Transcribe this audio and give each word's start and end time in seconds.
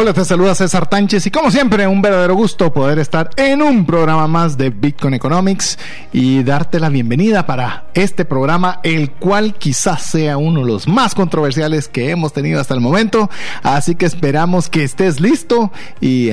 Hola, 0.00 0.14
te 0.14 0.24
saluda 0.24 0.54
César 0.54 0.88
Tánchez 0.88 1.26
y 1.26 1.30
como 1.30 1.50
siempre 1.50 1.86
un 1.86 2.00
verdadero 2.00 2.34
gusto 2.34 2.72
poder 2.72 2.98
estar 2.98 3.28
en 3.36 3.60
un 3.60 3.84
programa 3.84 4.26
más 4.26 4.56
de 4.56 4.70
Bitcoin 4.70 5.12
Economics 5.12 5.78
y 6.10 6.42
darte 6.42 6.80
la 6.80 6.88
bienvenida 6.88 7.44
para 7.44 7.84
este 7.92 8.24
programa, 8.24 8.80
el 8.82 9.10
cual 9.10 9.52
quizás 9.56 10.00
sea 10.04 10.38
uno 10.38 10.60
de 10.60 10.68
los 10.68 10.88
más 10.88 11.14
controversiales 11.14 11.86
que 11.86 12.08
hemos 12.08 12.32
tenido 12.32 12.62
hasta 12.62 12.72
el 12.72 12.80
momento. 12.80 13.28
Así 13.62 13.94
que 13.94 14.06
esperamos 14.06 14.70
que 14.70 14.84
estés 14.84 15.20
listo 15.20 15.70
y, 16.00 16.30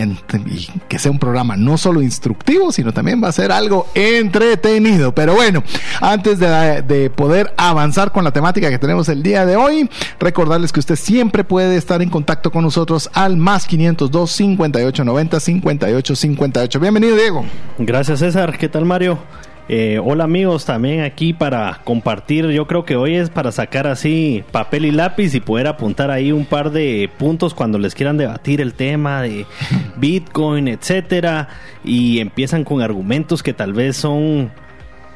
que 0.88 0.98
sea 0.98 1.12
un 1.12 1.20
programa 1.20 1.58
no 1.58 1.78
solo 1.78 2.02
instructivo, 2.02 2.72
sino 2.72 2.94
también 2.94 3.22
va 3.22 3.28
a 3.28 3.34
ser 3.34 3.52
algo 3.52 3.88
entretenido. 3.96 5.14
Pero 5.14 5.34
bueno, 5.34 5.62
antes 6.00 6.40
de, 6.40 6.84
de 6.84 7.10
poder 7.10 7.54
avanzar 7.58 8.14
con 8.14 8.24
la 8.24 8.32
temática 8.32 8.70
que 8.70 8.80
tenemos 8.80 9.10
el 9.10 9.22
día 9.24 9.46
de 9.46 9.58
hoy, 9.58 9.90
recordarles 10.22 10.72
que 10.72 10.80
usted 10.80 10.96
siempre 10.96 11.44
puede 11.44 11.76
estar 11.76 12.02
en 12.02 12.10
contacto 12.10 12.50
con 12.50 12.64
nosotros 12.64 13.10
al 13.14 13.36
más 13.36 13.57
502 13.66 14.32
58 14.32 15.04
90 15.04 15.40
58 15.40 16.16
58. 16.16 16.80
Bienvenido, 16.80 17.16
Diego. 17.16 17.46
Gracias, 17.80 18.20
César. 18.20 18.58
¿Qué 18.58 18.70
tal, 18.70 18.86
Mario? 18.86 19.20
Eh, 19.70 20.00
hola 20.02 20.24
amigos, 20.24 20.64
también 20.64 21.02
aquí 21.02 21.34
para 21.34 21.82
compartir, 21.84 22.48
yo 22.52 22.68
creo 22.68 22.86
que 22.86 22.96
hoy 22.96 23.16
es 23.16 23.30
para 23.30 23.52
sacar 23.52 23.86
así 23.86 24.46
papel 24.52 24.86
y 24.86 24.92
lápiz 24.92 25.36
y 25.36 25.42
poder 25.42 25.68
apuntar 25.68 26.10
ahí 26.10 26.32
un 26.32 26.46
par 26.46 26.72
de 26.72 27.10
puntos 27.18 27.54
cuando 27.54 27.78
les 27.78 27.94
quieran 27.94 28.16
debatir 28.16 28.62
el 28.62 28.74
tema 28.74 29.22
de 29.22 29.46
Bitcoin, 29.98 30.70
etcétera, 30.70 31.50
y 31.84 32.20
empiezan 32.20 32.64
con 32.64 32.82
argumentos 32.82 33.44
que 33.44 33.54
tal 33.54 33.74
vez 33.74 33.98
son 33.98 34.52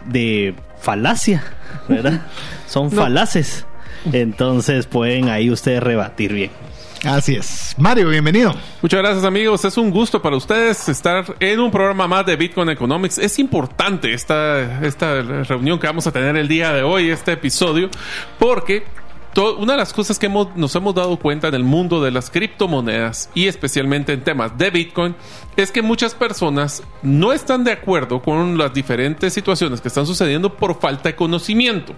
de 0.06 0.54
falacia, 0.82 1.44
¿verdad? 1.88 2.22
Son 2.68 2.90
falaces. 2.92 3.66
Entonces 4.12 4.88
pueden 4.88 5.30
ahí 5.30 5.52
ustedes 5.52 5.84
rebatir 5.84 6.34
bien. 6.34 6.52
Así 7.04 7.36
es. 7.36 7.74
Mario, 7.80 8.10
bienvenido. 8.10 8.54
Muchas 8.82 9.00
gracias 9.00 9.24
amigos. 9.26 9.66
Es 9.66 9.76
un 9.78 9.90
gusto 9.90 10.22
para 10.22 10.36
ustedes 10.36 10.88
estar 10.88 11.36
en 11.40 11.60
un 11.60 11.72
programa 11.72 12.08
más 12.08 12.26
de 12.28 12.36
Bitcoin 12.36 12.70
Economics. 12.70 13.18
Es 13.18 13.40
importante 13.40 14.14
esta, 14.14 14.86
esta 14.86 15.22
reunión 15.22 15.80
que 15.80 15.88
vamos 15.88 16.06
a 16.06 16.12
tener 16.12 16.38
el 16.38 16.48
día 16.48 16.72
de 16.72 16.84
hoy, 16.84 17.10
este 17.10 17.32
episodio, 17.32 17.90
porque 18.38 18.84
una 19.58 19.74
de 19.74 19.78
las 19.78 19.94
cosas 19.94 20.20
que 20.20 20.28
nos 20.30 20.76
hemos 20.76 20.94
dado 20.94 21.18
cuenta 21.18 21.48
en 21.48 21.56
el 21.56 21.64
mundo 21.64 22.04
de 22.04 22.12
las 22.12 22.30
criptomonedas 22.30 23.30
y 23.34 23.48
especialmente 23.48 24.12
en 24.12 24.24
temas 24.24 24.58
de 24.58 24.70
Bitcoin 24.70 25.16
es 25.56 25.72
que 25.72 25.82
muchas 25.82 26.14
personas 26.14 26.84
no 27.02 27.32
están 27.32 27.64
de 27.64 27.72
acuerdo 27.72 28.22
con 28.22 28.58
las 28.58 28.74
diferentes 28.74 29.34
situaciones 29.34 29.80
que 29.80 29.88
están 29.88 30.06
sucediendo 30.06 30.56
por 30.56 30.80
falta 30.80 31.10
de 31.10 31.16
conocimiento. 31.16 31.94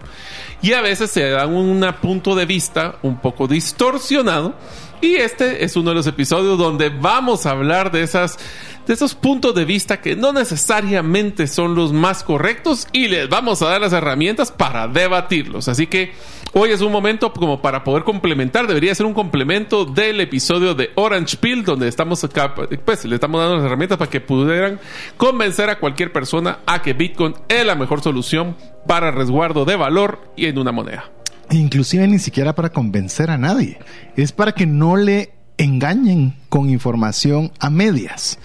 Y 0.61 0.73
a 0.73 0.81
veces 0.81 1.09
se 1.09 1.27
dan 1.29 1.53
un 1.53 1.83
punto 2.01 2.35
de 2.35 2.45
vista 2.45 2.99
un 3.01 3.19
poco 3.19 3.47
distorsionado 3.47 4.55
y 5.03 5.15
este 5.17 5.65
es 5.65 5.75
uno 5.75 5.89
de 5.89 5.95
los 5.95 6.07
episodios 6.07 6.57
donde 6.57 6.87
vamos 6.87 7.45
a 7.45 7.51
hablar 7.51 7.91
de 7.91 8.03
esas 8.03 8.39
de 8.87 8.93
esos 8.93 9.15
puntos 9.15 9.53
de 9.53 9.65
vista 9.65 9.99
que 9.99 10.15
no 10.15 10.31
necesariamente 10.31 11.47
son 11.47 11.75
los 11.75 11.91
más 11.91 12.23
correctos 12.23 12.87
y 12.93 13.09
les 13.09 13.27
vamos 13.27 13.61
a 13.61 13.67
dar 13.67 13.81
las 13.81 13.93
herramientas 13.93 14.51
para 14.51 14.87
debatirlos. 14.87 15.67
Así 15.67 15.87
que 15.87 16.13
hoy 16.53 16.71
es 16.71 16.81
un 16.81 16.91
momento 16.91 17.31
como 17.33 17.61
para 17.61 17.83
poder 17.83 18.03
complementar, 18.03 18.65
debería 18.65 18.95
ser 18.95 19.05
un 19.05 19.13
complemento 19.13 19.85
del 19.85 20.21
episodio 20.21 20.73
de 20.73 20.91
Orange 20.95 21.37
Pill 21.37 21.63
donde 21.63 21.89
estamos 21.89 22.23
acá, 22.23 22.55
pues 22.55 23.05
le 23.05 23.15
estamos 23.15 23.41
dando 23.41 23.57
las 23.57 23.65
herramientas 23.65 23.97
para 23.97 24.09
que 24.09 24.21
pudieran 24.21 24.79
convencer 25.17 25.69
a 25.69 25.79
cualquier 25.79 26.13
persona 26.13 26.59
a 26.65 26.81
que 26.81 26.93
Bitcoin 26.93 27.35
es 27.49 27.65
la 27.65 27.75
mejor 27.75 28.01
solución 28.01 28.55
para 28.87 29.11
resguardo 29.11 29.65
de 29.65 29.75
valor 29.75 30.19
y 30.37 30.45
en 30.45 30.57
una 30.57 30.71
moneda. 30.71 31.09
Inclusive 31.51 32.07
ni 32.07 32.19
siquiera 32.19 32.55
para 32.55 32.69
convencer 32.69 33.29
a 33.29 33.37
nadie. 33.37 33.77
Es 34.15 34.31
para 34.31 34.53
que 34.53 34.65
no 34.65 34.95
le 34.97 35.33
engañen 35.57 36.35
con 36.49 36.69
información 36.69 37.51
a 37.59 37.69
medias. 37.69 38.39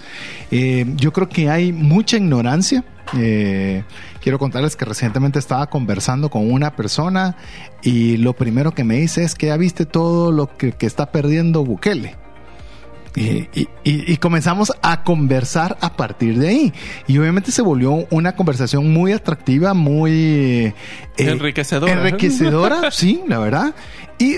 Eh, 0.51 0.85
yo 0.95 1.11
creo 1.13 1.29
que 1.29 1.49
hay 1.49 1.71
mucha 1.71 2.17
ignorancia. 2.17 2.83
Eh, 3.17 3.83
quiero 4.21 4.37
contarles 4.37 4.75
que 4.75 4.85
recientemente 4.85 5.39
estaba 5.39 5.67
conversando 5.67 6.29
con 6.29 6.51
una 6.51 6.75
persona 6.75 7.35
y 7.81 8.17
lo 8.17 8.33
primero 8.33 8.71
que 8.73 8.83
me 8.83 8.97
dice 8.97 9.23
es 9.23 9.33
que 9.33 9.47
ya 9.47 9.57
viste 9.57 9.85
todo 9.85 10.31
lo 10.31 10.55
que, 10.57 10.73
que 10.73 10.85
está 10.85 11.11
perdiendo 11.11 11.63
Bukele. 11.63 12.15
Y, 13.15 14.17
comenzamos 14.17 14.71
a 14.81 15.03
conversar 15.03 15.77
a 15.81 15.95
partir 15.95 16.37
de 16.37 16.49
ahí. 16.49 16.73
Y 17.07 17.17
obviamente 17.17 17.51
se 17.51 17.61
volvió 17.61 18.07
una 18.09 18.35
conversación 18.35 18.91
muy 18.91 19.11
atractiva, 19.13 19.73
muy 19.73 20.11
eh, 20.11 20.73
enriquecedora. 21.17 21.93
Enriquecedora, 21.93 22.91
sí, 22.91 23.21
la 23.27 23.39
verdad. 23.39 23.75
Y, 24.19 24.35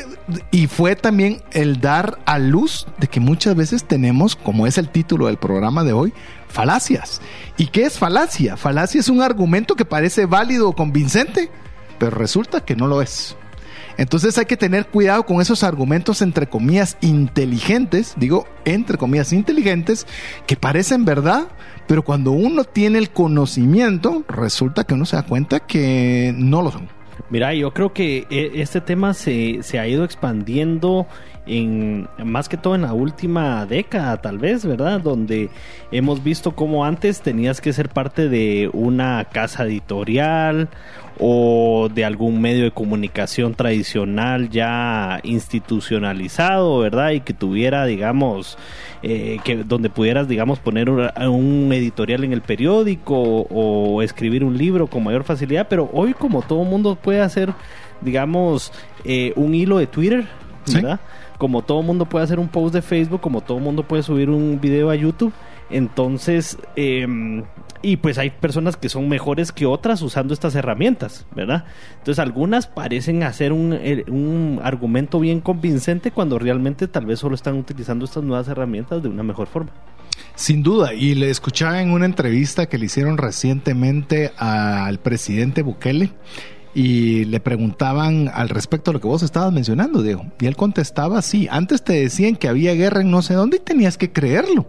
y, 0.51 0.67
fue 0.67 0.95
también 0.95 1.41
el 1.51 1.81
dar 1.81 2.19
a 2.25 2.37
luz 2.37 2.85
de 2.99 3.07
que 3.07 3.19
muchas 3.19 3.55
veces 3.55 3.83
tenemos, 3.83 4.35
como 4.35 4.67
es 4.67 4.77
el 4.77 4.89
título 4.89 5.25
del 5.25 5.37
programa 5.37 5.83
de 5.83 5.93
hoy, 5.93 6.13
falacias. 6.47 7.19
¿Y 7.57 7.67
qué 7.67 7.85
es 7.85 7.97
falacia? 7.97 8.57
Falacia 8.57 8.99
es 8.99 9.09
un 9.09 9.21
argumento 9.21 9.75
que 9.75 9.85
parece 9.85 10.27
válido 10.27 10.69
o 10.69 10.73
convincente, 10.73 11.49
pero 11.97 12.11
resulta 12.11 12.63
que 12.63 12.75
no 12.75 12.87
lo 12.87 13.01
es. 13.01 13.35
Entonces 14.01 14.35
hay 14.39 14.45
que 14.45 14.57
tener 14.57 14.87
cuidado 14.87 15.27
con 15.27 15.41
esos 15.41 15.63
argumentos 15.63 16.23
entre 16.23 16.47
comillas 16.47 16.97
inteligentes, 17.01 18.15
digo 18.17 18.47
entre 18.65 18.97
comillas 18.97 19.31
inteligentes, 19.31 20.07
que 20.47 20.55
parecen 20.55 21.05
verdad, 21.05 21.49
pero 21.85 22.03
cuando 22.03 22.31
uno 22.31 22.63
tiene 22.63 22.97
el 22.97 23.11
conocimiento, 23.11 24.23
resulta 24.27 24.85
que 24.85 24.95
uno 24.95 25.05
se 25.05 25.17
da 25.17 25.21
cuenta 25.21 25.59
que 25.59 26.33
no 26.35 26.63
lo 26.63 26.71
son. 26.71 26.89
Mira, 27.29 27.53
yo 27.53 27.75
creo 27.75 27.93
que 27.93 28.25
eh, 28.31 28.53
este 28.55 28.81
tema 28.81 29.13
se, 29.13 29.59
se 29.61 29.77
ha 29.77 29.87
ido 29.87 30.03
expandiendo 30.03 31.05
en 31.45 32.07
más 32.23 32.49
que 32.49 32.57
todo 32.57 32.73
en 32.73 32.81
la 32.81 32.93
última 32.93 33.67
década 33.67 34.17
tal 34.17 34.39
vez, 34.39 34.65
¿verdad? 34.65 34.99
Donde 34.99 35.49
hemos 35.91 36.23
visto 36.23 36.55
cómo 36.55 36.85
antes 36.85 37.21
tenías 37.21 37.61
que 37.61 37.71
ser 37.71 37.89
parte 37.89 38.29
de 38.29 38.69
una 38.73 39.25
casa 39.31 39.63
editorial 39.63 40.69
o 41.23 41.87
de 41.93 42.03
algún 42.03 42.41
medio 42.41 42.63
de 42.63 42.71
comunicación 42.71 43.53
tradicional 43.53 44.49
ya 44.49 45.19
institucionalizado, 45.21 46.79
¿verdad? 46.79 47.11
Y 47.11 47.21
que 47.21 47.33
tuviera, 47.33 47.85
digamos, 47.85 48.57
eh, 49.03 49.37
que 49.43 49.57
donde 49.57 49.91
pudieras, 49.91 50.27
digamos, 50.27 50.57
poner 50.57 50.89
un, 50.89 51.71
editorial 51.71 52.23
en 52.23 52.33
el 52.33 52.41
periódico 52.41 53.15
o, 53.15 54.01
escribir 54.01 54.43
un 54.43 54.57
libro 54.57 54.87
con 54.87 55.03
mayor 55.03 55.23
facilidad, 55.23 55.67
pero 55.69 55.91
hoy 55.93 56.15
como 56.15 56.41
todo 56.41 56.63
mundo 56.63 56.95
puede 56.95 57.21
hacer, 57.21 57.53
digamos, 58.01 58.73
eh, 59.05 59.31
un 59.35 59.53
hilo 59.53 59.77
de 59.77 59.85
Twitter, 59.85 60.25
¿verdad? 60.73 60.99
Como 61.37 61.61
todo 61.61 61.83
mundo 61.83 62.05
puede 62.05 62.25
hacer 62.25 62.39
un 62.39 62.47
post 62.47 62.73
de 62.73 62.81
Facebook, 62.81 63.21
como 63.21 63.41
todo 63.41 63.59
mundo 63.59 63.83
puede 63.83 64.01
subir 64.01 64.31
un 64.31 64.59
video 64.59 64.89
a 64.89 64.95
YouTube. 64.95 65.33
Entonces, 65.71 66.57
eh, 66.75 67.07
y 67.81 67.97
pues 67.97 68.17
hay 68.17 68.29
personas 68.29 68.77
que 68.77 68.89
son 68.89 69.09
mejores 69.09 69.51
que 69.51 69.65
otras 69.65 70.01
usando 70.01 70.33
estas 70.33 70.55
herramientas, 70.55 71.25
¿verdad? 71.35 71.65
Entonces 71.97 72.19
algunas 72.19 72.67
parecen 72.67 73.23
hacer 73.23 73.53
un, 73.53 73.73
un, 73.73 74.59
argumento 74.63 75.19
bien 75.19 75.41
convincente 75.41 76.11
cuando 76.11 76.37
realmente 76.37 76.87
tal 76.87 77.05
vez 77.05 77.19
solo 77.19 77.35
están 77.35 77.55
utilizando 77.55 78.05
estas 78.05 78.23
nuevas 78.23 78.47
herramientas 78.47 79.01
de 79.01 79.09
una 79.09 79.23
mejor 79.23 79.47
forma. 79.47 79.71
Sin 80.35 80.63
duda, 80.63 80.93
y 80.93 81.15
le 81.15 81.29
escuchaba 81.29 81.81
en 81.81 81.91
una 81.91 82.05
entrevista 82.05 82.67
que 82.67 82.77
le 82.77 82.85
hicieron 82.85 83.17
recientemente 83.17 84.31
al 84.37 84.99
presidente 84.99 85.61
Bukele 85.61 86.11
y 86.73 87.25
le 87.25 87.39
preguntaban 87.39 88.29
al 88.33 88.49
respecto 88.49 88.91
de 88.91 88.93
lo 88.93 89.01
que 89.01 89.07
vos 89.07 89.23
estabas 89.23 89.51
mencionando, 89.51 90.01
Diego. 90.01 90.25
Y 90.39 90.45
él 90.45 90.55
contestaba, 90.55 91.21
sí, 91.21 91.47
antes 91.51 91.83
te 91.83 91.93
decían 91.93 92.35
que 92.35 92.47
había 92.47 92.73
guerra 92.75 93.01
en 93.01 93.11
no 93.11 93.21
sé 93.21 93.33
dónde 93.33 93.57
y 93.57 93.59
tenías 93.59 93.97
que 93.97 94.11
creerlo 94.11 94.67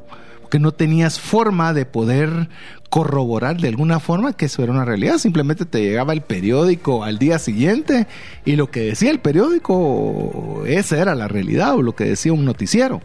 que 0.53 0.59
no 0.59 0.73
tenías 0.73 1.19
forma 1.19 1.73
de 1.73 1.87
poder 1.87 2.51
corroborar 2.91 3.59
de 3.59 3.69
alguna 3.69 4.01
forma 4.01 4.35
que 4.35 4.45
eso 4.45 4.63
era 4.63 4.71
una 4.71 4.85
realidad. 4.85 5.17
Simplemente 5.17 5.65
te 5.65 5.81
llegaba 5.81 6.13
el 6.13 6.21
periódico 6.21 7.05
al 7.05 7.19
día 7.19 7.39
siguiente 7.39 8.07
y 8.45 8.57
lo 8.57 8.71
que 8.71 8.81
decía 8.81 9.11
el 9.11 9.19
periódico, 9.19 10.65
esa 10.67 11.01
era 11.01 11.15
la 11.15 11.27
realidad 11.27 11.75
o 11.75 11.81
lo 11.81 11.97
que 11.97 12.05
decía 12.05 12.35
un 12.35 12.45
noticiero. 12.45 13.01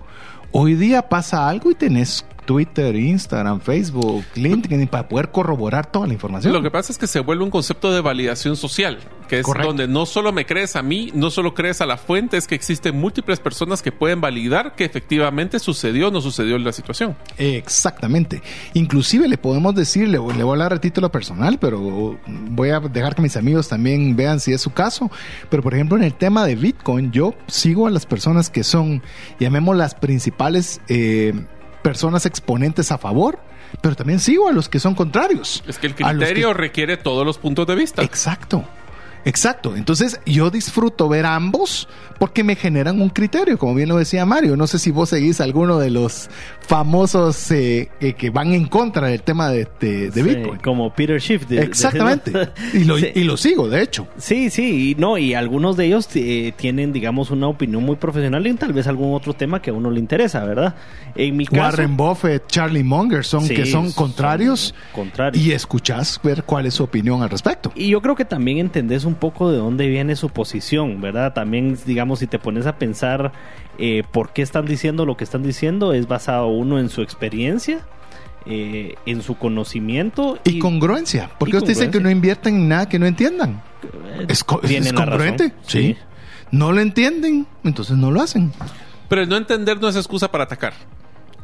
Hoy 0.51 0.75
día 0.75 1.07
pasa 1.07 1.47
algo 1.47 1.71
y 1.71 1.75
tenés 1.75 2.25
Twitter, 2.47 2.95
Instagram, 2.95 3.59
Facebook, 3.59 4.23
LinkedIn 4.35 4.87
para 4.87 5.07
poder 5.07 5.29
corroborar 5.31 5.91
toda 5.91 6.07
la 6.07 6.13
información. 6.13 6.53
Lo 6.53 6.63
que 6.63 6.71
pasa 6.71 6.93
es 6.93 6.97
que 6.97 7.05
se 7.05 7.19
vuelve 7.19 7.43
un 7.43 7.51
concepto 7.51 7.91
de 7.91 7.99
validación 7.99 8.55
social, 8.55 8.99
que 9.27 9.39
es 9.39 9.45
Correcto. 9.45 9.67
donde 9.67 9.87
no 9.87 10.05
solo 10.05 10.31
me 10.31 10.45
crees 10.45 10.77
a 10.77 10.81
mí, 10.81 11.11
no 11.13 11.29
solo 11.29 11.53
crees 11.53 11.81
a 11.81 11.85
la 11.85 11.97
fuente, 11.97 12.37
es 12.37 12.47
que 12.47 12.55
existen 12.55 12.97
múltiples 12.97 13.41
personas 13.41 13.81
que 13.81 13.91
pueden 13.91 14.21
validar 14.21 14.75
que 14.75 14.85
efectivamente 14.85 15.59
sucedió 15.59 16.07
o 16.07 16.11
no 16.11 16.21
sucedió 16.21 16.57
la 16.57 16.71
situación. 16.71 17.17
Exactamente. 17.37 18.41
Inclusive 18.73 19.27
le 19.27 19.37
podemos 19.37 19.75
decir, 19.75 20.07
le, 20.07 20.13
le 20.13 20.17
voy 20.17 20.39
a 20.39 20.51
hablar 20.53 20.73
a 20.73 20.79
título 20.79 21.11
personal, 21.11 21.59
pero 21.59 22.17
voy 22.27 22.69
a 22.69 22.79
dejar 22.79 23.13
que 23.13 23.21
mis 23.21 23.35
amigos 23.35 23.67
también 23.67 24.15
vean 24.15 24.39
si 24.39 24.53
es 24.53 24.61
su 24.61 24.71
caso. 24.71 25.11
Pero 25.49 25.61
por 25.61 25.73
ejemplo, 25.73 25.97
en 25.97 26.05
el 26.05 26.13
tema 26.13 26.45
de 26.45 26.55
Bitcoin, 26.55 27.11
yo 27.11 27.33
sigo 27.47 27.87
a 27.87 27.91
las 27.91 28.05
personas 28.05 28.49
que 28.49 28.63
son, 28.63 29.03
llamemos 29.37 29.75
las 29.75 29.95
principales 29.95 30.79
eh, 30.87 31.33
personas 31.87 32.25
exponentes 32.25 32.91
a 32.91 32.97
favor, 32.97 33.39
pero 33.81 33.95
también 33.95 34.19
sigo 34.19 34.49
a 34.49 34.51
los 34.51 34.67
que 34.67 34.79
son 34.79 34.93
contrarios. 34.95 35.63
Es 35.67 35.77
que 35.79 35.87
el 35.87 35.95
criterio 35.95 36.49
que- 36.49 36.53
requiere 36.53 36.97
todos 36.97 37.25
los 37.25 37.37
puntos 37.37 37.65
de 37.67 37.75
vista. 37.75 38.03
Exacto. 38.03 38.65
Exacto. 39.25 39.75
Entonces 39.75 40.19
yo 40.25 40.49
disfruto 40.49 41.09
ver 41.09 41.25
ambos 41.25 41.87
porque 42.19 42.43
me 42.43 42.55
generan 42.55 43.01
un 43.01 43.09
criterio, 43.09 43.57
como 43.57 43.75
bien 43.75 43.89
lo 43.89 43.97
decía 43.97 44.25
Mario. 44.25 44.55
No 44.57 44.65
sé 44.67 44.79
si 44.79 44.89
vos 44.91 45.09
seguís 45.09 45.39
alguno 45.41 45.77
de 45.77 45.89
los 45.91 46.29
famosos 46.67 47.49
eh, 47.51 47.89
eh, 47.99 48.13
que 48.13 48.29
van 48.29 48.53
en 48.53 48.65
contra 48.65 49.07
del 49.07 49.21
tema 49.21 49.49
de, 49.49 49.67
de- 49.79 50.09
de 50.11 50.23
Sí, 50.23 50.29
Bitcoin. 50.29 50.59
como 50.59 50.93
Peter 50.93 51.19
Schiff. 51.21 51.47
de- 51.47 51.61
Exactamente. 51.61 52.31
y, 52.73 52.83
lo, 52.83 52.97
Sí. 52.99 53.07
y 53.15 53.23
lo 53.23 53.37
sigo, 53.37 53.69
de 53.69 53.81
hecho. 53.83 54.07
Sí, 54.17 54.49
sí, 54.49 54.91
y 54.91 54.95
no, 55.01 55.17
y 55.17 55.33
algunos 55.33 55.77
de 55.77 55.85
ellos 55.85 56.07
eh, 56.15 56.53
tienen, 56.57 56.91
digamos, 56.93 57.31
una 57.31 57.47
opinión 57.47 57.83
muy 57.83 57.95
profesional 57.95 58.45
y 58.47 58.53
tal 58.55 58.73
vez 58.73 58.87
algún 58.87 59.13
otro 59.15 59.33
tema 59.33 59.61
que 59.61 59.69
a 59.69 59.73
uno 59.73 59.91
le 59.91 59.99
interesa, 59.99 60.43
¿verdad? 60.43 60.75
En 61.15 61.37
mi 61.37 61.45
caso, 61.45 61.61
Warren 61.61 61.97
Buffett, 61.97 62.47
Charlie 62.47 62.83
Munger 62.83 63.23
son 63.25 63.43
Sí, 63.45 63.53
que 63.55 63.65
son 63.65 63.77
son 63.87 63.91
contrarios 63.93 64.73
contrarios. 64.93 65.43
y 65.43 65.51
escuchás 65.51 66.19
ver 66.23 66.43
cuál 66.43 66.65
es 66.65 66.73
su 66.75 66.83
opinión 66.83 67.21
al 67.23 67.29
respecto. 67.29 67.71
Y 67.75 67.89
yo 67.89 68.01
creo 68.01 68.15
que 68.15 68.25
también 68.25 68.57
entendés 68.57 69.03
un 69.05 69.15
poco 69.17 69.51
de 69.51 69.57
dónde 69.57 69.87
viene 69.87 70.15
su 70.15 70.29
posición, 70.29 71.01
¿verdad? 71.01 71.33
También, 71.33 71.77
digamos, 71.85 72.19
si 72.19 72.27
te 72.27 72.39
pones 72.39 72.65
a 72.65 72.77
pensar 72.77 73.31
eh, 73.77 74.03
por 74.11 74.31
qué 74.33 74.41
están 74.41 74.65
diciendo 74.65 75.05
lo 75.05 75.17
que 75.17 75.23
están 75.23 75.43
diciendo, 75.43 75.93
es 75.93 76.07
basado 76.07 76.47
uno 76.47 76.79
en 76.79 76.89
su 76.89 77.01
experiencia, 77.01 77.81
eh, 78.45 78.95
en 79.05 79.21
su 79.21 79.35
conocimiento 79.37 80.39
Y 80.45 80.59
congruencia, 80.59 81.29
porque 81.37 81.57
ellos 81.57 81.67
dicen 81.67 81.91
que 81.91 81.99
no 81.99 82.09
invierten 82.09 82.55
en 82.55 82.67
nada 82.69 82.87
que 82.89 82.97
no 82.99 83.05
entiendan. 83.05 83.61
eh, 83.83 84.25
Es, 84.29 84.43
co- 84.43 84.61
congruente, 84.61 85.49
razón. 85.49 85.59
sí. 85.65 85.97
No 86.49 86.71
lo 86.71 86.79
entienden, 86.79 87.45
entonces 87.65 87.97
no 87.97 88.09
lo 88.09 88.21
hacen. 88.21 88.53
Pero 89.09 89.21
el 89.21 89.27
no 89.29 89.35
entender 89.37 89.81
no 89.81 89.89
es 89.89 89.97
excusa 89.97 90.31
para 90.31 90.45
atacar. 90.45 90.73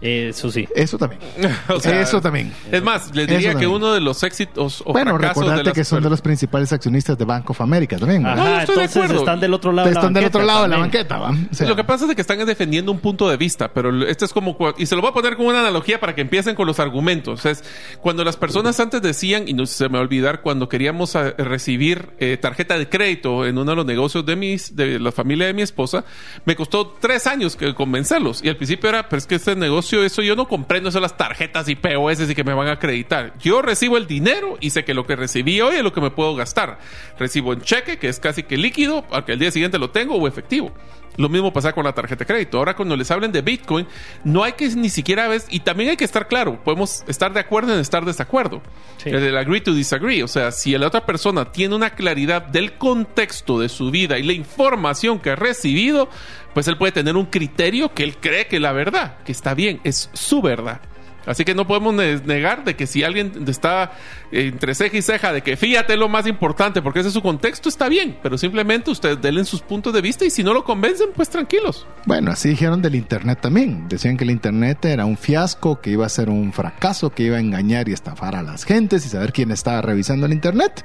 Eso 0.04 0.52
sí. 0.52 0.68
Eso 0.76 0.98
también. 0.98 1.22
O 1.70 1.80
sea, 1.80 2.02
Eso 2.02 2.20
también. 2.22 2.52
Es 2.72 2.84
más, 2.84 3.16
les 3.16 3.26
diría 3.28 3.56
que 3.56 3.68
uno 3.68 3.94
de 3.94 4.02
los 4.02 4.22
éxitos 4.24 4.82
o 4.86 4.92
Bueno, 4.92 5.12
fracasos 5.18 5.36
de 5.36 5.42
recordate 5.50 5.64
las 5.64 5.74
que 5.74 5.84
son 5.86 6.04
de 6.04 6.10
los 6.10 6.22
principales 6.22 6.74
accionistas 6.74 7.18
de 7.18 7.24
Bank 7.26 7.50
of 7.50 7.62
America 7.62 7.98
también. 7.98 8.22
¿no? 8.22 8.36
No, 8.36 8.36
yo 8.36 8.42
Ajá, 8.44 8.60
estoy 8.64 8.76
de 8.78 8.84
acuerdo. 8.84 9.20
están 9.20 9.40
del 9.40 9.54
otro 9.54 9.72
lado 9.72 9.88
de 9.88 9.94
la 9.94 10.00
Están 10.02 10.14
del 10.14 10.26
otro 10.26 10.40
banqueta 10.40 10.54
lado 10.54 10.64
de 10.64 10.70
la 10.70 10.78
banqueta, 10.78 11.18
¿va? 11.18 11.30
O 11.30 11.56
sea, 11.56 11.68
Lo 11.68 11.76
que 11.76 11.84
pasa 11.84 12.06
es 12.06 12.16
que 12.16 12.22
están 12.22 12.46
defendiendo 12.46 12.92
un 12.92 13.00
punto 13.00 13.30
de 13.30 13.38
vista, 13.38 13.74
pero 13.74 14.06
esto 14.06 14.26
es 14.26 14.34
como, 14.34 14.58
y 14.78 14.86
se 14.86 14.96
lo 14.96 15.02
voy 15.02 15.12
a 15.12 15.14
poner 15.14 15.38
como 15.38 15.50
una 15.50 15.62
analogía 15.62 16.00
para 16.00 16.14
que 16.16 16.22
empiecen 16.22 16.56
con 16.56 16.68
los 16.68 16.80
argumentos. 16.80 17.46
Es 17.46 17.64
cuando 18.02 18.24
las 18.24 18.36
personas 18.36 18.80
antes 18.80 19.02
decían, 19.02 19.48
y 19.48 19.54
no 19.54 19.66
se 19.66 19.86
me 19.88 19.94
va 19.94 20.00
a 20.00 20.02
olvidar, 20.02 20.42
cuando 20.42 20.68
queríamos 20.68 21.16
eh, 21.16 21.34
recibir 21.38 22.10
eh, 22.20 22.38
tarjeta 22.38 22.78
de 22.78 22.90
crédito 22.90 23.46
en 23.46 23.58
uno 23.58 23.72
de 23.72 23.76
los 23.76 23.86
negocios 23.86 24.26
de 24.26 24.36
mis, 24.36 24.76
de 24.76 25.00
la 25.00 25.12
familia 25.12 25.48
de 25.48 25.54
mi 25.54 25.62
esposa, 25.62 26.04
me 26.46 26.56
costó 26.56 26.96
tres 27.00 27.28
años 27.28 27.56
que 27.56 27.74
convencerlos. 27.74 28.44
Y 28.44 28.50
al 28.50 28.58
principio 28.58 28.90
era, 28.90 29.08
pero 29.08 29.18
es 29.20 29.28
que 29.28 29.36
este 29.36 29.56
negocio, 29.56 29.93
eso 30.02 30.22
yo 30.22 30.38
no 30.38 30.48
comprendo, 30.48 30.88
eso 30.88 31.02
las 31.02 31.18
tarjetas 31.18 31.68
y 31.68 31.76
POS 31.76 32.30
y 32.30 32.36
que 32.36 32.46
me 32.46 32.54
van 32.54 32.70
a 32.70 32.74
acreditar. 32.74 33.34
Yo 33.40 33.62
recibo 33.62 33.98
el 33.98 34.08
dinero 34.08 34.58
y 34.62 34.70
sé 34.70 34.86
que 34.86 34.94
lo 34.94 35.06
que 35.06 35.18
recibí 35.18 35.60
hoy 35.60 35.76
es 35.76 35.84
lo 35.84 35.92
que 35.92 36.00
me 36.00 36.10
puedo 36.10 36.34
gastar. 36.36 36.80
Recibo 37.20 37.52
en 37.52 37.62
cheque, 37.62 38.00
que 38.00 38.08
es 38.08 38.20
casi 38.20 38.44
que 38.44 38.58
líquido, 38.58 39.06
aunque 39.12 39.34
el 39.34 39.40
día 39.40 39.52
siguiente 39.52 39.78
lo 39.78 39.90
tengo, 39.90 40.16
o 40.16 40.28
efectivo. 40.28 40.72
Lo 41.18 41.30
mismo 41.30 41.54
pasa 41.54 41.74
con 41.74 41.86
la 41.86 41.94
tarjeta 41.94 42.20
de 42.20 42.26
crédito. 42.26 42.58
Ahora 42.58 42.76
cuando 42.76 42.96
les 42.96 43.10
hablen 43.12 43.32
de 43.32 43.42
Bitcoin, 43.42 43.88
no 44.24 44.44
hay 44.44 44.54
que 44.54 44.68
ni 44.70 44.90
siquiera 44.90 45.28
ver, 45.28 45.42
y 45.50 45.60
también 45.60 45.92
hay 45.92 45.98
que 45.98 46.06
estar 46.06 46.28
claro, 46.28 46.64
podemos 46.64 47.04
estar 47.08 47.34
de 47.34 47.40
acuerdo 47.40 47.74
en 47.74 47.80
estar 47.80 48.06
desacuerdo. 48.06 48.62
Sí. 48.98 49.10
El 49.10 49.38
agree 49.38 49.62
to 49.62 49.74
disagree. 49.74 50.24
O 50.24 50.28
sea, 50.28 50.52
si 50.52 50.78
la 50.78 50.88
otra 50.88 51.06
persona 51.06 51.52
tiene 51.52 51.76
una 51.76 51.92
claridad 51.92 52.44
del 52.44 52.74
contexto 52.78 53.60
de 53.60 53.70
su 53.70 53.92
vida 53.92 54.18
y 54.18 54.24
la 54.24 54.34
información 54.34 55.20
que 55.20 55.32
ha 55.32 55.36
recibido, 55.36 56.10
pues 56.54 56.68
él 56.68 56.78
puede 56.78 56.92
tener 56.92 57.16
un 57.16 57.26
criterio 57.26 57.94
que 57.94 58.04
él 58.04 58.18
cree 58.18 58.48
que 58.48 58.58
es 58.58 58.62
la 58.62 58.72
verdad, 58.72 59.18
que 59.26 59.32
está 59.32 59.54
bien, 59.54 59.82
es 59.84 60.10
su 60.14 60.42
verdad. 60.42 60.82
Así 61.26 61.46
que 61.46 61.56
no 61.56 61.66
podemos 61.68 61.94
ne- 61.94 62.20
negar 62.26 62.64
de 62.64 62.76
que 62.76 62.86
si 62.88 63.04
alguien 63.04 63.32
está 63.48 63.92
entre 64.32 64.76
ceja 64.76 64.98
y 64.98 65.02
ceja 65.02 65.32
de 65.32 65.42
que 65.42 65.56
fíjate 65.56 65.96
lo 65.96 66.10
más 66.10 66.28
importante 66.28 66.82
porque 66.82 67.00
ese 67.00 67.08
es 67.10 67.14
su 67.14 67.22
contexto, 67.22 67.70
está 67.70 67.88
bien, 67.88 68.18
pero 68.22 68.38
simplemente 68.38 68.92
ustedes 68.92 69.22
denle 69.22 69.46
sus 69.46 69.62
puntos 69.62 69.94
de 69.94 70.02
vista 70.02 70.26
y 70.26 70.30
si 70.30 70.44
no 70.44 70.54
lo 70.54 70.64
convencen, 70.64 71.10
pues 71.16 71.30
tranquilos. 71.30 71.88
Bueno, 72.06 72.32
así 72.32 72.50
dijeron 72.50 72.82
del 72.82 72.96
Internet 72.96 73.40
también. 73.42 73.88
Decían 73.88 74.18
que 74.18 74.24
el 74.24 74.32
Internet 74.32 74.84
era 74.86 75.06
un 75.06 75.18
fiasco, 75.18 75.80
que 75.82 75.92
iba 75.92 76.06
a 76.06 76.10
ser 76.10 76.30
un 76.30 76.52
fracaso, 76.54 77.10
que 77.12 77.24
iba 77.24 77.38
a 77.38 77.40
engañar 77.40 77.88
y 77.90 77.94
estafar 77.94 78.36
a 78.36 78.44
las 78.44 78.64
gentes 78.66 79.06
y 79.06 79.10
saber 79.10 79.32
quién 79.34 79.52
estaba 79.52 79.82
revisando 79.82 80.26
el 80.26 80.34
Internet. 80.34 80.84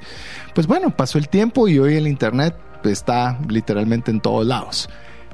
Pues 0.55 0.67
bueno, 0.67 0.95
pasó 0.95 1.17
el 1.17 1.27
tiempo 1.29 1.67
y 1.67 1.79
hoy 1.79 1.95
el 1.95 2.07
Internet 2.07 2.55
está 2.83 3.37
literalmente 3.49 4.09
en 4.11 4.21
todos 4.21 4.45
lados. 4.45 4.89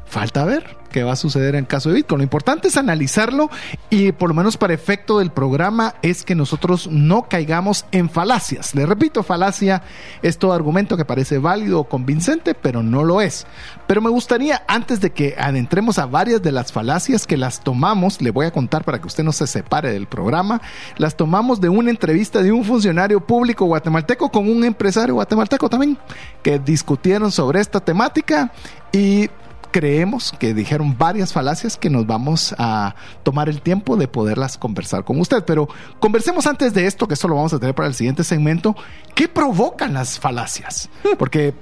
Falta 0.06 0.46
ver 0.46 0.78
qué 0.96 1.04
va 1.04 1.12
a 1.12 1.18
suceder 1.18 1.56
en 1.56 1.66
caso 1.66 1.90
de 1.90 1.96
Bitcoin. 1.96 2.20
Lo 2.20 2.24
importante 2.24 2.70
es 2.70 2.78
analizarlo 2.78 3.50
y 3.90 4.14
por 4.14 4.30
lo 4.30 4.34
menos 4.34 4.56
para 4.56 4.74
efecto 4.74 5.20
del 5.20 5.30
programa 5.30 5.96
es 6.02 6.24
que 6.24 6.36
nosotros 6.36 6.88
no 6.88 7.28
caigamos 7.28 7.86
en 7.92 8.10
falacias. 8.10 8.74
Le 8.76 8.86
repito, 8.86 9.22
falacia 9.22 9.84
es 10.22 10.38
todo 10.38 10.54
argumento 10.54 10.96
que 10.96 11.04
parece 11.04 11.38
válido 11.38 11.82
o 11.82 11.90
convincente, 11.90 12.54
pero 12.54 12.82
no 12.82 13.04
lo 13.04 13.20
es. 13.20 13.46
Pero 13.88 14.00
me 14.00 14.10
gustaría, 14.10 14.64
antes 14.70 15.02
de 15.02 15.12
que 15.12 15.36
adentremos 15.38 16.00
a 16.00 16.06
varias 16.06 16.42
de 16.42 16.54
las 16.54 16.72
falacias 16.72 17.28
que 17.28 17.36
las 17.36 17.60
tomamos, 17.62 18.22
le 18.22 18.32
voy 18.32 18.46
a 18.46 18.52
contar 18.52 18.86
para 18.86 19.02
que 19.02 19.08
usted 19.08 19.26
no 19.26 19.34
se 19.34 19.48
separe 19.48 19.92
del 19.92 20.08
programa, 20.08 20.62
las 20.96 21.18
tomamos 21.18 21.60
de 21.60 21.68
una 21.68 21.90
entrevista 21.90 22.42
de 22.42 22.54
un 22.54 22.64
funcionario 22.64 23.20
público 23.20 23.66
guatemalteco 23.66 24.30
con 24.30 24.50
un 24.50 24.64
empresario 24.64 25.16
guatemalteco 25.16 25.68
también, 25.68 25.98
que 26.42 26.58
discutieron 26.58 27.34
sobre 27.34 27.60
esta 27.60 27.82
temática 27.82 28.54
y 28.94 29.30
creemos 29.76 30.32
que 30.40 30.54
dijeron 30.54 30.96
varias 30.98 31.34
falacias 31.34 31.76
que 31.76 31.90
nos 31.90 32.08
vamos 32.08 32.56
a 32.58 32.96
tomar 33.24 33.50
el 33.50 33.62
tiempo 33.62 33.98
de 33.98 34.08
poderlas 34.08 34.58
conversar 34.58 35.04
con 35.04 35.20
usted. 35.20 35.44
Pero 35.44 35.68
conversemos 36.00 36.48
antes 36.48 36.74
de 36.74 36.88
esto, 36.88 37.10
que 37.10 37.14
esto 37.14 37.28
lo 37.28 37.36
vamos 37.36 37.52
a 37.54 37.60
tener 37.60 37.76
para 37.76 37.90
el 37.90 37.94
siguiente 37.94 38.24
segmento. 38.24 38.74
¿Qué 39.16 39.28
provocan 39.28 39.94
las 39.94 40.18
falacias? 40.18 40.90
Porque 41.20 41.54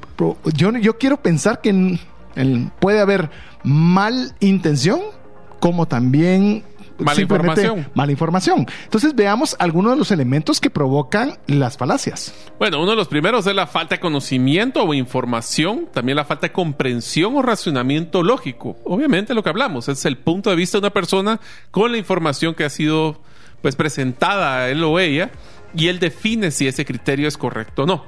yo, 0.54 0.72
yo 0.78 1.00
quiero 1.00 1.18
pensar 1.24 1.60
que 1.60 1.70
en- 1.70 2.00
en- 2.36 2.72
puede 2.80 3.00
haber 3.00 3.32
mal 3.64 4.36
intención 4.42 5.00
como 5.60 5.88
también 5.88 6.64
Mala 7.04 7.22
información. 7.22 7.88
Mala 7.94 8.12
información. 8.12 8.66
Entonces 8.84 9.16
veamos 9.16 9.56
algunos 9.60 9.94
de 9.94 9.98
los 9.98 10.12
elementos 10.12 10.60
que 10.60 10.70
provocan 10.70 11.38
las 11.48 11.78
falacias. 11.78 12.34
Bueno, 12.60 12.82
uno 12.82 12.92
de 12.92 12.96
los 12.98 13.08
primeros 13.08 13.46
es 13.48 13.56
la 13.56 13.68
falta 13.68 13.96
de 13.96 14.00
conocimiento 14.00 14.84
o 14.84 14.94
información, 14.94 15.88
también 15.94 16.16
la 16.16 16.26
falta 16.26 16.48
de 16.48 16.54
comprensión 16.54 17.36
o 17.36 17.42
racionamiento 17.42 18.24
lógico. 18.24 18.78
Obviamente 18.86 19.34
lo 19.34 19.44
que 19.44 19.50
hablamos 19.50 19.88
es 19.90 20.06
el 20.06 20.18
punto 20.18 20.50
de 20.50 20.56
vista 20.56 20.78
de 20.78 20.80
una 20.80 20.94
persona 20.94 21.40
con 21.72 21.92
la 21.92 21.98
información 21.98 22.54
que 22.54 22.64
ha 22.64 22.70
sido 22.70 23.22
pues 23.62 23.76
presentada 23.76 24.58
a 24.58 24.70
él 24.70 24.84
o 24.84 25.00
ella 25.00 25.32
y 25.76 25.88
él 25.88 26.00
define 26.00 26.52
si 26.52 26.68
ese 26.68 26.86
criterio 26.86 27.28
es 27.28 27.38
correcto 27.38 27.84
o 27.84 27.86
no. 27.86 28.06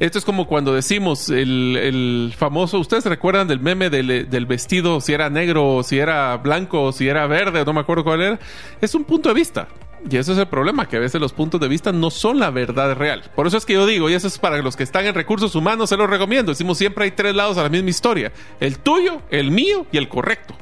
Esto 0.00 0.18
es 0.18 0.24
como 0.24 0.46
cuando 0.46 0.74
decimos 0.74 1.28
el, 1.28 1.76
el 1.76 2.34
famoso, 2.36 2.78
ustedes 2.78 3.04
recuerdan 3.06 3.48
del 3.48 3.60
meme 3.60 3.90
del, 3.90 4.30
del 4.30 4.46
vestido, 4.46 5.00
si 5.00 5.12
era 5.12 5.28
negro, 5.28 5.82
si 5.82 5.98
era 5.98 6.36
blanco, 6.36 6.92
si 6.92 7.08
era 7.08 7.26
verde, 7.26 7.64
no 7.64 7.72
me 7.72 7.80
acuerdo 7.80 8.04
cuál 8.04 8.22
era. 8.22 8.38
Es 8.80 8.94
un 8.94 9.04
punto 9.04 9.28
de 9.28 9.34
vista. 9.34 9.68
Y 10.10 10.16
eso 10.16 10.32
es 10.32 10.38
el 10.38 10.46
problema, 10.46 10.86
que 10.86 10.96
a 10.96 11.00
veces 11.00 11.20
los 11.20 11.32
puntos 11.32 11.60
de 11.60 11.68
vista 11.68 11.92
no 11.92 12.10
son 12.10 12.38
la 12.38 12.50
verdad 12.50 12.94
real. 12.94 13.22
Por 13.34 13.46
eso 13.46 13.56
es 13.56 13.64
que 13.64 13.74
yo 13.74 13.86
digo, 13.86 14.08
y 14.10 14.14
eso 14.14 14.26
es 14.26 14.38
para 14.38 14.58
los 14.58 14.76
que 14.76 14.82
están 14.82 15.06
en 15.06 15.14
recursos 15.14 15.54
humanos, 15.54 15.88
se 15.88 15.96
los 15.96 16.08
recomiendo. 16.08 16.52
Decimos 16.52 16.78
siempre 16.78 17.04
hay 17.04 17.10
tres 17.12 17.34
lados 17.34 17.58
a 17.58 17.62
la 17.62 17.68
misma 17.68 17.90
historia. 17.90 18.32
El 18.60 18.78
tuyo, 18.78 19.22
el 19.30 19.50
mío 19.50 19.86
y 19.92 19.98
el 19.98 20.08
correcto. 20.08 20.54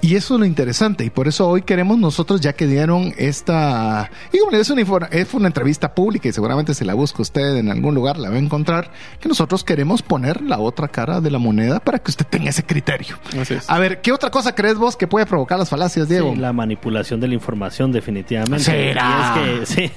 Y 0.00 0.16
eso 0.16 0.34
es 0.34 0.40
lo 0.40 0.46
interesante, 0.46 1.04
y 1.04 1.10
por 1.10 1.28
eso 1.28 1.48
hoy 1.48 1.62
queremos 1.62 1.98
nosotros, 1.98 2.40
ya 2.40 2.54
que 2.54 2.66
dieron 2.66 3.12
esta. 3.16 4.10
Y 4.32 4.38
como 4.38 4.52
es 4.52 4.70
una, 4.70 4.82
es 5.10 5.34
una 5.34 5.46
entrevista 5.46 5.94
pública 5.94 6.28
y 6.28 6.32
seguramente 6.32 6.74
si 6.74 6.84
la 6.84 6.94
busca 6.94 7.22
usted 7.22 7.56
en 7.56 7.70
algún 7.70 7.94
lugar 7.94 8.18
la 8.18 8.30
va 8.30 8.36
a 8.36 8.38
encontrar, 8.38 8.90
que 9.20 9.28
nosotros 9.28 9.64
queremos 9.64 10.02
poner 10.02 10.42
la 10.42 10.58
otra 10.58 10.88
cara 10.88 11.20
de 11.20 11.30
la 11.30 11.38
moneda 11.38 11.80
para 11.80 11.98
que 11.98 12.10
usted 12.10 12.26
tenga 12.26 12.50
ese 12.50 12.64
criterio. 12.64 13.18
Así 13.38 13.54
es. 13.54 13.68
A 13.68 13.78
ver, 13.78 14.00
¿qué 14.00 14.12
otra 14.12 14.30
cosa 14.30 14.54
crees 14.54 14.76
vos 14.76 14.96
que 14.96 15.06
puede 15.06 15.26
provocar 15.26 15.58
las 15.58 15.68
falacias, 15.68 16.08
Diego? 16.08 16.32
Sí, 16.32 16.38
la 16.38 16.52
manipulación 16.52 17.20
de 17.20 17.28
la 17.28 17.34
información, 17.34 17.92
definitivamente. 17.92 18.55
¿Será? 18.58 19.34
Y 19.36 19.62
es 19.62 19.68
que, 19.68 19.90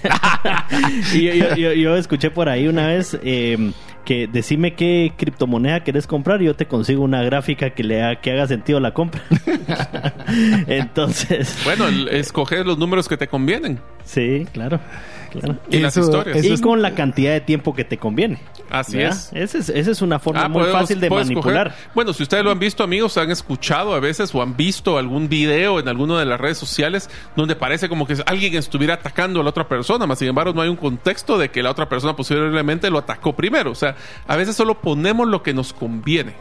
sí. 1.11 1.17
y 1.17 1.23
yo, 1.25 1.33
yo- 1.33 1.55
yo- 1.55 1.73
yo 1.73 1.95
escuché 1.95 2.31
por 2.31 2.49
ahí 2.49 2.67
una 2.67 2.87
vez 2.87 3.17
eh, 3.23 3.71
que 4.05 4.27
decime 4.27 4.73
qué 4.75 5.13
criptomoneda 5.17 5.83
querés 5.83 6.07
comprar 6.07 6.41
y 6.41 6.45
yo 6.45 6.55
te 6.55 6.65
consigo 6.65 7.03
una 7.03 7.21
gráfica 7.23 7.71
que 7.71 7.83
le 7.83 8.03
ha- 8.03 8.15
que 8.21 8.31
haga 8.31 8.47
sentido 8.47 8.79
la 8.79 8.93
compra. 8.93 9.21
Entonces, 10.67 11.57
Bueno, 11.65 11.87
escoger 12.09 12.65
los 12.65 12.77
números 12.77 13.07
que 13.07 13.17
te 13.17 13.27
convienen. 13.27 13.79
sí, 14.03 14.45
claro. 14.51 14.79
Claro. 15.29 15.57
Y 15.69 15.79
las 15.79 15.95
historias. 15.95 16.37
eso 16.37 16.53
y 16.53 16.59
con 16.61 16.81
la 16.81 16.93
cantidad 16.95 17.31
de 17.31 17.41
tiempo 17.41 17.73
que 17.75 17.83
te 17.85 17.97
conviene. 17.97 18.39
Así 18.69 18.97
¿verdad? 18.97 19.17
es. 19.17 19.29
Esa 19.33 19.57
es, 19.59 19.69
esa 19.69 19.91
es 19.91 20.01
una 20.01 20.19
forma 20.19 20.43
Ah, 20.43 20.47
muy 20.49 20.61
podemos- 20.63 20.81
fácil 20.81 20.99
de 20.99 21.09
manipular. 21.09 21.67
escoger. 21.67 21.91
Bueno, 21.95 22.13
si 22.13 22.23
ustedes 22.23 22.43
lo 22.43 22.51
han 22.51 22.59
visto, 22.59 22.83
amigos, 22.83 23.17
han 23.17 23.31
escuchado 23.31 23.93
a 23.95 23.99
veces 23.99 24.33
o 24.35 24.41
han 24.41 24.55
visto 24.57 24.97
algún 24.97 25.29
video 25.29 25.79
en 25.79 25.87
alguna 25.87 26.19
de 26.19 26.25
las 26.25 26.39
redes 26.39 26.57
sociales 26.57 27.09
donde 27.35 27.55
parece 27.55 27.89
como 27.89 28.05
que 28.05 28.15
alguien 28.25 28.53
estuviera 28.55 28.95
atacando 28.95 29.39
a 29.41 29.43
la 29.43 29.49
otra 29.49 29.67
persona, 29.67 30.05
más 30.05 30.19
sin 30.19 30.27
embargo 30.27 30.53
no 30.53 30.61
hay 30.61 30.69
un 30.69 30.75
contexto 30.75 31.37
de 31.37 31.49
que 31.49 31.63
la 31.63 31.71
otra 31.71 31.87
persona 31.89 32.15
posiblemente 32.15 32.89
lo 32.89 32.97
atacó 32.99 33.33
primero. 33.35 33.71
O 33.71 33.75
sea, 33.75 33.95
a 34.27 34.35
veces 34.35 34.55
solo 34.55 34.79
ponemos 34.81 35.27
lo 35.27 35.41
que 35.43 35.53
nos 35.53 35.73
conviene. 35.73 36.33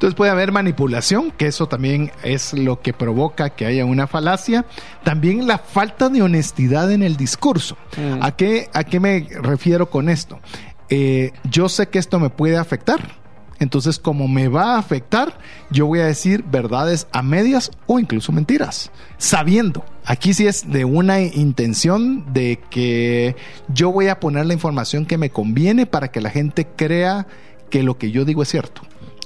Entonces 0.00 0.16
puede 0.16 0.30
haber 0.30 0.50
manipulación, 0.50 1.30
que 1.30 1.46
eso 1.46 1.68
también 1.68 2.10
es 2.24 2.54
lo 2.54 2.80
que 2.80 2.94
provoca 2.94 3.50
que 3.50 3.66
haya 3.66 3.84
una 3.84 4.06
falacia. 4.06 4.64
También 5.04 5.46
la 5.46 5.58
falta 5.58 6.08
de 6.08 6.22
honestidad 6.22 6.90
en 6.90 7.02
el 7.02 7.18
discurso. 7.18 7.76
Mm. 7.98 8.22
¿A, 8.22 8.34
qué, 8.34 8.70
¿A 8.72 8.84
qué 8.84 8.98
me 8.98 9.28
refiero 9.42 9.90
con 9.90 10.08
esto? 10.08 10.40
Eh, 10.88 11.32
yo 11.50 11.68
sé 11.68 11.90
que 11.90 11.98
esto 11.98 12.18
me 12.18 12.30
puede 12.30 12.56
afectar. 12.56 13.18
Entonces, 13.58 13.98
como 13.98 14.26
me 14.26 14.48
va 14.48 14.76
a 14.76 14.78
afectar, 14.78 15.38
yo 15.70 15.84
voy 15.84 15.98
a 16.00 16.06
decir 16.06 16.44
verdades 16.50 17.06
a 17.12 17.20
medias 17.20 17.70
o 17.84 17.98
incluso 17.98 18.32
mentiras, 18.32 18.90
sabiendo. 19.18 19.84
Aquí 20.06 20.32
sí 20.32 20.46
es 20.46 20.72
de 20.72 20.86
una 20.86 21.20
intención 21.20 22.32
de 22.32 22.58
que 22.70 23.36
yo 23.68 23.92
voy 23.92 24.08
a 24.08 24.18
poner 24.18 24.46
la 24.46 24.54
información 24.54 25.04
que 25.04 25.18
me 25.18 25.28
conviene 25.28 25.84
para 25.84 26.08
que 26.08 26.22
la 26.22 26.30
gente 26.30 26.66
crea 26.74 27.26
que 27.68 27.82
lo 27.82 27.98
que 27.98 28.10
yo 28.10 28.24
digo 28.24 28.42
es 28.42 28.48
cierto. 28.48 28.80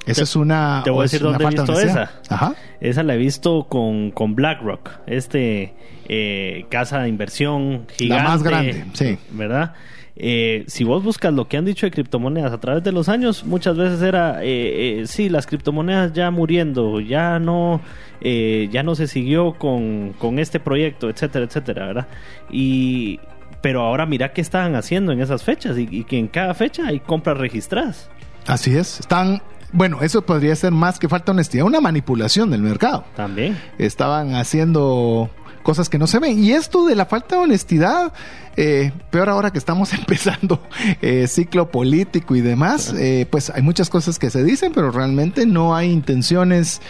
Esa 0.05 0.23
es 0.23 0.35
una. 0.35 0.81
te 0.83 0.91
voy 0.91 1.01
a 1.01 1.03
decir 1.03 1.21
dónde 1.21 1.43
he 1.43 1.49
visto 1.49 1.79
esa. 1.79 2.11
Ajá. 2.29 2.55
Esa 2.79 3.03
la 3.03 3.15
he 3.15 3.17
visto 3.17 3.67
con, 3.69 4.11
con 4.11 4.35
BlackRock, 4.35 4.89
este 5.07 5.73
eh, 6.07 6.65
casa 6.69 6.99
de 7.01 7.09
inversión 7.09 7.87
gigante. 7.97 8.23
más 8.23 8.43
grande, 8.43 8.85
sí. 8.93 9.17
¿Verdad? 9.31 9.73
Eh, 10.17 10.63
si 10.67 10.85
vos 10.85 11.03
buscas 11.03 11.33
lo 11.33 11.47
que 11.47 11.57
han 11.57 11.65
dicho 11.65 11.85
de 11.85 11.91
criptomonedas 11.91 12.53
a 12.53 12.59
través 12.59 12.83
de 12.83 12.91
los 12.93 13.09
años, 13.09 13.43
muchas 13.43 13.75
veces 13.75 14.01
era, 14.01 14.43
eh, 14.43 15.01
eh, 15.01 15.07
sí, 15.07 15.27
las 15.27 15.45
criptomonedas 15.45 16.13
ya 16.13 16.31
muriendo, 16.31 17.01
ya 17.01 17.37
no, 17.39 17.81
eh, 18.21 18.69
ya 18.71 18.81
no 18.81 18.95
se 18.95 19.07
siguió 19.07 19.55
con, 19.55 20.13
con 20.17 20.39
este 20.39 20.61
proyecto, 20.61 21.09
etcétera, 21.09 21.45
etcétera, 21.45 21.87
¿verdad? 21.87 22.07
Y, 22.49 23.19
pero 23.61 23.81
ahora 23.81 24.05
mira 24.05 24.31
qué 24.31 24.39
estaban 24.39 24.75
haciendo 24.75 25.11
en 25.11 25.19
esas 25.19 25.43
fechas 25.43 25.77
y, 25.77 25.87
y 25.91 26.03
que 26.05 26.17
en 26.17 26.27
cada 26.27 26.53
fecha 26.53 26.87
hay 26.87 27.01
compras 27.01 27.37
registradas. 27.37 28.09
Así 28.47 28.77
es. 28.77 28.99
Están. 28.99 29.41
Bueno, 29.75 29.99
eso 30.01 30.21
podría 30.21 30.55
ser 30.55 30.71
más 30.71 30.99
que 30.99 31.09
falta 31.09 31.25
de 31.25 31.31
honestidad, 31.31 31.65
una 31.65 31.81
manipulación 31.81 32.49
del 32.49 32.61
mercado. 32.61 33.03
También. 33.13 33.59
estaban 33.77 34.33
haciendo 34.35 35.29
cosas 35.63 35.89
que 35.89 35.97
no 35.97 36.07
se 36.07 36.19
ven. 36.19 36.41
Y 36.41 36.53
esto 36.53 36.85
de 36.85 36.95
la 36.95 37.05
falta 37.05 37.35
de 37.35 37.41
honestidad, 37.41 38.13
eh, 38.55 38.93
peor 39.09 39.27
ahora 39.27 39.51
que 39.51 39.57
estamos 39.57 39.91
empezando 39.99 40.63
eh, 41.01 41.27
ciclo 41.27 41.71
político 41.71 42.37
y 42.37 42.41
demás, 42.41 42.93
eh, 42.97 43.27
pues 43.29 43.49
hay 43.49 43.63
muchas 43.63 43.89
cosas 43.89 44.17
que 44.17 44.29
se 44.29 44.45
dicen, 44.45 44.71
pero 44.73 44.91
realmente 44.91 45.45
no 45.45 45.75
hay 45.75 45.91
intenciones 45.91 46.81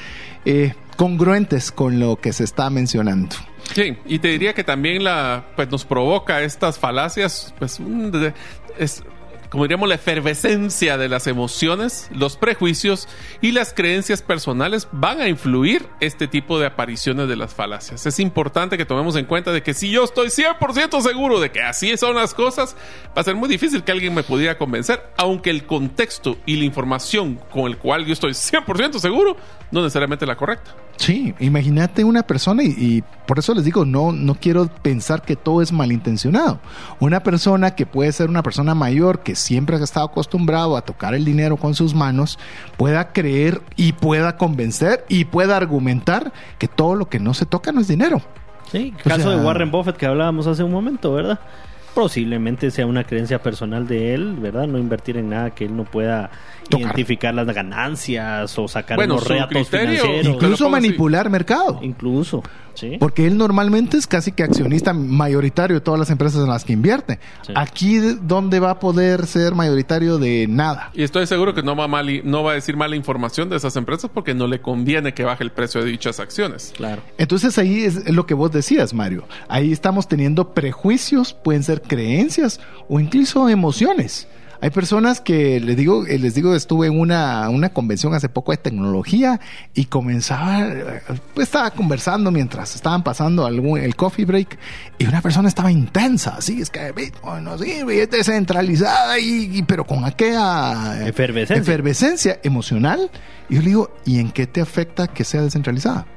eh, 0.45 0.75
congruentes 0.95 1.71
con 1.71 1.99
lo 1.99 2.17
que 2.17 2.33
se 2.33 2.43
está 2.43 2.69
mencionando. 2.69 3.35
Sí, 3.73 3.97
y 4.05 4.19
te 4.19 4.27
diría 4.27 4.53
que 4.53 4.63
también 4.63 5.03
la, 5.03 5.47
pues 5.55 5.71
nos 5.71 5.85
provoca 5.85 6.43
estas 6.43 6.77
falacias, 6.77 7.51
pues 7.57 7.79
un 7.79 8.11
es 8.77 9.03
como 9.55 9.63
diríamos 9.63 9.87
la 9.87 9.95
efervescencia 9.95 10.97
de 10.97 11.07
las 11.07 11.27
emociones, 11.27 12.09
los 12.13 12.35
prejuicios 12.35 13.07
y 13.39 13.53
las 13.53 13.73
creencias 13.73 14.21
personales 14.21 14.89
van 14.91 15.21
a 15.21 15.29
influir 15.29 15.87
este 16.01 16.27
tipo 16.27 16.59
de 16.59 16.65
apariciones 16.65 17.29
de 17.29 17.37
las 17.37 17.53
falacias. 17.53 18.05
Es 18.05 18.19
importante 18.19 18.77
que 18.77 18.85
tomemos 18.85 19.15
en 19.15 19.23
cuenta 19.23 19.53
de 19.53 19.63
que 19.63 19.73
si 19.73 19.89
yo 19.89 20.03
estoy 20.03 20.27
100% 20.27 20.99
seguro 20.99 21.39
de 21.39 21.53
que 21.53 21.61
así 21.61 21.95
son 21.95 22.17
las 22.17 22.33
cosas, 22.33 22.75
va 23.17 23.21
a 23.21 23.23
ser 23.23 23.35
muy 23.35 23.47
difícil 23.47 23.85
que 23.85 23.93
alguien 23.93 24.13
me 24.13 24.23
pudiera 24.23 24.57
convencer, 24.57 25.01
aunque 25.15 25.51
el 25.51 25.65
contexto 25.65 26.35
y 26.45 26.57
la 26.57 26.65
información 26.65 27.39
con 27.49 27.67
el 27.67 27.77
cual 27.77 28.05
yo 28.05 28.11
estoy 28.11 28.31
100% 28.31 28.99
seguro 28.99 29.37
no 29.71 29.83
necesariamente 29.83 30.25
la 30.25 30.35
correcta. 30.35 30.75
Sí, 30.97 31.35
imagínate 31.39 32.03
una 32.05 32.23
persona 32.23 32.63
y, 32.63 32.67
y 32.77 33.03
por 33.27 33.37
eso 33.37 33.53
les 33.53 33.65
digo, 33.65 33.83
no, 33.85 34.11
no 34.13 34.35
quiero 34.35 34.67
pensar 34.81 35.21
que 35.23 35.35
todo 35.35 35.61
es 35.61 35.71
malintencionado. 35.73 36.59
Una 36.99 37.19
persona 37.21 37.71
que 37.75 37.85
puede 37.85 38.11
ser 38.13 38.29
una 38.29 38.41
persona 38.43 38.73
mayor 38.75 39.19
que 39.19 39.35
siempre 39.35 39.75
ha 39.75 39.83
estado 39.83 40.05
acostumbrado 40.05 40.77
a 40.77 40.81
tocar 40.81 41.13
el 41.13 41.25
dinero 41.25 41.57
con 41.57 41.75
sus 41.75 41.93
manos, 41.93 42.39
pueda 42.77 43.11
creer 43.11 43.61
y 43.75 43.91
pueda 43.91 44.37
convencer 44.37 45.03
y 45.09 45.25
pueda 45.25 45.57
argumentar 45.57 46.31
que 46.59 46.67
todo 46.69 46.95
lo 46.95 47.09
que 47.09 47.19
no 47.19 47.33
se 47.33 47.45
toca 47.45 47.71
no 47.73 47.81
es 47.81 47.87
dinero. 47.89 48.21
Sí, 48.71 48.93
O 49.01 49.09
caso 49.09 49.23
sea- 49.29 49.37
de 49.37 49.45
Warren 49.45 49.71
Buffett 49.71 49.97
que 49.97 50.05
hablábamos 50.05 50.47
hace 50.47 50.63
un 50.63 50.71
momento, 50.71 51.11
¿verdad? 51.13 51.39
Posiblemente 51.93 52.71
sea 52.71 52.85
una 52.87 53.03
creencia 53.05 53.41
personal 53.41 53.87
de 53.87 54.13
él, 54.13 54.35
¿verdad? 54.39 54.67
No 54.67 54.77
invertir 54.77 55.17
en 55.17 55.29
nada 55.29 55.51
que 55.51 55.65
él 55.65 55.75
no 55.77 55.83
pueda 55.85 56.29
Tocar. 56.69 56.87
identificar 56.87 57.33
las 57.33 57.47
ganancias 57.47 58.57
o 58.57 58.67
sacar 58.67 58.97
Bueno, 58.97 59.15
unos 59.15 59.27
reatos 59.27 59.69
financieros. 59.69 60.25
Incluso 60.25 60.69
manipular 60.69 61.29
mercado. 61.29 61.79
Incluso, 61.81 62.43
¿sí? 62.73 62.97
Porque 62.99 63.27
él 63.27 63.37
normalmente 63.37 63.97
es 63.97 64.07
casi 64.07 64.31
que 64.31 64.43
accionista 64.43 64.93
mayoritario 64.93 65.75
de 65.75 65.81
todas 65.81 65.99
las 65.99 66.09
empresas 66.09 66.41
en 66.41 66.49
las 66.49 66.63
que 66.63 66.73
invierte. 66.73 67.19
Sí. 67.45 67.53
Aquí, 67.55 67.99
¿dónde 68.21 68.59
va 68.59 68.71
a 68.71 68.79
poder 68.79 69.25
ser 69.27 69.53
mayoritario 69.53 70.17
de 70.17 70.47
nada? 70.47 70.91
Y 70.93 71.03
estoy 71.03 71.27
seguro 71.27 71.53
que 71.53 71.63
no 71.63 71.75
va, 71.75 71.87
mal, 71.87 72.21
no 72.23 72.43
va 72.43 72.51
a 72.51 72.55
decir 72.55 72.75
mala 72.75 72.95
información 72.95 73.49
de 73.49 73.57
esas 73.57 73.75
empresas 73.75 74.09
porque 74.13 74.33
no 74.33 74.47
le 74.47 74.61
conviene 74.61 75.13
que 75.13 75.23
baje 75.23 75.43
el 75.43 75.51
precio 75.51 75.83
de 75.83 75.91
dichas 75.91 76.19
acciones. 76.19 76.73
Claro. 76.75 77.01
Entonces 77.17 77.57
ahí 77.57 77.83
es 77.83 78.09
lo 78.11 78.25
que 78.25 78.33
vos 78.33 78.51
decías, 78.51 78.93
Mario. 78.93 79.27
Ahí 79.47 79.71
estamos 79.71 80.07
teniendo 80.07 80.53
prejuicios, 80.53 81.33
pueden 81.33 81.63
ser 81.63 81.81
creencias 81.81 82.59
o 82.89 82.99
incluso 82.99 83.49
emociones. 83.49 84.27
Hay 84.65 84.71
personas 84.71 85.21
que 85.21 85.59
les 85.59 85.77
digo, 85.77 86.07
eh, 86.07 86.17
les 86.17 86.33
digo, 86.33 86.55
estuve 86.55 86.87
en 86.87 86.99
una, 86.99 87.47
una 87.49 87.69
convención 87.69 88.15
hace 88.15 88.29
poco 88.29 88.51
de 88.51 88.57
tecnología 88.57 89.39
y 89.75 89.85
comenzaba, 89.85 90.65
pues 91.35 91.49
estaba 91.49 91.69
conversando 91.69 92.31
mientras 92.31 92.73
estaban 92.73 93.03
pasando 93.03 93.45
algún, 93.45 93.77
el 93.79 93.95
coffee 93.95 94.25
break 94.25 94.57
y 94.97 95.05
una 95.05 95.21
persona 95.21 95.49
estaba 95.49 95.71
intensa, 95.71 96.37
así 96.39 96.63
es 96.63 96.71
que 96.71 96.91
Bitcoin 96.93 97.47
es 97.91 98.09
descentralizada 98.09 99.19
y, 99.19 99.57
y- 99.59 99.61
pero 99.61 99.85
con 99.85 100.03
aquella 100.03 101.05
Efervescencia. 101.07 101.61
efervescencia 101.61 102.39
emocional. 102.41 103.11
Y 103.49 103.55
yo 103.55 103.61
le 103.61 103.67
digo, 103.67 103.91
¿y 104.03 104.19
en 104.19 104.31
qué 104.31 104.47
te 104.47 104.61
afecta 104.61 105.05
que 105.07 105.23
sea 105.23 105.43
descentralizada? 105.43 106.07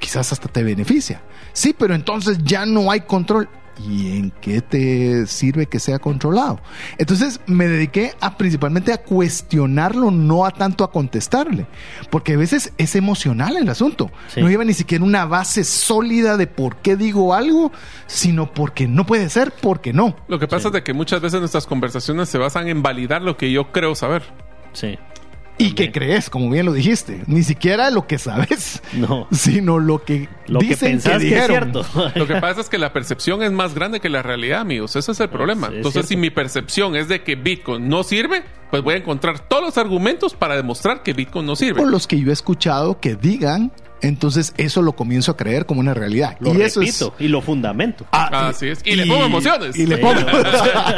quizás 0.00 0.32
hasta 0.32 0.48
te 0.48 0.62
beneficia. 0.64 1.20
Sí, 1.52 1.74
pero 1.78 1.94
entonces 1.94 2.38
ya 2.42 2.66
no 2.66 2.90
hay 2.90 3.02
control. 3.02 3.48
¿Y 3.86 4.16
en 4.16 4.30
qué 4.40 4.60
te 4.60 5.26
sirve 5.26 5.66
que 5.66 5.78
sea 5.78 5.98
controlado? 5.98 6.60
Entonces 6.98 7.40
me 7.46 7.68
dediqué 7.68 8.12
a 8.20 8.36
principalmente 8.36 8.92
a 8.92 8.98
cuestionarlo, 8.98 10.10
no 10.10 10.44
a 10.44 10.50
tanto 10.50 10.84
a 10.84 10.90
contestarle, 10.90 11.66
porque 12.10 12.34
a 12.34 12.36
veces 12.36 12.72
es 12.76 12.96
emocional 12.96 13.56
el 13.56 13.68
asunto. 13.68 14.10
Sí. 14.28 14.40
No 14.40 14.48
lleva 14.48 14.64
ni 14.64 14.74
siquiera 14.74 15.04
una 15.04 15.26
base 15.26 15.64
sólida 15.64 16.36
de 16.36 16.46
por 16.46 16.76
qué 16.76 16.96
digo 16.96 17.34
algo, 17.34 17.72
sino 18.06 18.52
porque 18.52 18.88
no 18.88 19.06
puede 19.06 19.28
ser, 19.28 19.52
porque 19.52 19.92
no. 19.92 20.16
Lo 20.28 20.38
que 20.38 20.48
pasa 20.48 20.68
es 20.68 20.74
de 20.74 20.82
que 20.82 20.92
muchas 20.92 21.20
veces 21.20 21.40
nuestras 21.40 21.66
conversaciones 21.66 22.28
se 22.28 22.38
basan 22.38 22.68
en 22.68 22.82
validar 22.82 23.22
lo 23.22 23.36
que 23.36 23.52
yo 23.52 23.70
creo 23.70 23.94
saber. 23.94 24.22
Sí. 24.72 24.98
Y 25.60 25.72
que 25.72 25.90
crees, 25.90 26.30
como 26.30 26.48
bien 26.50 26.66
lo 26.66 26.72
dijiste, 26.72 27.22
ni 27.26 27.42
siquiera 27.42 27.90
lo 27.90 28.06
que 28.06 28.18
sabes, 28.18 28.80
No. 28.92 29.26
sino 29.32 29.78
lo 29.80 30.04
que 30.04 30.28
Lo 30.46 30.60
que 30.60 30.66
dicen 30.68 30.92
pensás 30.92 31.10
que, 31.12 31.16
es 31.18 31.22
dijeron. 31.24 31.72
cierto. 31.72 31.84
Lo 32.14 32.26
que 32.26 32.36
pasa 32.36 32.60
es 32.60 32.68
que 32.68 32.78
la 32.78 32.92
percepción 32.92 33.42
es 33.42 33.50
más 33.52 33.74
grande 33.74 33.98
que 34.00 34.08
la 34.08 34.22
realidad, 34.22 34.60
amigos. 34.60 34.94
Ese 34.96 35.12
es 35.12 35.20
el 35.20 35.28
problema. 35.28 35.66
es 35.66 35.74
Entonces, 35.74 35.92
cierto. 36.06 36.08
si 36.08 36.16
mi 36.16 36.30
percepción 36.30 36.94
es 36.96 37.08
de 37.08 37.22
que 37.22 37.34
Bitcoin 37.34 37.88
no 37.88 38.04
sirve, 38.04 38.44
pues 38.70 38.82
voy 38.82 38.94
a 38.94 38.96
encontrar 38.98 39.40
todos 39.48 39.62
los 39.64 39.78
argumentos 39.78 40.34
para 40.34 40.54
demostrar 40.56 41.02
que 41.02 41.12
Bitcoin 41.12 41.46
no 41.46 41.56
sirve. 41.56 41.80
por 41.80 41.90
los 41.90 42.06
que 42.06 42.20
yo 42.20 42.30
he 42.30 42.32
escuchado 42.32 43.00
que 43.00 43.16
digan, 43.16 43.72
entonces 44.02 44.54
eso 44.56 44.82
lo 44.82 44.92
comienzo 44.92 45.32
a 45.32 45.36
creer 45.36 45.66
como 45.66 45.80
una 45.80 45.94
realidad. 45.94 46.36
Lo 46.40 46.54
y 46.54 46.62
eso 46.62 46.80
repito 46.80 47.14
es 47.18 47.24
y 47.24 47.28
lo 47.28 47.40
fundamento. 47.42 48.06
Ah, 48.12 48.48
Así 48.48 48.68
es. 48.68 48.80
Y 48.84 48.96
le 48.96 49.06
pongo 49.06 49.24
emociones. 49.24 49.76
Y 49.76 49.86
le 49.86 49.98
pongo. 49.98 50.20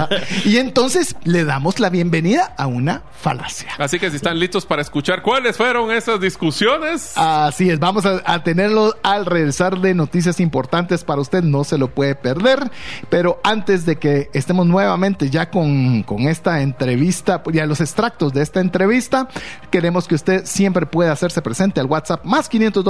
y 0.45 0.57
entonces 0.59 1.17
le 1.25 1.45
damos 1.45 1.81
la 1.81 1.91
bienvenida 1.91 2.55
a 2.57 2.67
una 2.67 3.03
falacia. 3.21 3.71
Así 3.79 3.99
que 3.99 4.11
si 4.11 4.17
están 4.17 4.39
listos 4.39 4.67
para 4.67 4.83
escuchar 4.83 5.23
cuáles 5.23 5.57
fueron 5.57 5.91
esas 5.91 6.21
discusiones, 6.21 7.13
Así 7.17 7.71
es, 7.71 7.79
vamos 7.79 8.07
a, 8.07 8.23
a 8.25 8.43
tenerlo 8.43 8.95
al 9.03 9.27
regresar 9.27 9.81
de 9.81 9.95
noticias 9.95 10.41
importantes 10.41 11.05
para 11.05 11.21
usted, 11.21 11.43
no 11.43 11.65
se 11.65 11.79
lo 11.79 11.89
puede 11.89 12.15
perder. 12.15 12.71
Pero 13.09 13.41
antes 13.45 13.87
de 13.87 13.97
que 13.97 14.31
estemos 14.33 14.67
nuevamente 14.67 15.31
ya 15.31 15.51
con, 15.51 16.03
con 16.03 16.23
esta 16.29 16.63
entrevista, 16.63 17.43
ya 17.53 17.67
los 17.67 17.81
extractos 17.81 18.33
de 18.33 18.43
esta 18.43 18.61
entrevista, 18.61 19.29
queremos 19.71 20.09
que 20.09 20.15
usted 20.15 20.45
siempre 20.45 20.87
pueda 20.87 21.13
hacerse 21.13 21.43
presente 21.43 21.81
al 21.81 21.87
WhatsApp 21.87 22.25
más 22.25 22.49
502 22.49 22.90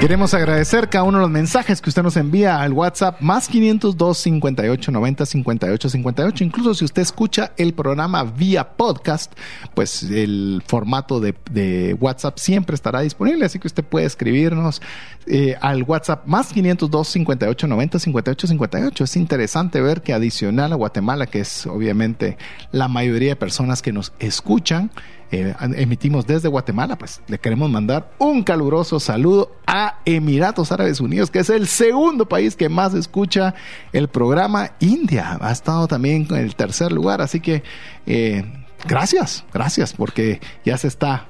Queremos 0.00 0.34
agradecer 0.34 0.90
cada 0.90 1.04
uno 1.04 1.16
de 1.18 1.22
los 1.22 1.30
mensajes 1.30 1.80
que 1.80 1.88
usted 1.88 2.02
nos 2.02 2.18
envía 2.18 2.60
al 2.60 2.74
WhatsApp 2.74 3.18
más 3.22 3.48
502 3.48 4.18
58 4.18 4.92
90 4.92 5.24
58 5.24 5.88
58. 5.88 6.44
Incluso 6.44 6.74
si 6.74 6.84
usted 6.84 7.00
escucha 7.00 7.52
el 7.56 7.72
programa 7.72 8.22
vía 8.22 8.76
podcast, 8.76 9.32
pues 9.74 10.02
el 10.02 10.62
formato 10.66 11.18
de, 11.18 11.96
WhatsApp 11.98 12.36
siempre 12.36 12.74
estará 12.74 13.00
disponible. 13.00 13.46
Así 13.46 13.58
que 13.58 13.68
usted 13.68 13.82
puede 13.82 14.04
escribirnos 14.04 14.82
eh, 15.26 15.56
al 15.62 15.82
WhatsApp 15.82 16.26
más 16.26 16.52
502 16.52 17.08
58 17.08 17.66
90 17.66 17.98
58 17.98 18.46
58. 18.48 19.04
Es 19.04 19.16
interesante 19.16 19.80
ver 19.80 20.02
que 20.02 20.12
adicional 20.12 20.74
a 20.74 20.76
Guatemala, 20.76 21.26
que 21.26 21.40
es 21.40 21.66
obviamente 21.66 22.36
la 22.70 22.86
mayoría 22.88 23.30
de 23.30 23.36
personas 23.36 23.80
que 23.80 23.92
nos 23.92 24.12
escuchan, 24.18 24.90
eh, 25.30 25.54
emitimos 25.76 26.26
desde 26.26 26.48
Guatemala, 26.48 26.96
pues 26.96 27.20
le 27.26 27.38
queremos 27.38 27.70
mandar 27.70 28.12
un 28.18 28.42
caluroso 28.42 29.00
saludo 29.00 29.50
a 29.66 30.00
Emiratos 30.04 30.70
Árabes 30.72 31.00
Unidos, 31.00 31.30
que 31.30 31.40
es 31.40 31.50
el 31.50 31.66
segundo 31.66 32.28
país 32.28 32.56
que 32.56 32.68
más 32.68 32.94
escucha 32.94 33.54
el 33.92 34.08
programa. 34.08 34.72
India 34.80 35.38
ha 35.40 35.50
estado 35.50 35.88
también 35.88 36.26
en 36.30 36.36
el 36.36 36.54
tercer 36.54 36.92
lugar, 36.92 37.20
así 37.22 37.40
que 37.40 37.62
eh, 38.06 38.44
gracias, 38.86 39.44
gracias, 39.52 39.92
porque 39.92 40.40
ya 40.64 40.78
se 40.78 40.88
está 40.88 41.26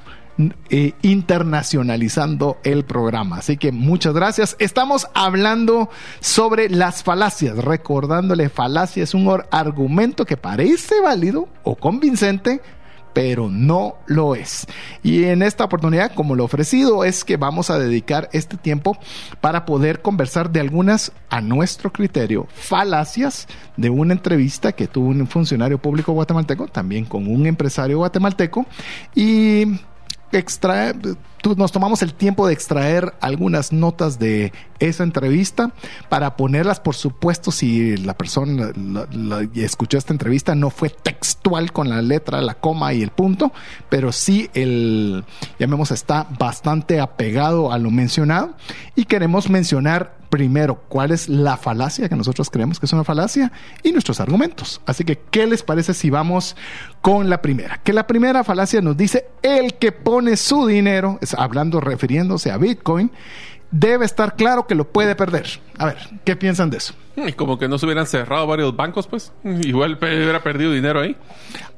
eh, 0.69 0.93
internacionalizando 1.01 2.59
el 2.63 2.85
programa. 2.85 3.39
Así 3.39 3.57
que 3.57 3.73
muchas 3.73 4.13
gracias. 4.13 4.55
Estamos 4.59 5.07
hablando 5.15 5.89
sobre 6.21 6.69
las 6.69 7.03
falacias, 7.03 7.57
recordándole 7.57 8.51
falacia 8.51 9.03
es 9.03 9.15
un 9.15 9.27
argumento 9.51 10.27
que 10.27 10.37
parece 10.37 11.01
válido 11.01 11.49
o 11.63 11.77
convincente, 11.77 12.61
pero 13.17 13.49
no 13.49 13.95
lo 14.05 14.35
es. 14.35 14.67
Y 15.03 15.25
en 15.25 15.41
esta 15.41 15.65
oportunidad, 15.65 16.13
como 16.13 16.37
lo 16.37 16.45
ofrecido, 16.45 17.03
es 17.03 17.25
que 17.25 17.39
vamos 17.39 17.71
a 17.71 17.79
dedicar 17.79 18.29
este 18.35 18.59
tiempo 18.59 18.99
para 19.41 19.65
poder 19.65 20.03
conversar 20.03 20.51
de 20.51 20.61
algunas, 20.61 21.13
a 21.31 21.41
nuestro 21.41 21.91
criterio, 21.91 22.47
falacias 22.55 23.49
de 23.79 23.89
una 23.89 24.13
entrevista 24.13 24.73
que 24.73 24.87
tuvo 24.87 25.09
un 25.09 25.27
funcionario 25.29 25.79
público 25.79 26.13
guatemalteco, 26.13 26.69
también 26.69 27.07
con 27.07 27.27
un 27.27 27.47
empresario 27.47 27.97
guatemalteco, 27.97 28.67
y 29.15 29.65
extrae, 30.33 30.95
nos 31.57 31.71
tomamos 31.71 32.03
el 32.03 32.15
tiempo 32.15 32.47
de 32.47 32.53
extraer 32.53 33.15
algunas 33.21 33.73
notas 33.73 34.19
de 34.19 34.53
esa 34.79 35.05
entrevista 35.05 35.73
para 36.09 36.37
ponerlas, 36.37 36.81
por 36.81 36.95
supuesto, 36.95 37.53
si 37.53 37.97
la 37.99 38.15
persona 38.15 38.73
escuchó 39.55 39.99
esta 39.99 40.13
entrevista, 40.13 40.55
no 40.55 40.71
fue 40.71 40.91
textual 40.91 41.73
con 41.73 41.89
la 41.89 42.03
letra, 42.03 42.41
la 42.41 42.55
coma 42.55 42.93
y 42.95 43.03
el 43.03 43.11
punto, 43.11 43.53
pero 43.89 44.13
sí 44.13 44.51
el, 44.55 45.25
llamemos, 45.59 45.91
está 45.93 46.27
bastante 46.39 47.01
apegado 47.01 47.73
a 47.73 47.79
lo 47.79 47.91
mencionado 47.91 48.55
y 48.97 49.05
queremos 49.05 49.49
mencionar 49.49 50.16
primero 50.29 50.83
cuál 50.89 51.13
es 51.13 51.29
la 51.29 51.57
falacia 51.57 52.09
que 52.09 52.17
nosotros 52.17 52.51
creemos 52.51 52.79
que 52.79 52.87
es 52.87 52.93
una 52.93 53.05
falacia 53.05 53.53
y 53.83 53.93
nuestros 53.93 54.21
argumentos. 54.21 54.81
Así 54.87 55.05
que, 55.05 55.19
¿qué 55.31 55.47
les 55.47 55.63
parece 55.63 55.95
si 55.95 56.11
vamos 56.11 56.57
con 57.01 57.31
la 57.31 57.43
primera? 57.43 57.81
Que 57.83 57.93
la 57.93 58.07
primera 58.07 58.45
falacia 58.45 58.81
nos 58.81 58.97
dice 58.97 59.27
el 59.43 59.75
que 59.75 59.93
pone 59.93 60.37
su 60.37 60.67
dinero, 60.67 61.19
hablando, 61.37 61.81
refiriéndose 61.81 62.51
a 62.51 62.59
Bitcoin, 62.59 63.11
debe 63.71 64.05
estar 64.05 64.37
claro 64.37 64.67
que 64.67 64.75
lo 64.75 64.89
puede 64.91 65.15
perder. 65.15 65.47
A 65.79 65.87
ver, 65.87 65.97
¿qué 66.25 66.37
piensan 66.37 66.71
de 66.71 66.79
eso? 66.79 66.95
Y 67.17 67.33
como 67.33 67.59
que 67.59 67.69
no 67.69 67.79
se 67.79 67.87
hubieran 67.87 68.07
cerrado 68.07 68.47
varios 68.47 68.77
bancos, 68.77 69.07
pues 69.07 69.33
igual 69.45 69.99
hubiera 70.01 70.43
perdido 70.43 70.73
dinero 70.73 71.01
ahí. 71.01 71.17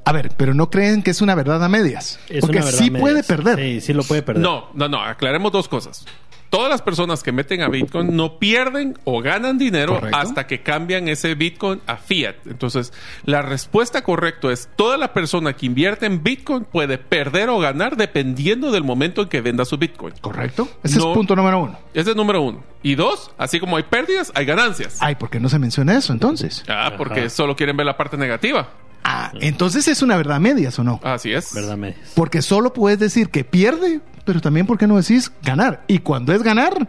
A 0.05 0.13
ver, 0.13 0.33
pero 0.37 0.55
no 0.55 0.71
creen 0.71 1.03
que 1.03 1.11
es 1.11 1.21
una 1.21 1.35
verdad 1.35 1.63
a 1.63 1.69
medias. 1.69 2.19
porque 2.41 2.63
sí 2.63 2.91
puede 2.91 3.23
perder. 3.23 3.59
Sí, 3.59 3.81
sí 3.81 3.93
lo 3.93 4.03
puede 4.03 4.23
perder. 4.23 4.43
No, 4.43 4.71
no, 4.75 4.89
no. 4.89 5.03
Aclaremos 5.03 5.53
dos 5.53 5.69
cosas 5.69 6.05
todas 6.51 6.71
las 6.71 6.83
personas 6.83 7.23
que 7.23 7.33
meten 7.33 7.63
a 7.63 7.69
Bitcoin 7.69 8.17
no 8.17 8.39
pierden 8.39 8.99
o 9.05 9.21
ganan 9.21 9.59
dinero 9.59 10.01
hasta 10.13 10.47
que 10.47 10.63
cambian 10.63 11.09
ese 11.09 11.35
Bitcoin 11.35 11.81
a 11.87 11.97
fiat. 11.97 12.37
Entonces, 12.47 12.93
la 13.25 13.43
respuesta 13.43 14.03
correcta 14.03 14.51
es 14.51 14.69
toda 14.77 14.97
la 14.97 15.13
persona 15.13 15.55
que 15.55 15.67
invierte 15.67 16.07
en 16.07 16.23
Bitcoin 16.23 16.65
puede 16.65 16.99
perder 16.99 17.49
o 17.51 17.59
ganar 17.59 17.97
dependiendo 17.97 18.71
del 18.71 18.85
momento 18.85 19.23
en 19.23 19.29
que 19.29 19.41
venda 19.41 19.65
su 19.65 19.79
Bitcoin. 19.79 20.15
Correcto. 20.21 20.69
Ese 20.83 20.99
es 20.99 21.05
punto 21.05 21.37
número 21.37 21.63
uno. 21.63 21.79
Ese 21.95 22.11
es 22.11 22.17
número 22.17 22.43
uno. 22.43 22.63
Y 22.83 22.95
dos, 22.95 23.31
así 23.39 23.61
como 23.61 23.77
hay 23.77 23.83
pérdidas, 23.83 24.33
hay 24.35 24.45
ganancias. 24.45 24.99
Ay, 25.01 25.17
¿por 25.17 25.31
qué 25.31 25.41
no 25.41 25.49
se 25.49 25.59
menciona 25.59 25.97
eso 25.97 26.13
entonces? 26.13 26.65
Ah, 26.69 26.93
porque 26.97 27.29
solo 27.31 27.57
quieren 27.57 27.77
ver 27.77 27.87
la 27.87 27.97
parte 27.97 28.17
negativa. 28.17 28.69
Ah, 29.05 29.33
entonces 29.41 29.89
es 29.89 30.03
una 30.03 30.17
verdad 30.17 30.39
medias 30.39 30.79
o 30.79 30.85
no? 30.85 31.01
Así 31.03 31.33
es. 31.33 31.55
Verdad 31.55 31.77
medias. 31.77 32.13
Porque 32.15 32.43
solo 32.43 32.73
puedes 32.73 32.99
decir 32.99 33.31
que 33.31 33.43
pierde 33.43 34.01
pero 34.29 34.43
también, 34.43 34.67
¿por 34.67 34.77
qué 34.77 34.87
no 34.87 34.99
decís 34.99 35.33
ganar? 35.43 35.85
Y 35.87 36.01
cuando 36.01 36.35
es 36.35 36.43
ganar, 36.43 36.87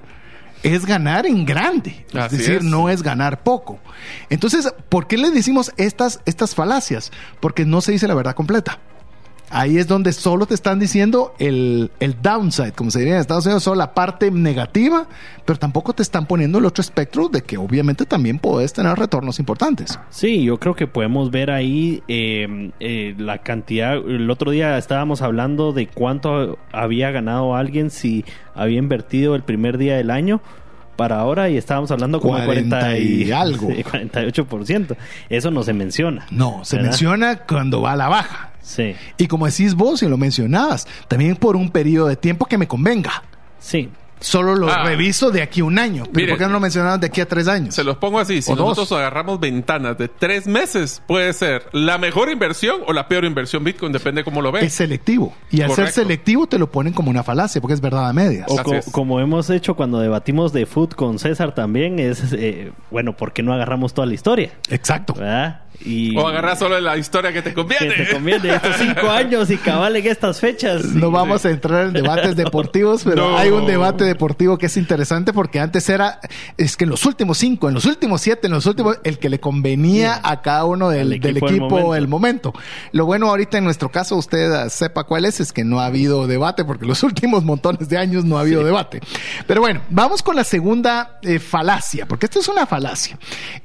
es 0.62 0.86
ganar 0.86 1.26
en 1.26 1.46
grande. 1.46 2.06
es 2.14 2.32
decir, 2.32 2.66
no 2.66 2.90
es 2.90 3.02
ganar 3.02 3.44
poco. 3.44 3.80
Entonces, 4.30 4.74
¿por 4.90 5.08
qué 5.08 5.18
le 5.18 5.32
decimos 5.32 5.72
estas, 5.78 6.20
estas 6.26 6.54
falacias? 6.54 7.14
Porque 7.40 7.64
no 7.64 7.80
se 7.80 7.94
dice 7.94 8.10
la 8.10 8.14
verdad 8.14 8.36
completa. 8.36 8.80
Ahí 9.52 9.78
es 9.78 9.88
donde 9.88 10.14
solo 10.14 10.46
te 10.46 10.54
están 10.54 10.80
diciendo 10.80 11.34
el, 11.40 11.90
downside, 12.22 12.74
como 12.74 12.92
se 12.92 13.00
diría 13.00 13.16
en 13.16 13.22
Estados 13.22 13.46
Unidos, 13.46 13.64
solo 13.64 13.78
la 13.78 13.94
parte 13.94 14.30
negativa, 14.30 15.08
pero 15.46 15.58
tampoco 15.58 15.94
te 15.94 16.04
están 16.04 16.28
poniendo 16.28 16.60
el 16.60 16.66
otro 16.66 16.82
espectro 16.82 17.30
de 17.30 17.42
que 17.42 17.58
obviamente 17.58 18.06
también 18.06 18.38
puedes 18.38 18.74
tener 18.74 18.98
retornos 18.98 19.40
importantes. 19.40 20.00
Sí, 20.12 20.44
yo 20.44 20.60
creo 20.60 20.76
que 20.76 20.86
podemos 20.86 21.32
ver 21.32 21.50
ahí 21.50 22.04
em, 22.08 22.72
eh, 22.80 23.16
la 23.18 23.40
cantidad. 23.40 23.96
El 23.96 24.30
otro 24.30 24.52
día 24.52 24.78
estábamos 24.78 25.22
hablando 25.24 25.74
de 25.74 25.88
cuánto 25.88 26.60
había 26.72 27.10
ganado 27.10 27.56
alguien 27.56 27.90
si 27.90 28.26
había 28.54 28.78
invertido 28.78 29.36
el 29.36 29.44
primer 29.44 29.78
día 29.80 29.98
del 29.98 30.12
año 30.12 30.42
para 31.00 31.18
ahora 31.18 31.50
y 31.50 31.56
estábamos 31.56 31.92
hablando 31.92 32.20
como 32.20 32.44
40, 32.44 32.98
y, 32.98 33.32
algo. 33.32 33.70
48%. 33.70 34.98
Eso 35.30 35.50
no 35.50 35.64
se 35.64 35.72
menciona. 35.72 36.28
No, 36.30 36.60
se 36.64 36.78
menciona 36.78 37.38
cuando 37.48 37.82
va 37.82 37.94
a 37.94 37.96
la 37.96 38.10
baja. 38.10 38.52
Sí. 38.70 38.96
Y 39.18 39.26
como 39.26 39.48
decís 39.48 39.74
vos 39.74 40.04
y 40.04 40.08
lo 40.08 40.16
mencionabas, 40.16 40.88
también 41.08 41.36
por 41.36 41.56
un 41.56 41.72
periodo 41.72 42.08
de 42.08 42.16
tiempo 42.16 42.46
que 42.46 42.60
me 42.60 42.68
convenga. 42.68 43.24
Sí. 43.60 43.90
Solo 44.20 44.56
lo 44.56 44.70
ah. 44.70 44.84
reviso 44.84 45.32
de 45.32 45.42
aquí 45.42 45.62
a 45.62 45.64
un 45.66 45.80
año. 45.80 46.04
¿Pero 46.14 46.30
¿Por 46.30 46.38
qué 46.38 46.44
no 46.46 46.52
lo 46.52 46.60
mencionaban 46.60 47.00
de 47.00 47.08
aquí 47.08 47.22
a 47.22 47.28
tres 47.28 47.48
años? 47.48 47.76
Se 47.76 47.84
los 47.84 47.98
pongo 47.98 48.20
así. 48.20 48.42
Si 48.42 48.54
nosotros 48.54 48.92
agarramos 48.92 49.40
ventanas 49.40 49.98
de 49.98 50.08
tres 50.08 50.48
meses, 50.48 51.02
puede 51.08 51.32
ser 51.34 51.68
la 51.72 51.98
mejor 51.98 52.30
inversión 52.30 52.82
o 52.88 52.94
la 52.94 53.08
peor 53.08 53.26
inversión 53.26 53.64
Bitcoin, 53.64 53.92
depende 53.92 54.24
cómo 54.24 54.42
lo 54.42 54.52
ves. 54.52 54.64
Es 54.64 54.74
selectivo. 54.74 55.34
Y 55.52 55.62
al 55.62 55.72
ser 55.72 55.92
selectivo 55.92 56.48
te 56.48 56.58
lo 56.58 56.72
ponen 56.72 56.94
como 56.94 57.10
una 57.10 57.24
falacia, 57.24 57.62
porque 57.62 57.74
es 57.74 57.82
verdad 57.82 58.10
a 58.10 58.14
medias. 58.14 58.48
O 58.50 58.92
como 58.92 59.20
hemos 59.20 59.50
hecho 59.50 59.76
cuando 59.76 60.00
debatimos 60.00 60.54
de 60.54 60.66
food 60.66 60.90
con 60.92 61.20
César 61.20 61.54
también, 61.54 62.00
es, 62.00 62.34
eh, 62.34 62.72
bueno, 62.92 63.16
¿por 63.16 63.34
qué 63.34 63.44
no 63.44 63.54
agarramos 63.54 63.94
toda 63.94 64.08
la 64.08 64.14
historia? 64.14 64.52
Exacto. 64.70 65.14
¿Verdad? 65.14 65.62
O 66.18 66.28
agarrar 66.28 66.58
solo 66.58 66.80
la 66.82 66.98
historia 66.98 67.32
que 67.32 67.42
te 67.42 67.54
conviene. 67.54 67.96
Que 67.96 68.04
te 68.04 68.14
conviene 68.14 68.56
estos 68.56 68.76
cinco 68.76 69.10
años 69.10 69.50
y 69.50 69.58
cabal 69.58 69.96
en 69.96 70.08
estas 70.08 70.40
fechas. 70.40 70.84
No 70.84 71.10
vamos 71.10 71.46
a 71.46 71.52
entrar 71.52 71.88
en 71.88 71.94
debates 71.94 72.36
deportivos, 72.36 73.04
pero 73.04 73.38
hay 73.38 73.50
un 73.50 73.66
debate 73.66 74.04
deportivo 74.10 74.58
que 74.58 74.68
es 74.68 74.78
interesante 74.78 75.34
porque 75.34 75.60
antes 75.60 75.88
era, 75.90 76.20
es 76.58 76.78
que 76.78 76.84
en 76.84 76.90
los 76.90 77.06
últimos 77.06 77.38
cinco, 77.38 77.68
en 77.68 77.76
los 77.76 77.86
últimos 77.86 78.22
siete, 78.22 78.48
en 78.48 78.54
los 78.54 78.66
últimos, 78.66 79.00
el 79.04 79.20
que 79.20 79.30
le 79.30 79.40
convenía 79.40 80.20
a 80.24 80.42
cada 80.42 80.66
uno 80.66 80.90
del, 80.90 81.14
equipo, 81.14 81.96
el, 81.96 82.08
momento. 82.08 82.54
Lo 82.92 83.06
bueno 83.06 83.30
ahorita 83.30 83.58
en 83.58 83.64
nuestro 83.64 83.90
caso, 83.90 84.16
usted 84.16 84.70
sepa 84.70 85.06
cuál 85.06 85.26
es, 85.26 85.40
es 85.40 85.54
que 85.54 85.64
no 85.64 85.80
ha 85.80 85.86
habido 85.86 86.28
debate 86.28 86.66
porque 86.66 86.86
los 86.86 87.04
últimos 87.10 87.44
montones 87.44 87.90
de 87.90 87.98
años 87.98 88.26
no 88.26 88.38
ha 88.38 88.42
habido 88.42 88.64
debate. 88.64 89.02
Pero 89.48 89.62
bueno, 89.62 89.82
vamos 89.90 90.22
con 90.22 90.36
la 90.36 90.44
segunda 90.44 91.20
eh, 91.22 91.40
falacia, 91.40 92.08
porque 92.08 92.26
esto 92.26 92.40
es 92.40 92.48
una 92.48 92.66
falacia. 92.66 93.18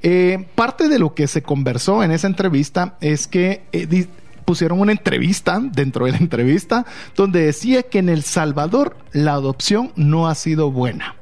Eh, 0.02 0.46
parte 0.54 0.88
de 0.88 0.98
lo 0.98 1.14
que 1.14 1.26
se 1.26 1.42
conversó 1.42 2.02
en 2.02 2.10
esa 2.10 2.26
entrevista 2.26 2.96
es 3.00 3.26
que 3.26 3.62
eh, 3.72 4.06
pusieron 4.44 4.80
una 4.80 4.92
entrevista 4.92 5.60
dentro 5.60 6.06
de 6.06 6.12
la 6.12 6.18
entrevista 6.18 6.86
donde 7.16 7.44
decía 7.46 7.82
que 7.82 7.98
en 7.98 8.08
El 8.08 8.22
Salvador 8.22 8.96
la 9.12 9.32
adopción 9.32 9.92
no 9.96 10.28
ha 10.28 10.34
sido 10.34 10.70
buena. 10.70 11.16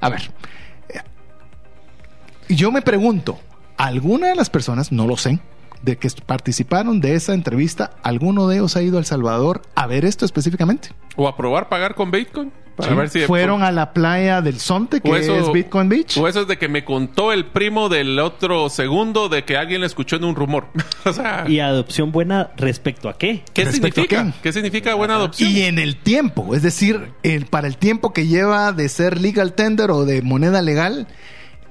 A 0.00 0.08
ver, 0.08 0.30
eh, 0.88 1.00
yo 2.48 2.70
me 2.70 2.82
pregunto, 2.82 3.38
¿alguna 3.76 4.28
de 4.28 4.34
las 4.34 4.50
personas, 4.50 4.92
no 4.92 5.06
lo 5.06 5.16
sé, 5.16 5.40
de 5.82 5.96
que 5.96 6.08
participaron 6.24 7.00
de 7.00 7.14
esa 7.14 7.34
entrevista, 7.34 7.90
alguno 8.02 8.48
de 8.48 8.56
ellos 8.56 8.76
ha 8.76 8.82
ido 8.82 8.96
a 8.96 9.00
El 9.00 9.06
Salvador 9.06 9.62
a 9.74 9.86
ver 9.86 10.04
esto 10.04 10.24
específicamente? 10.24 10.90
¿O 11.16 11.28
a 11.28 11.36
probar 11.36 11.68
pagar 11.68 11.94
con 11.94 12.10
Bitcoin? 12.10 12.52
Para 12.78 12.94
ver 12.94 13.08
si 13.08 13.20
fueron 13.22 13.64
a 13.64 13.72
la 13.72 13.92
playa 13.92 14.40
del 14.40 14.60
Sonte, 14.60 15.00
que 15.00 15.10
es 15.18 15.52
Bitcoin 15.52 15.88
Beach. 15.88 16.16
O 16.16 16.28
eso 16.28 16.42
es 16.42 16.48
de 16.48 16.58
que 16.58 16.68
me 16.68 16.84
contó 16.84 17.32
el 17.32 17.46
primo 17.46 17.88
del 17.88 18.20
otro 18.20 18.68
segundo 18.68 19.28
de 19.28 19.44
que 19.44 19.56
alguien 19.56 19.80
le 19.80 19.88
escuchó 19.88 20.14
en 20.14 20.22
un 20.22 20.36
rumor. 20.36 20.68
o 21.04 21.12
sea, 21.12 21.44
¿Y 21.48 21.58
adopción 21.58 22.12
buena 22.12 22.52
respecto 22.56 23.08
a 23.08 23.18
qué? 23.18 23.42
¿Qué 23.52 23.66
significa? 23.66 24.32
qué? 24.40 24.52
significa 24.52 24.94
buena 24.94 25.16
adopción? 25.16 25.50
Y 25.50 25.62
en 25.62 25.80
el 25.80 25.96
tiempo, 25.96 26.54
es 26.54 26.62
decir, 26.62 27.10
el, 27.24 27.46
para 27.46 27.66
el 27.66 27.76
tiempo 27.76 28.12
que 28.12 28.28
lleva 28.28 28.72
de 28.72 28.88
ser 28.88 29.20
legal 29.20 29.54
tender 29.54 29.90
o 29.90 30.04
de 30.04 30.22
moneda 30.22 30.62
legal, 30.62 31.08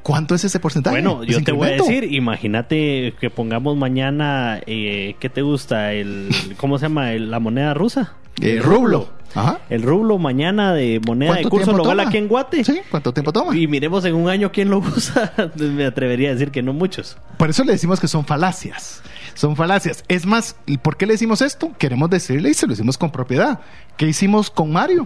¿Cuánto 0.08 0.36
es 0.36 0.46
ese 0.46 0.62
porcentaje? 0.62 0.94
Bueno, 0.94 1.26
yo 1.26 1.44
te 1.44 1.52
voy 1.52 1.68
a 1.68 1.72
decir, 1.72 2.06
imagínate 2.14 3.14
que 3.20 3.30
pongamos 3.30 3.76
mañana, 3.76 4.62
eh, 4.66 5.18
¿qué 5.20 5.28
te 5.28 5.42
gusta? 5.42 5.92
El, 5.92 6.30
¿Cómo 6.56 6.78
se 6.78 6.86
llama? 6.86 7.12
la 7.12 7.42
moneda 7.42 7.74
rusa. 7.74 8.14
El 8.40 8.64
rublo. 8.64 9.10
Ajá. 9.36 9.60
El 9.70 9.84
rublo 9.84 10.18
mañana 10.18 10.74
de 10.74 11.02
moneda 11.06 11.34
de 11.34 11.44
curso 11.44 11.74
local 11.74 12.00
aquí 12.00 12.16
en 12.16 12.30
Guate. 12.30 12.64
Sí, 12.64 12.80
¿cuánto 12.90 13.14
tiempo 13.14 13.34
toma? 13.34 13.54
Y 13.58 13.68
miremos 13.68 14.06
en 14.06 14.16
un 14.16 14.30
año 14.30 14.50
quién 14.54 14.70
lo 14.70 14.78
usa. 14.78 15.34
Me 15.56 15.86
atrevería 15.86 16.30
a 16.30 16.32
decir 16.32 16.52
que 16.52 16.64
no 16.64 16.72
muchos. 16.72 17.18
Por 17.36 17.50
eso 17.50 17.66
le 17.66 17.74
decimos 17.74 18.00
que 18.00 18.08
son 18.08 18.24
falacias. 18.24 19.02
Son 19.34 19.58
falacias. 19.58 20.06
Es 20.08 20.26
más, 20.26 20.56
¿por 20.84 20.96
qué 20.96 21.06
le 21.06 21.16
decimos 21.16 21.42
esto? 21.42 21.74
Queremos 21.78 22.10
decirle 22.10 22.52
y 22.52 22.54
se 22.54 22.66
lo 22.66 22.70
decimos 22.70 22.98
con 22.98 23.12
propiedad. 23.12 23.60
¿Qué 23.98 24.08
hicimos 24.08 24.52
con 24.52 24.72
Mario? 24.72 25.06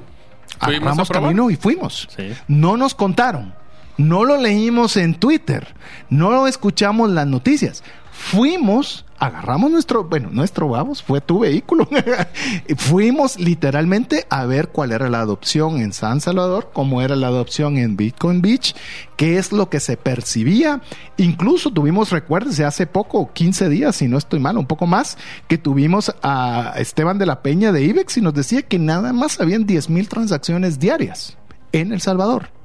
Agarramos 0.60 1.10
camino 1.10 1.50
y 1.50 1.56
fuimos. 1.56 2.08
No 2.48 2.78
nos 2.78 2.94
contaron 2.94 3.60
no 3.98 4.26
lo 4.26 4.38
leímos 4.38 4.98
en 4.98 5.16
Twitter, 5.16 5.76
no 6.10 6.32
lo 6.32 6.48
escuchamos 6.48 7.10
las 7.10 7.28
noticias. 7.28 7.84
Fuimos, 8.22 9.06
agarramos 9.18 9.72
nuestro, 9.72 10.04
bueno, 10.04 10.30
nuestro 10.32 10.70
vamos, 10.70 11.02
fue 11.02 11.22
tu 11.22 11.40
vehículo. 11.40 11.90
Fuimos 12.78 13.40
literalmente 13.40 14.26
a 14.30 14.46
ver 14.46 14.70
cuál 14.70 14.92
era 14.92 15.10
la 15.10 15.22
adopción 15.22 15.82
en 15.82 15.92
San 15.92 16.22
Salvador, 16.22 16.70
cómo 16.72 17.02
era 17.02 17.16
la 17.16 17.28
adopción 17.28 17.78
en 17.78 17.98
Bitcoin 17.98 18.42
Beach, 18.42 18.76
qué 19.18 19.38
es 19.38 19.52
lo 19.52 19.70
que 19.70 19.80
se 19.80 19.98
percibía. 19.98 20.82
Incluso 21.18 21.72
tuvimos, 21.72 22.12
recuérdense, 22.12 22.64
hace 22.64 22.86
poco, 22.86 23.34
15 23.34 23.70
días, 23.70 23.96
si 23.96 24.08
no 24.08 24.18
estoy 24.18 24.40
mal, 24.40 24.58
un 24.58 24.68
poco 24.68 24.86
más, 24.86 25.18
que 25.48 25.58
tuvimos 25.58 26.14
a 26.22 26.74
Esteban 26.78 27.18
de 27.18 27.26
la 27.26 27.42
Peña 27.42 27.72
de 27.72 27.84
IBEX 27.84 28.18
y 28.18 28.22
nos 28.22 28.34
decía 28.36 28.62
que 28.62 28.78
nada 28.78 29.14
más 29.14 29.42
habían 29.42 29.66
10 29.66 29.90
mil 29.90 30.08
transacciones 30.08 30.80
diarias 30.80 31.38
en 31.72 31.92
El 31.92 32.02
Salvador. 32.02 32.61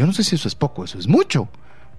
Yo 0.00 0.06
no 0.06 0.14
sé 0.14 0.24
si 0.24 0.34
eso 0.34 0.48
es 0.48 0.54
poco, 0.54 0.82
eso 0.82 0.98
es 0.98 1.06
mucho. 1.06 1.50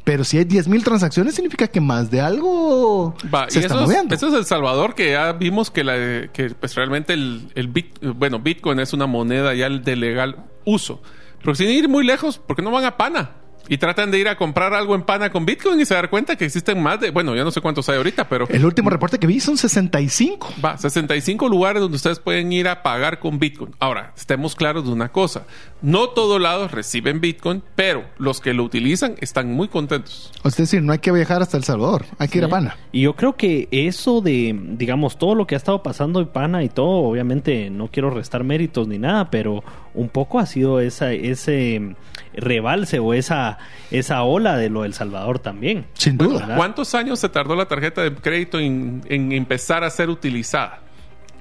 Pero 0.04 0.24
si 0.24 0.40
hay 0.40 0.46
10.000 0.46 0.84
transacciones, 0.84 1.36
significa 1.36 1.68
que 1.68 1.80
más 1.80 2.10
de 2.10 2.20
algo 2.20 3.14
se 3.48 3.60
está 3.60 3.76
moviendo. 3.76 4.16
eso 4.16 4.30
es 4.30 4.34
El 4.34 4.46
Salvador, 4.46 4.96
que 4.96 5.12
ya 5.12 5.34
vimos 5.34 5.70
que, 5.70 5.84
la, 5.84 6.28
que 6.34 6.50
pues 6.60 6.74
realmente 6.74 7.14
el, 7.14 7.52
el 7.54 7.72
bueno, 8.16 8.40
Bitcoin 8.40 8.80
es 8.80 8.94
una 8.94 9.06
moneda 9.06 9.54
ya 9.54 9.70
de 9.70 9.96
legal 9.96 10.46
uso. 10.66 11.04
Pero 11.44 11.54
sin 11.54 11.70
ir 11.70 11.88
muy 11.90 12.04
lejos, 12.04 12.40
porque 12.40 12.64
no 12.64 12.72
van 12.72 12.86
a 12.86 12.98
Pana 12.98 13.41
y 13.68 13.78
tratan 13.78 14.12
de 14.12 14.20
ir 14.20 14.28
a 14.28 14.36
comprar 14.36 14.74
algo 14.74 14.96
en 14.96 15.04
pana 15.04 15.32
con 15.32 15.46
Bitcoin 15.46 15.80
y 15.80 15.86
se 15.86 15.94
dar 15.94 16.10
cuenta 16.10 16.36
que 16.36 16.46
existen 16.46 16.82
más 16.82 17.00
de, 17.00 17.12
bueno, 17.12 17.36
ya 17.36 17.44
no 17.44 17.52
sé 17.52 17.62
cuántos 17.62 17.88
hay 17.90 17.98
ahorita, 17.98 18.28
pero... 18.28 18.48
El 18.50 18.66
último 18.66 18.90
reporte 18.90 19.20
que 19.20 19.28
vi 19.28 19.40
son 19.40 19.58
65. 19.58 20.56
Va, 20.64 20.78
65 20.78 21.48
lugares 21.48 21.82
donde 21.82 21.96
ustedes 21.96 22.20
pueden 22.20 22.52
ir 22.52 22.68
a 22.68 22.84
pagar 22.84 23.20
con 23.20 23.40
Bitcoin. 23.40 23.74
Ahora, 23.80 24.14
estemos 24.16 24.56
claros 24.56 24.86
de 24.86 24.92
una 24.92 25.10
cosa. 25.10 25.46
No 25.82 26.10
todos 26.10 26.42
lados 26.42 26.72
reciben 26.72 27.22
Bitcoin, 27.22 27.64
pero 27.76 28.06
los 28.18 28.42
que 28.42 28.54
lo 28.54 28.64
utilizan 28.64 29.16
están 29.20 29.52
muy 29.52 29.68
contentos. 29.68 30.32
Es 30.44 30.58
decir, 30.58 30.82
no 30.82 30.94
hay 30.94 31.00
que 31.00 31.12
viajar 31.12 31.42
hasta 31.42 31.58
El 31.58 31.64
Salvador, 31.64 32.06
hay 32.18 32.28
que 32.28 32.40
ir 32.40 32.46
a 32.46 32.50
Pana. 32.50 32.78
Y 32.92 33.02
yo 33.02 33.16
creo 33.16 33.36
que 33.36 33.68
eso 33.72 34.22
de, 34.22 34.58
digamos, 34.78 35.18
todo 35.18 35.36
lo 35.36 35.48
que 35.48 35.56
ha 35.56 35.58
estado 35.58 35.82
pasando 35.84 36.20
en 36.20 36.28
Pana 36.28 36.64
y 36.64 36.70
todo, 36.70 36.90
obviamente 37.04 37.70
no 37.70 37.90
quiero 37.90 38.10
restar 38.10 38.44
méritos 38.44 38.88
ni 38.88 38.98
nada, 38.98 39.30
pero 39.30 39.64
un 39.94 40.10
poco 40.10 40.40
ha 40.40 40.46
sido 40.46 40.80
esa, 40.80 41.12
ese 41.12 41.96
rebalse 42.34 43.00
o 43.00 43.14
esa, 43.14 43.58
esa 43.90 44.24
ola 44.24 44.58
de 44.58 44.70
lo 44.70 44.84
del 44.84 44.94
Salvador 44.94 45.40
también. 45.40 45.86
Sin 45.94 46.18
duda. 46.18 46.56
¿Cuántos 46.56 46.96
años 46.96 47.20
se 47.20 47.30
tardó 47.30 47.56
la 47.56 47.68
tarjeta 47.68 48.02
de 48.02 48.14
crédito 48.14 48.60
en, 48.60 49.02
empezar 49.10 49.84
a 49.84 49.90
ser 49.90 50.10
utilizada? 50.10 50.80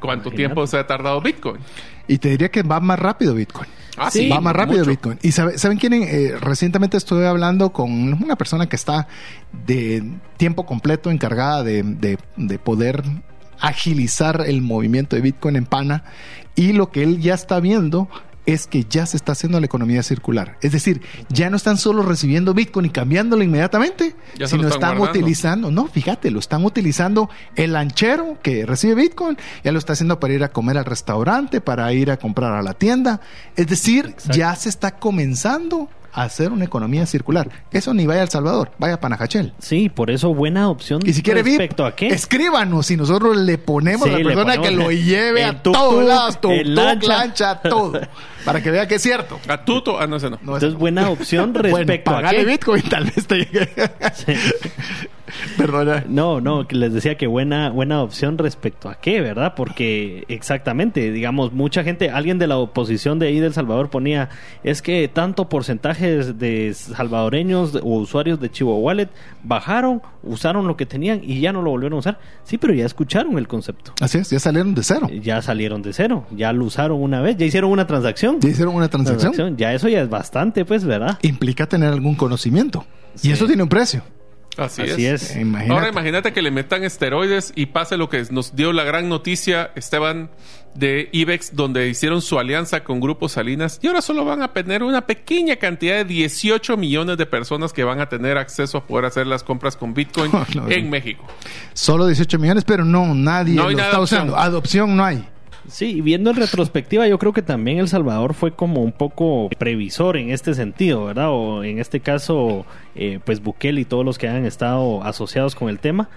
¿Cuánto 0.00 0.30
tiempo 0.30 0.66
se 0.66 0.78
ha 0.78 0.86
tardado 0.86 1.20
Bitcoin? 1.20 1.58
Y 2.08 2.18
te 2.18 2.30
diría 2.30 2.50
que 2.50 2.62
va 2.62 2.80
más 2.80 2.98
rápido 2.98 3.34
Bitcoin. 3.34 3.68
Ah, 3.96 4.10
sí, 4.10 4.30
va 4.30 4.40
más 4.40 4.56
rápido 4.56 4.84
Bitcoin. 4.86 5.18
Y 5.20 5.32
¿saben 5.32 5.76
quién? 5.76 5.92
Eh, 5.92 6.34
recientemente 6.40 6.96
estuve 6.96 7.26
hablando 7.26 7.70
con 7.70 8.14
una 8.14 8.36
persona 8.36 8.66
que 8.66 8.76
está 8.76 9.08
de 9.66 10.02
tiempo 10.38 10.64
completo 10.64 11.10
encargada 11.10 11.62
de, 11.62 12.18
de 12.36 12.58
poder 12.58 13.02
agilizar 13.60 14.42
el 14.46 14.62
movimiento 14.62 15.16
de 15.16 15.22
Bitcoin 15.22 15.56
en 15.56 15.66
Pana 15.66 16.04
y 16.56 16.72
lo 16.72 16.90
que 16.90 17.02
él 17.02 17.20
ya 17.20 17.34
está 17.34 17.60
viendo 17.60 18.08
es 18.52 18.66
que 18.66 18.84
ya 18.88 19.06
se 19.06 19.16
está 19.16 19.32
haciendo 19.32 19.60
la 19.60 19.66
economía 19.66 20.02
circular. 20.02 20.56
Es 20.60 20.72
decir, 20.72 21.02
ya 21.28 21.50
no 21.50 21.56
están 21.56 21.78
solo 21.78 22.02
recibiendo 22.02 22.54
Bitcoin 22.54 22.86
y 22.86 22.90
cambiándolo 22.90 23.42
inmediatamente, 23.42 24.14
sino 24.46 24.68
están, 24.68 25.00
utilizando, 25.00 25.70
no, 25.70 25.86
fíjate, 25.86 26.30
lo 26.30 26.38
están 26.38 26.64
utilizando 26.64 27.30
el 27.56 27.72
lanchero 27.72 28.38
que 28.42 28.66
recibe 28.66 28.94
Bitcoin, 28.94 29.36
ya 29.64 29.72
lo 29.72 29.78
está 29.78 29.92
haciendo 29.92 30.20
para 30.20 30.34
ir 30.34 30.44
a 30.44 30.48
comer 30.48 30.78
al 30.78 30.84
restaurante, 30.84 31.60
para 31.60 31.92
ir 31.92 32.10
a 32.10 32.16
comprar 32.16 32.52
a 32.52 32.62
la 32.62 32.74
tienda. 32.74 33.20
Es 33.56 33.66
decir, 33.66 34.14
ya 34.30 34.54
se 34.56 34.68
está 34.68 34.98
comenzando 34.98 35.88
hacer 36.12 36.52
una 36.52 36.64
economía 36.64 37.06
circular. 37.06 37.48
Eso 37.70 37.94
ni 37.94 38.06
vaya 38.06 38.20
a 38.20 38.24
El 38.24 38.30
Salvador, 38.30 38.72
vaya 38.78 38.94
a 38.94 39.00
Panajachel. 39.00 39.52
Sí, 39.58 39.88
por 39.88 40.10
eso 40.10 40.34
buena 40.34 40.68
opción. 40.68 41.00
Y 41.04 41.12
si 41.12 41.22
quiere 41.22 41.42
respecto 41.42 41.84
a 41.84 41.94
qué? 41.94 42.08
Escríbanos 42.08 42.90
y 42.90 42.96
nosotros 42.96 43.36
le 43.36 43.58
ponemos 43.58 44.08
a 44.08 44.18
la 44.18 44.24
persona 44.24 44.58
que 44.58 44.70
lo 44.70 44.90
lleve 44.90 45.44
a 45.44 45.62
todos 45.62 46.04
lados, 46.04 46.40
tu, 46.40 46.50
lancha. 46.52 47.60
todo. 47.60 48.00
para 48.44 48.62
que 48.62 48.70
vea 48.70 48.88
que 48.88 48.96
es 48.96 49.02
cierto. 49.02 49.38
A 49.48 49.64
tuto, 49.64 50.00
ah, 50.00 50.06
no 50.06 50.18
sé, 50.18 50.30
no. 50.30 50.38
Entonces, 50.38 50.74
buena 50.74 51.10
opción 51.10 51.54
respecto 51.54 52.16
a 52.16 52.30
qué. 52.30 52.44
Bitcoin, 52.44 52.82
tal 52.82 53.04
vez 53.04 53.26
te 53.26 53.38
llegue. 53.38 53.70
Perdona. 55.56 56.04
No, 56.08 56.40
no, 56.40 56.66
que 56.66 56.76
les 56.76 56.92
decía 56.92 57.16
que 57.16 57.26
buena, 57.26 57.70
buena 57.70 58.02
opción 58.02 58.38
respecto 58.38 58.88
a 58.88 58.96
qué, 58.96 59.20
¿verdad? 59.20 59.54
Porque 59.56 60.24
exactamente, 60.28 61.10
digamos, 61.12 61.52
mucha 61.52 61.82
gente, 61.84 62.10
alguien 62.10 62.38
de 62.38 62.46
la 62.46 62.56
oposición 62.56 63.18
de 63.18 63.28
ahí 63.28 63.40
del 63.40 63.52
Salvador 63.52 63.90
ponía, 63.90 64.28
es 64.62 64.82
que 64.82 65.08
tanto 65.08 65.48
porcentaje 65.48 66.32
de 66.32 66.74
salvadoreños 66.74 67.74
o 67.76 67.98
usuarios 67.98 68.40
de 68.40 68.50
Chivo 68.50 68.78
Wallet 68.78 69.08
bajaron, 69.42 70.02
usaron 70.22 70.66
lo 70.66 70.76
que 70.76 70.86
tenían 70.86 71.20
y 71.22 71.40
ya 71.40 71.52
no 71.52 71.62
lo 71.62 71.70
volvieron 71.70 71.96
a 71.96 72.00
usar. 72.00 72.18
Sí, 72.44 72.58
pero 72.58 72.74
ya 72.74 72.86
escucharon 72.86 73.38
el 73.38 73.48
concepto. 73.48 73.92
Así 74.00 74.18
es, 74.18 74.30
ya 74.30 74.38
salieron 74.38 74.74
de 74.74 74.82
cero. 74.82 75.08
Ya 75.22 75.42
salieron 75.42 75.82
de 75.82 75.92
cero, 75.92 76.26
ya 76.30 76.52
lo 76.52 76.64
usaron 76.64 77.02
una 77.02 77.20
vez, 77.20 77.36
ya 77.36 77.46
hicieron 77.46 77.70
una 77.70 77.86
transacción. 77.86 78.40
Ya 78.40 78.48
hicieron 78.48 78.74
una 78.74 78.88
transacción. 78.88 79.56
Ya 79.56 79.72
eso 79.72 79.88
ya 79.88 80.00
es 80.00 80.08
bastante, 80.08 80.64
pues, 80.64 80.84
¿verdad? 80.84 81.18
Implica 81.22 81.66
tener 81.66 81.92
algún 81.92 82.14
conocimiento. 82.14 82.84
Y 83.22 83.32
eso 83.32 83.46
tiene 83.46 83.62
un 83.62 83.68
precio. 83.68 84.02
Así, 84.56 84.82
es. 84.82 85.36
Ahora 85.68 85.88
imagínate 85.88 86.32
que 86.32 86.42
le 86.42 86.50
metan 86.50 86.84
esteroides 86.84 87.52
y 87.54 87.66
pase 87.66 87.96
lo 87.96 88.08
que 88.08 88.24
nos 88.30 88.56
dio 88.56 88.72
la 88.72 88.84
gran 88.84 89.08
noticia, 89.08 89.70
Esteban, 89.74 90.30
de 90.74 91.08
IBEX, 91.12 91.54
donde 91.54 91.88
hicieron 91.88 92.20
su 92.20 92.38
alianza 92.38 92.84
con 92.84 93.00
Grupo 93.00 93.28
Salinas. 93.28 93.78
Y 93.82 93.86
ahora 93.86 94.02
solo 94.02 94.24
van 94.24 94.42
a 94.42 94.52
tener 94.52 94.82
una 94.82 95.06
pequeña 95.06 95.56
cantidad 95.56 95.96
de 95.96 96.04
18 96.04 96.76
millones 96.76 97.16
de 97.16 97.26
personas 97.26 97.72
que 97.72 97.84
van 97.84 98.00
a 98.00 98.08
tener 98.08 98.38
acceso 98.38 98.78
a 98.78 98.86
poder 98.86 99.06
hacer 99.06 99.26
las 99.26 99.42
compras 99.42 99.76
con 99.76 99.94
Bitcoin 99.94 100.30
en 100.68 100.90
México. 100.90 101.24
Solo 101.72 102.06
18 102.06 102.38
millones, 102.38 102.64
pero 102.64 102.84
no, 102.84 103.14
nadie 103.14 103.54
lo 103.54 103.70
está 103.70 104.00
usando. 104.00 104.36
Adopción 104.36 104.96
no 104.96 105.04
hay. 105.04 105.24
Sí, 105.70 106.00
viendo 106.00 106.30
en 106.30 106.36
retrospectiva, 106.36 107.06
yo 107.06 107.18
creo 107.18 107.32
que 107.32 107.42
también 107.42 107.78
El 107.78 107.88
Salvador 107.88 108.34
fue 108.34 108.52
como 108.52 108.82
un 108.82 108.92
poco 108.92 109.48
previsor 109.56 110.16
en 110.16 110.30
este 110.30 110.54
sentido, 110.54 111.06
¿verdad? 111.06 111.30
O 111.30 111.62
en 111.62 111.78
este 111.78 112.00
caso, 112.00 112.66
eh, 112.96 113.20
pues 113.24 113.40
Bukele 113.40 113.80
y 113.80 113.84
todos 113.84 114.04
los 114.04 114.18
que 114.18 114.28
han 114.28 114.44
estado 114.44 115.02
asociados 115.04 115.54
con 115.54 115.68
el 115.68 115.78
tema. 115.78 116.08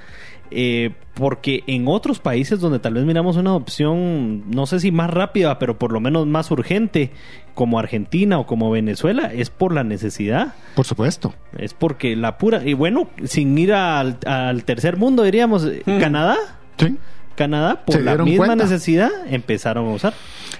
Eh, 0.55 0.91
porque 1.15 1.63
en 1.65 1.87
otros 1.87 2.19
países 2.19 2.59
donde 2.59 2.79
tal 2.79 2.93
vez 2.95 3.05
miramos 3.05 3.37
una 3.37 3.55
opción, 3.55 4.49
no 4.51 4.65
sé 4.65 4.79
si 4.79 4.91
más 4.91 5.09
rápida, 5.09 5.57
pero 5.57 5.79
por 5.79 5.91
lo 5.91 5.99
menos 5.99 6.27
más 6.27 6.51
urgente, 6.51 7.11
como 7.53 7.79
Argentina 7.79 8.39
o 8.39 8.45
como 8.45 8.69
Venezuela, 8.71 9.31
es 9.33 9.49
por 9.49 9.73
la 9.73 9.83
necesidad. 9.83 10.53
Por 10.75 10.85
supuesto. 10.85 11.33
Es 11.57 11.73
porque 11.73 12.15
la 12.15 12.37
pura, 12.37 12.61
y 12.65 12.73
bueno, 12.73 13.09
sin 13.23 13.57
ir 13.57 13.73
al, 13.73 14.17
al 14.25 14.63
tercer 14.63 14.97
mundo, 14.97 15.23
diríamos, 15.23 15.65
mm. 15.85 15.99
Canadá. 15.99 16.37
Sí. 16.77 16.97
Canadá, 17.35 17.83
por 17.85 18.01
la 18.01 18.15
misma 18.17 18.55
necesidad, 18.55 19.11
empezaron 19.27 19.87
a 19.87 19.91
usar. 19.91 20.13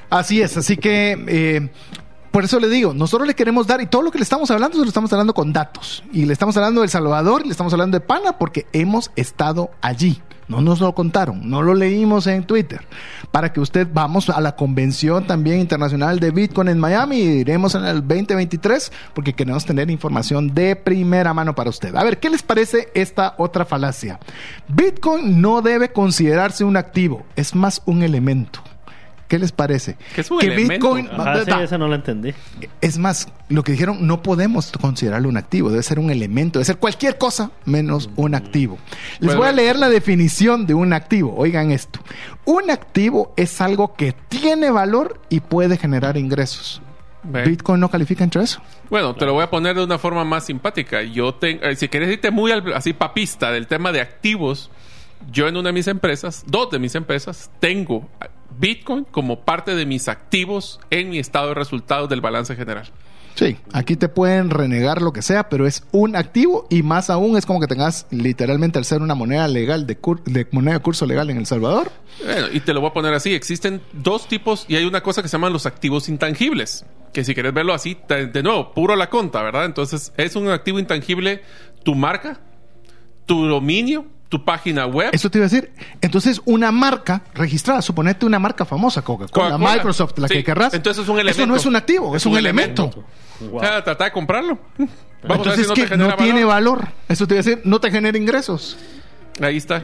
Así 0.09 0.41
es, 0.41 0.57
así 0.57 0.77
que 0.77 1.17
eh, 1.27 1.69
por 2.31 2.43
eso 2.43 2.59
le 2.59 2.67
digo, 2.67 2.93
nosotros 2.95 3.27
le 3.27 3.35
queremos 3.35 3.67
dar, 3.67 3.79
y 3.81 3.85
todo 3.85 4.01
lo 4.01 4.11
que 4.11 4.17
le 4.17 4.23
estamos 4.23 4.49
hablando, 4.49 4.77
se 4.77 4.83
lo 4.83 4.87
estamos 4.87 5.13
hablando 5.13 5.33
con 5.35 5.53
datos. 5.53 6.03
Y 6.11 6.25
le 6.25 6.33
estamos 6.33 6.57
hablando 6.57 6.81
de 6.81 6.85
El 6.85 6.91
Salvador, 6.91 7.41
y 7.43 7.45
le 7.45 7.51
estamos 7.51 7.73
hablando 7.73 7.99
de 7.99 8.01
Pana, 8.01 8.39
porque 8.39 8.65
hemos 8.73 9.11
estado 9.15 9.69
allí. 9.81 10.19
No 10.47 10.61
nos 10.61 10.79
lo 10.79 10.93
contaron, 10.93 11.49
no 11.49 11.61
lo 11.61 11.73
leímos 11.73 12.27
en 12.27 12.43
Twitter. 12.43 12.81
Para 13.31 13.51
que 13.51 13.59
usted 13.59 13.87
vamos 13.91 14.29
a 14.29 14.39
la 14.41 14.55
convención 14.55 15.25
también 15.25 15.59
internacional 15.59 16.19
de 16.19 16.31
Bitcoin 16.31 16.69
en 16.69 16.79
Miami 16.79 17.17
y 17.17 17.39
iremos 17.39 17.75
en 17.75 17.85
el 17.85 18.01
2023 18.07 18.91
porque 19.13 19.33
queremos 19.33 19.65
tener 19.65 19.89
información 19.89 20.53
de 20.53 20.75
primera 20.75 21.33
mano 21.33 21.55
para 21.55 21.69
usted. 21.69 21.95
A 21.95 22.03
ver, 22.03 22.19
¿qué 22.19 22.29
les 22.29 22.43
parece 22.43 22.89
esta 22.93 23.35
otra 23.37 23.65
falacia? 23.65 24.19
Bitcoin 24.67 25.41
no 25.41 25.61
debe 25.61 25.91
considerarse 25.91 26.63
un 26.63 26.77
activo, 26.77 27.23
es 27.35 27.55
más 27.55 27.81
un 27.85 28.03
elemento. 28.03 28.61
¿Qué 29.27 29.39
les 29.39 29.51
parece? 29.51 29.97
Que 30.13 30.21
es 30.21 30.29
un 30.29 30.39
elemento. 30.41 30.95
Ajá, 31.11 31.43
sí, 31.45 31.51
esa 31.63 31.77
no 31.77 31.87
la 31.87 31.95
entendí. 31.95 32.33
Es 32.81 32.97
más, 32.99 33.27
lo 33.49 33.63
que 33.63 33.71
dijeron, 33.71 34.05
no 34.05 34.21
podemos 34.21 34.71
considerarlo 34.79 35.27
un 35.29 35.37
activo, 35.37 35.69
debe 35.71 35.81
ser 35.81 35.97
un 35.99 36.11
elemento, 36.11 36.59
debe 36.59 36.65
ser 36.65 36.77
cualquier 36.77 37.17
cosa 37.17 37.49
menos 37.65 38.09
un 38.15 38.35
activo. 38.35 38.77
Les 39.19 39.27
Bueno, 39.27 39.39
voy 39.39 39.47
a 39.49 39.51
leer 39.53 39.77
la 39.77 39.89
definición 39.89 40.67
de 40.67 40.73
un 40.75 40.93
activo. 40.93 41.33
Oigan 41.35 41.71
esto. 41.71 41.99
Un 42.45 42.69
activo 42.69 43.33
es 43.35 43.59
algo 43.61 43.95
que 43.95 44.11
tiene 44.29 44.69
valor 44.69 45.19
y 45.29 45.39
puede 45.39 45.77
generar 45.77 46.17
ingresos. 46.17 46.81
Bitcoin 47.23 47.79
no 47.79 47.89
califica 47.89 48.23
entre 48.25 48.43
eso. 48.43 48.61
Bueno, 48.89 49.15
te 49.15 49.25
lo 49.25 49.31
voy 49.33 49.43
a 49.43 49.49
poner 49.49 49.75
de 49.77 49.83
una 49.85 49.97
forma 49.97 50.25
más 50.25 50.45
simpática. 50.45 51.01
Yo 51.03 51.33
tengo, 51.33 51.63
eh, 51.63 51.75
si 51.77 51.87
quieres 51.87 52.09
irte 52.11 52.29
muy 52.31 52.51
al- 52.51 52.73
así 52.73 52.91
papista 52.91 53.49
del 53.51 53.65
tema 53.67 53.93
de 53.93 54.01
activos, 54.01 54.69
yo 55.31 55.47
en 55.47 55.55
una 55.55 55.69
de 55.69 55.73
mis 55.73 55.87
empresas, 55.87 56.43
dos 56.45 56.69
de 56.69 56.79
mis 56.79 56.95
empresas, 56.95 57.49
tengo 57.61 58.09
Bitcoin 58.59 59.05
como 59.05 59.41
parte 59.45 59.75
de 59.75 59.85
mis 59.85 60.07
activos 60.07 60.79
en 60.89 61.09
mi 61.09 61.19
estado 61.19 61.49
de 61.49 61.53
resultados 61.55 62.09
del 62.09 62.21
balance 62.21 62.55
general. 62.55 62.89
Sí, 63.35 63.57
aquí 63.73 63.95
te 63.95 64.09
pueden 64.09 64.51
renegar 64.51 65.01
lo 65.01 65.11
que 65.11 65.23
sea, 65.23 65.49
pero 65.49 65.65
es 65.65 65.83
un 65.91 66.15
activo 66.15 66.67
y 66.69 66.83
más 66.83 67.09
aún 67.09 67.35
es 67.35 67.47
como 67.47 67.59
que 67.59 67.65
tengas 67.65 68.05
literalmente 68.11 68.77
al 68.77 68.85
ser 68.85 69.01
una 69.01 69.15
moneda 69.15 69.47
legal 69.47 69.87
de, 69.87 69.99
cur- 69.99 70.21
de 70.25 70.47
moneda 70.51 70.75
de 70.75 70.79
curso 70.81 71.07
legal 71.07 71.31
en 71.31 71.37
El 71.37 71.47
Salvador. 71.47 71.91
Bueno, 72.23 72.45
y 72.53 72.59
te 72.59 72.73
lo 72.75 72.81
voy 72.81 72.91
a 72.91 72.93
poner 72.93 73.11
así. 73.15 73.33
Existen 73.33 73.81
dos 73.91 74.27
tipos 74.27 74.65
y 74.67 74.75
hay 74.75 74.85
una 74.85 75.01
cosa 75.01 75.23
que 75.23 75.29
se 75.29 75.33
llaman 75.37 75.51
los 75.51 75.65
activos 75.65 76.09
intangibles. 76.09 76.85
Que 77.11 77.23
si 77.23 77.33
quieres 77.33 77.55
verlo 77.55 77.73
así, 77.73 77.97
de 78.07 78.43
nuevo, 78.43 78.71
puro 78.73 78.95
la 78.95 79.09
conta, 79.09 79.41
¿verdad? 79.41 79.65
Entonces, 79.65 80.13
es 80.15 80.35
un 80.35 80.49
activo 80.49 80.77
intangible 80.77 81.41
tu 81.83 81.95
marca, 81.95 82.39
tu 83.25 83.47
dominio, 83.47 84.05
tu 84.33 84.43
página 84.43 84.87
web. 84.87 85.11
Eso 85.11 85.29
te 85.29 85.37
iba 85.37 85.45
a 85.45 85.49
decir. 85.49 85.71
Entonces, 86.01 86.41
una 86.45 86.71
marca 86.71 87.21
registrada, 87.35 87.83
suponete 87.83 88.25
una 88.25 88.39
marca 88.39 88.65
famosa, 88.65 89.03
Coca-Cola. 89.03 89.59
Microsoft, 89.59 90.17
la 90.17 90.27
Sí, 90.27 90.33
que 90.33 90.43
querrás. 90.43 90.73
entonces 90.73 91.03
es 91.03 91.07
un 91.07 91.19
Eso 91.19 91.23
no 91.23 91.29
elemento. 91.29 91.55
es 91.55 91.65
un 91.67 91.75
activo, 91.75 92.15
es, 92.15 92.25
un, 92.25 92.35
elemento. 92.35 92.89
O 93.51 93.59
sea, 93.59 93.83
trata 93.83 94.05
de 94.05 94.11
comprarlo. 94.11 94.57
Vamos 94.79 94.89
a 94.89 95.27
ver 95.27 95.37
Entonces, 95.37 95.65
si 95.65 95.69
no 95.69 95.75
que 95.75 95.87
genera 95.87 96.09
no 96.09 96.15
tiene 96.15 96.43
valor. 96.45 96.87
Eso 97.07 97.27
te 97.27 97.35
iba 97.35 97.41
a 97.41 97.43
decir, 97.43 97.61
no 97.63 97.79
te 97.79 97.91
genera 97.91 98.17
ingresos. 98.17 98.75
Ahí 99.39 99.57
está. 99.57 99.83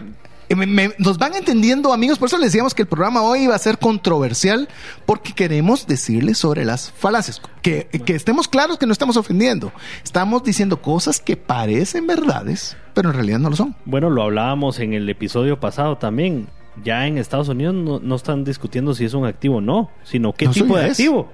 Me- 0.55 0.65
me- 0.65 0.93
nos 0.97 1.17
van 1.17 1.35
entendiendo, 1.35 1.93
amigos. 1.93 2.17
Por 2.17 2.27
eso 2.27 2.37
les 2.37 2.51
decíamos 2.51 2.73
que 2.73 2.81
el 2.83 2.87
programa 2.87 3.21
hoy 3.21 3.41
iba 3.43 3.55
a 3.55 3.59
ser 3.59 3.77
controversial, 3.77 4.67
porque 5.05 5.33
queremos 5.33 5.85
decirles 5.87 6.37
sobre 6.37 6.65
las 6.65 6.91
falacias. 6.91 7.41
Que, 7.61 7.87
que 7.87 8.15
estemos 8.15 8.47
claros 8.47 8.77
que 8.77 8.85
no 8.85 8.93
estamos 8.93 9.15
ofendiendo. 9.17 9.71
Estamos 10.03 10.43
diciendo 10.43 10.81
cosas 10.81 11.19
que 11.19 11.37
parecen 11.37 12.07
verdades, 12.07 12.75
pero 12.93 13.09
en 13.09 13.15
realidad 13.15 13.39
no 13.39 13.49
lo 13.51 13.55
son. 13.55 13.75
Bueno, 13.85 14.09
lo 14.09 14.23
hablábamos 14.23 14.79
en 14.79 14.93
el 14.93 15.07
episodio 15.09 15.59
pasado 15.59 15.97
también. 15.97 16.47
Ya 16.83 17.05
en 17.07 17.17
Estados 17.17 17.49
Unidos 17.49 17.75
no, 17.75 17.99
no 17.99 18.15
están 18.15 18.43
discutiendo 18.45 18.95
si 18.95 19.03
es 19.05 19.13
un 19.13 19.25
activo 19.25 19.57
o 19.57 19.61
no, 19.61 19.91
sino 20.03 20.33
qué 20.33 20.45
No, 20.45 20.51
tipo 20.51 20.77
de 20.77 20.85
es. 20.85 20.91
activo. 20.91 21.29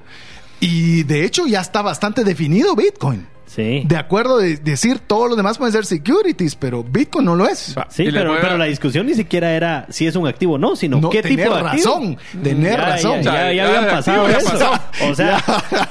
Y 0.60 1.04
de 1.04 1.24
hecho 1.26 1.46
ya 1.48 1.62
está 1.62 1.82
bastante 1.82 2.24
definido 2.24 2.76
Bitcoin. 2.76 3.28
Sí. 3.46 3.84
De 3.86 3.96
acuerdo 3.98 4.38
de 4.38 4.58
decir 4.58 5.00
todo 5.00 5.28
lo 5.28 5.36
demás 5.36 5.58
pueden 5.58 5.72
ser 5.72 5.86
securities, 5.86 6.56
pero 6.56 6.84
Bitcoin 6.84 7.26
no 7.26 7.36
lo 7.36 7.48
es. 7.48 7.76
Sí, 7.90 8.06
pero, 8.12 8.30
voy 8.32 8.40
a- 8.40 8.42
pero 8.42 8.58
la 8.58 8.66
discusión 8.66 9.06
ni 9.06 9.14
siquiera 9.14 9.52
era 9.54 9.86
si 9.90 10.08
es 10.08 10.16
un 10.16 10.28
activo 10.28 10.54
o 10.56 10.58
no, 10.58 10.76
sino 10.76 11.00
No, 11.00 11.10
qué 11.10 11.22
tipo 11.22 11.42
de 11.54 11.60
activo. 11.60 11.90
razón, 11.94 12.18
tener 12.44 12.78
Ya, 12.80 12.86
razón. 12.86 13.22
Ya, 13.22 13.34
ya, 13.34 13.34
Ya, 13.34 13.52
ya 13.52 13.54
ya, 13.54 13.68
habían 13.78 13.96
pasado 13.96 14.28
eso. 14.30 14.52
pasó. 14.52 14.72
O 15.10 15.16
sea, 15.16 15.44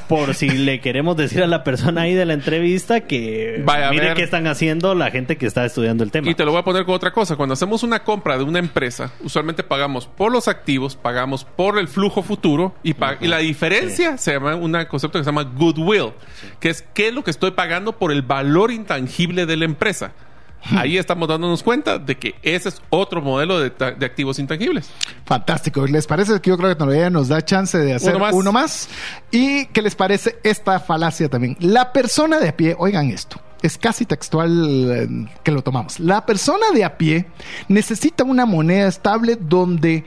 por 0.08 0.34
si 0.34 0.48
le 0.50 0.80
queremos 0.80 1.16
decir 1.16 1.42
a 1.42 1.46
la 1.46 1.64
persona 1.64 2.02
ahí 2.02 2.14
de 2.14 2.24
la 2.26 2.34
entrevista 2.34 3.00
que 3.02 3.62
Vaya 3.64 3.90
mire 3.90 4.06
ver. 4.08 4.14
qué 4.16 4.22
están 4.24 4.46
haciendo 4.46 4.94
la 4.94 5.10
gente 5.10 5.36
que 5.36 5.46
está 5.46 5.64
estudiando 5.64 6.04
el 6.04 6.10
tema. 6.10 6.28
Y 6.30 6.34
te 6.34 6.44
lo 6.44 6.50
voy 6.50 6.60
a 6.60 6.64
poner 6.64 6.84
con 6.84 6.94
otra 6.94 7.12
cosa. 7.12 7.36
Cuando 7.36 7.52
hacemos 7.54 7.82
una 7.82 8.02
compra 8.02 8.36
de 8.36 8.44
una 8.44 8.58
empresa, 8.58 9.12
usualmente 9.22 9.62
pagamos 9.62 10.06
por 10.06 10.32
los 10.32 10.48
activos, 10.48 10.96
pagamos 10.96 11.44
por 11.44 11.78
el 11.78 11.88
flujo 11.88 12.22
futuro 12.22 12.74
y 12.82 12.94
la 13.26 13.38
diferencia 13.38 14.18
se 14.18 14.32
llama 14.32 14.54
un 14.56 14.72
concepto 14.88 15.18
que 15.18 15.24
se 15.24 15.28
llama 15.30 15.44
goodwill, 15.44 16.12
que 16.60 16.70
es 16.70 16.82
qué 16.94 17.08
es 17.08 17.14
lo 17.14 17.22
que 17.24 17.30
estoy 17.30 17.43
pagando 17.52 17.92
por 17.92 18.12
el 18.12 18.22
valor 18.22 18.70
intangible 18.70 19.46
de 19.46 19.56
la 19.56 19.64
empresa. 19.64 20.12
Ahí 20.70 20.96
estamos 20.96 21.28
dándonos 21.28 21.62
cuenta 21.62 21.98
de 21.98 22.16
que 22.16 22.36
ese 22.42 22.70
es 22.70 22.82
otro 22.88 23.20
modelo 23.20 23.60
de, 23.60 23.66
activos 24.04 24.38
intangibles. 24.38 24.90
Fantástico. 25.26 25.86
¿Les 25.86 26.06
parece 26.06 26.40
que 26.40 26.50
yo 26.50 26.56
creo 26.56 26.70
que 26.70 26.76
todavía 26.76 27.10
nos 27.10 27.28
da 27.28 27.42
chance 27.44 27.76
de 27.76 27.94
hacer 27.94 28.16
Uno 28.16 28.28
uno 28.32 28.52
más. 28.52 28.88
más? 28.88 28.88
¿Y 29.30 29.66
qué 29.66 29.82
les 29.82 29.94
parece 29.94 30.38
esta 30.42 30.80
falacia 30.80 31.28
también? 31.28 31.56
La 31.60 31.92
persona 31.92 32.38
de 32.38 32.48
a 32.48 32.56
pie, 32.56 32.74
oigan 32.78 33.10
esto, 33.10 33.40
es 33.62 33.78
casi 33.78 34.06
textual 34.06 34.90
eh, 34.90 35.08
que 35.42 35.50
lo 35.50 35.62
tomamos. 35.62 36.00
La 36.00 36.24
persona 36.24 36.66
de 36.72 36.84
a 36.84 36.96
pie 36.96 37.26
necesita 37.68 38.24
una 38.24 38.46
moneda 38.46 38.88
estable 38.88 39.36
donde, 39.38 40.04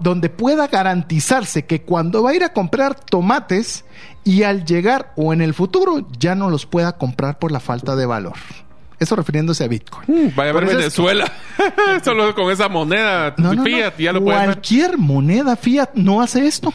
donde 0.00 0.28
pueda 0.28 0.66
garantizarse 0.68 1.64
que 1.66 1.82
cuando 1.82 2.22
va 2.22 2.30
a 2.30 2.34
ir 2.34 2.44
a 2.44 2.52
comprar 2.52 2.94
tomates 2.94 3.84
y 4.24 4.42
al 4.42 4.64
llegar 4.64 5.12
o 5.16 5.32
en 5.32 5.40
el 5.40 5.54
futuro 5.54 6.06
ya 6.18 6.34
no 6.34 6.50
los 6.50 6.66
pueda 6.66 6.92
comprar 6.98 7.38
por 7.38 7.52
la 7.52 7.60
falta 7.60 7.96
de 7.96 8.06
valor. 8.06 8.34
Eso 8.98 9.16
refiriéndose 9.16 9.64
a 9.64 9.68
Bitcoin. 9.68 10.32
Vaya 10.36 10.50
a 10.50 10.52
ver 10.52 10.64
es- 10.64 10.76
Venezuela. 10.76 11.32
Solo 12.04 12.34
con 12.34 12.50
esa 12.50 12.68
moneda 12.68 13.34
No, 13.38 13.48
no, 13.54 13.54
no. 13.54 13.64
fiat 13.64 13.96
ya 13.98 14.12
lo 14.12 14.22
pueden. 14.22 14.44
Cualquier 14.44 14.98
moneda 14.98 15.56
fiat 15.56 15.90
no 15.94 16.20
hace 16.20 16.46
esto. 16.46 16.70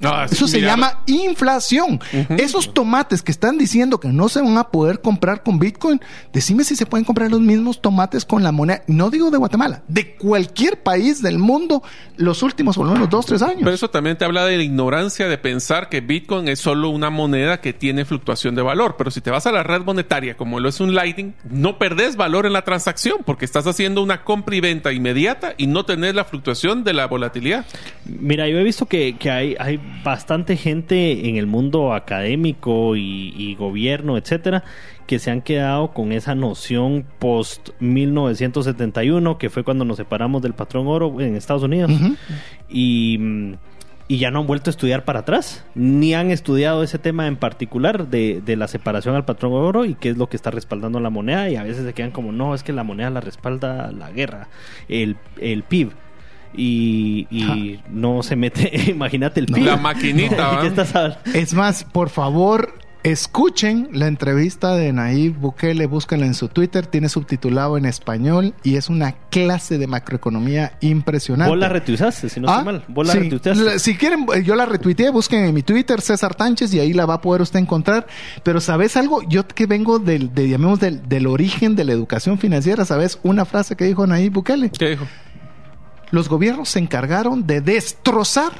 No, 0.00 0.24
es- 0.24 0.32
Eso 0.32 0.46
se 0.48 0.60
llama 0.60 1.00
inflación. 1.06 2.00
Esos 2.38 2.72
tomates 2.74 3.22
que 3.22 3.32
están 3.32 3.58
diciendo 3.58 3.98
que 4.00 4.08
no 4.08 4.28
se 4.28 4.40
van 4.40 4.56
a 4.58 4.64
poder 4.68 5.00
comprar 5.00 5.42
con 5.42 5.58
Bitcoin, 5.58 6.00
decime 6.32 6.64
si 6.64 6.76
se 6.76 6.86
pueden 6.86 7.04
comprar 7.04 7.30
los 7.30 7.40
mismos 7.40 7.80
tomates 7.80 8.24
con 8.24 8.42
la 8.42 8.52
moneda. 8.52 8.82
No 8.86 9.10
digo 9.10 9.30
de 9.30 9.38
Guatemala, 9.38 9.82
de 9.88 10.14
cualquier 10.16 10.82
país 10.82 11.22
del 11.22 11.38
mundo, 11.38 11.82
los 12.16 12.42
últimos 12.42 12.76
por 12.76 12.86
lo 12.86 12.92
menos 12.92 13.08
dos, 13.10 13.26
tres 13.26 13.42
años. 13.42 13.60
Pero 13.60 13.72
eso 13.72 13.88
también 13.90 14.16
te 14.16 14.24
habla 14.24 14.44
de 14.44 14.56
la 14.56 14.62
ignorancia 14.62 15.28
de 15.28 15.38
pensar 15.38 15.88
que 15.88 16.00
Bitcoin 16.00 16.48
es 16.48 16.58
solo 16.60 16.88
una 16.90 17.10
moneda 17.10 17.60
que 17.60 17.72
tiene 17.72 18.04
fluctuación 18.04 18.54
de 18.54 18.62
valor. 18.62 18.96
Pero 18.98 19.10
si 19.10 19.20
te 19.20 19.30
vas 19.30 19.46
a 19.46 19.52
la 19.52 19.62
red 19.62 19.82
monetaria, 19.82 20.36
como 20.36 20.60
lo 20.60 20.68
es 20.68 20.80
un 20.80 20.94
Lightning, 20.94 21.32
no 21.50 21.78
perdés 21.78 22.16
valor 22.16 22.46
en 22.46 22.52
la 22.52 22.62
transacción 22.62 23.18
porque 23.24 23.44
estás 23.44 23.66
haciendo 23.66 24.02
una 24.02 24.24
compra 24.24 24.56
y 24.56 24.60
venta 24.60 24.92
inmediata 24.92 25.54
y 25.56 25.66
no 25.66 25.84
tenés 25.84 26.14
la 26.14 26.24
fluctuación 26.24 26.84
de 26.84 26.92
la 26.92 27.06
volatilidad. 27.06 27.64
Mira, 28.04 28.48
yo 28.48 28.58
he 28.58 28.62
visto 28.64 28.86
que, 28.86 29.16
que 29.18 29.30
hay, 29.30 29.56
hay 29.58 29.78
bastante 30.04 30.56
gente 30.56 31.28
en 31.28 31.36
el 31.36 31.46
mundo 31.46 31.94
académico 31.94 32.96
y, 32.96 33.34
y 33.36 33.54
gobierno, 33.54 34.16
etcétera, 34.16 34.64
que 35.06 35.18
se 35.18 35.30
han 35.30 35.42
quedado 35.42 35.92
con 35.92 36.12
esa 36.12 36.34
noción 36.34 37.06
post 37.18 37.70
1971, 37.80 39.38
que 39.38 39.50
fue 39.50 39.64
cuando 39.64 39.84
nos 39.84 39.96
separamos 39.96 40.42
del 40.42 40.54
patrón 40.54 40.86
oro 40.86 41.20
en 41.20 41.36
Estados 41.36 41.62
Unidos. 41.62 41.92
Y, 42.68 43.18
mm, 43.18 43.54
y 44.08 44.18
ya 44.18 44.30
no 44.30 44.40
han 44.40 44.46
vuelto 44.46 44.70
a 44.70 44.72
estudiar 44.72 45.04
para 45.04 45.20
atrás, 45.20 45.64
ni 45.74 46.14
han 46.14 46.30
estudiado 46.30 46.82
ese 46.82 46.98
tema 46.98 47.26
en 47.26 47.36
particular 47.36 48.08
de, 48.08 48.40
de 48.44 48.56
la 48.56 48.68
separación 48.68 49.16
al 49.16 49.24
patrón 49.24 49.52
oro 49.52 49.84
y 49.84 49.94
qué 49.94 50.10
es 50.10 50.16
lo 50.16 50.28
que 50.28 50.36
está 50.36 50.50
respaldando 50.50 51.00
la 51.00 51.10
moneda. 51.10 51.50
Y 51.50 51.56
a 51.56 51.64
veces 51.64 51.84
se 51.84 51.92
quedan 51.92 52.12
como, 52.12 52.30
no, 52.30 52.54
es 52.54 52.62
que 52.62 52.72
la 52.72 52.84
moneda 52.84 53.10
la 53.10 53.20
respalda 53.20 53.90
la 53.90 54.10
guerra, 54.10 54.48
el, 54.88 55.16
el 55.40 55.62
PIB. 55.64 55.92
Y, 56.54 57.26
y 57.30 57.80
no 57.90 58.22
se 58.22 58.36
mete, 58.36 58.70
imagínate 58.90 59.40
el. 59.40 59.46
PIB. 59.46 59.64
La 59.64 59.76
maquinita. 59.76 61.18
Es 61.34 61.54
más, 61.54 61.84
por 61.84 62.08
favor, 62.08 62.74
escuchen 63.02 63.88
la 63.92 64.08
entrevista 64.08 64.74
de 64.74 64.92
Nayib 64.92 65.36
Bukele, 65.36 65.86
búsquenla 65.86 66.26
en 66.26 66.34
su 66.34 66.48
Twitter, 66.48 66.86
tiene 66.86 67.08
subtitulado 67.08 67.76
en 67.78 67.84
español 67.84 68.52
y 68.64 68.76
es 68.76 68.88
una 68.88 69.12
clase 69.30 69.78
de 69.78 69.86
macroeconomía 69.86 70.72
impresionante. 70.80 71.50
Vos 71.50 71.58
la 71.58 71.68
retuizaste, 71.68 72.28
si 72.28 72.40
no 72.40 72.48
Ah, 72.48 72.58
estoy 72.58 72.64
mal. 72.72 72.84
Vos 72.88 73.06
la 73.06 73.12
sí. 73.12 73.18
retuiteaste. 73.20 73.62
La- 73.64 73.78
Si 73.78 73.96
quieren, 73.96 74.26
eh, 74.34 74.42
yo 74.42 74.56
la 74.56 74.66
retuiteé, 74.66 75.10
busquen 75.10 75.44
en 75.44 75.54
mi 75.54 75.62
Twitter 75.62 76.00
César 76.00 76.34
Tánchez 76.34 76.74
y 76.74 76.80
ahí 76.80 76.92
la 76.92 77.06
va 77.06 77.14
a 77.14 77.20
poder 77.20 77.42
usted 77.42 77.60
encontrar. 77.60 78.06
Pero 78.42 78.60
¿sabes 78.60 78.96
algo? 78.96 79.20
Yo 79.28 79.46
que 79.46 79.66
vengo 79.66 79.98
del, 80.00 80.34
de, 80.34 80.48
llamemos 80.48 80.80
del, 80.80 81.08
del 81.08 81.26
origen 81.28 81.76
de 81.76 81.84
la 81.84 81.92
educación 81.92 82.38
financiera, 82.38 82.84
¿sabes? 82.84 83.20
Una 83.22 83.44
frase 83.44 83.76
que 83.76 83.84
dijo 83.84 84.04
Nayib 84.06 84.32
Bukele. 84.32 84.70
¿Qué 84.70 84.90
dijo? 84.90 85.06
Los 86.16 86.30
gobiernos 86.30 86.70
se 86.70 86.78
encargaron 86.78 87.46
de 87.46 87.60
destrozar 87.60 88.50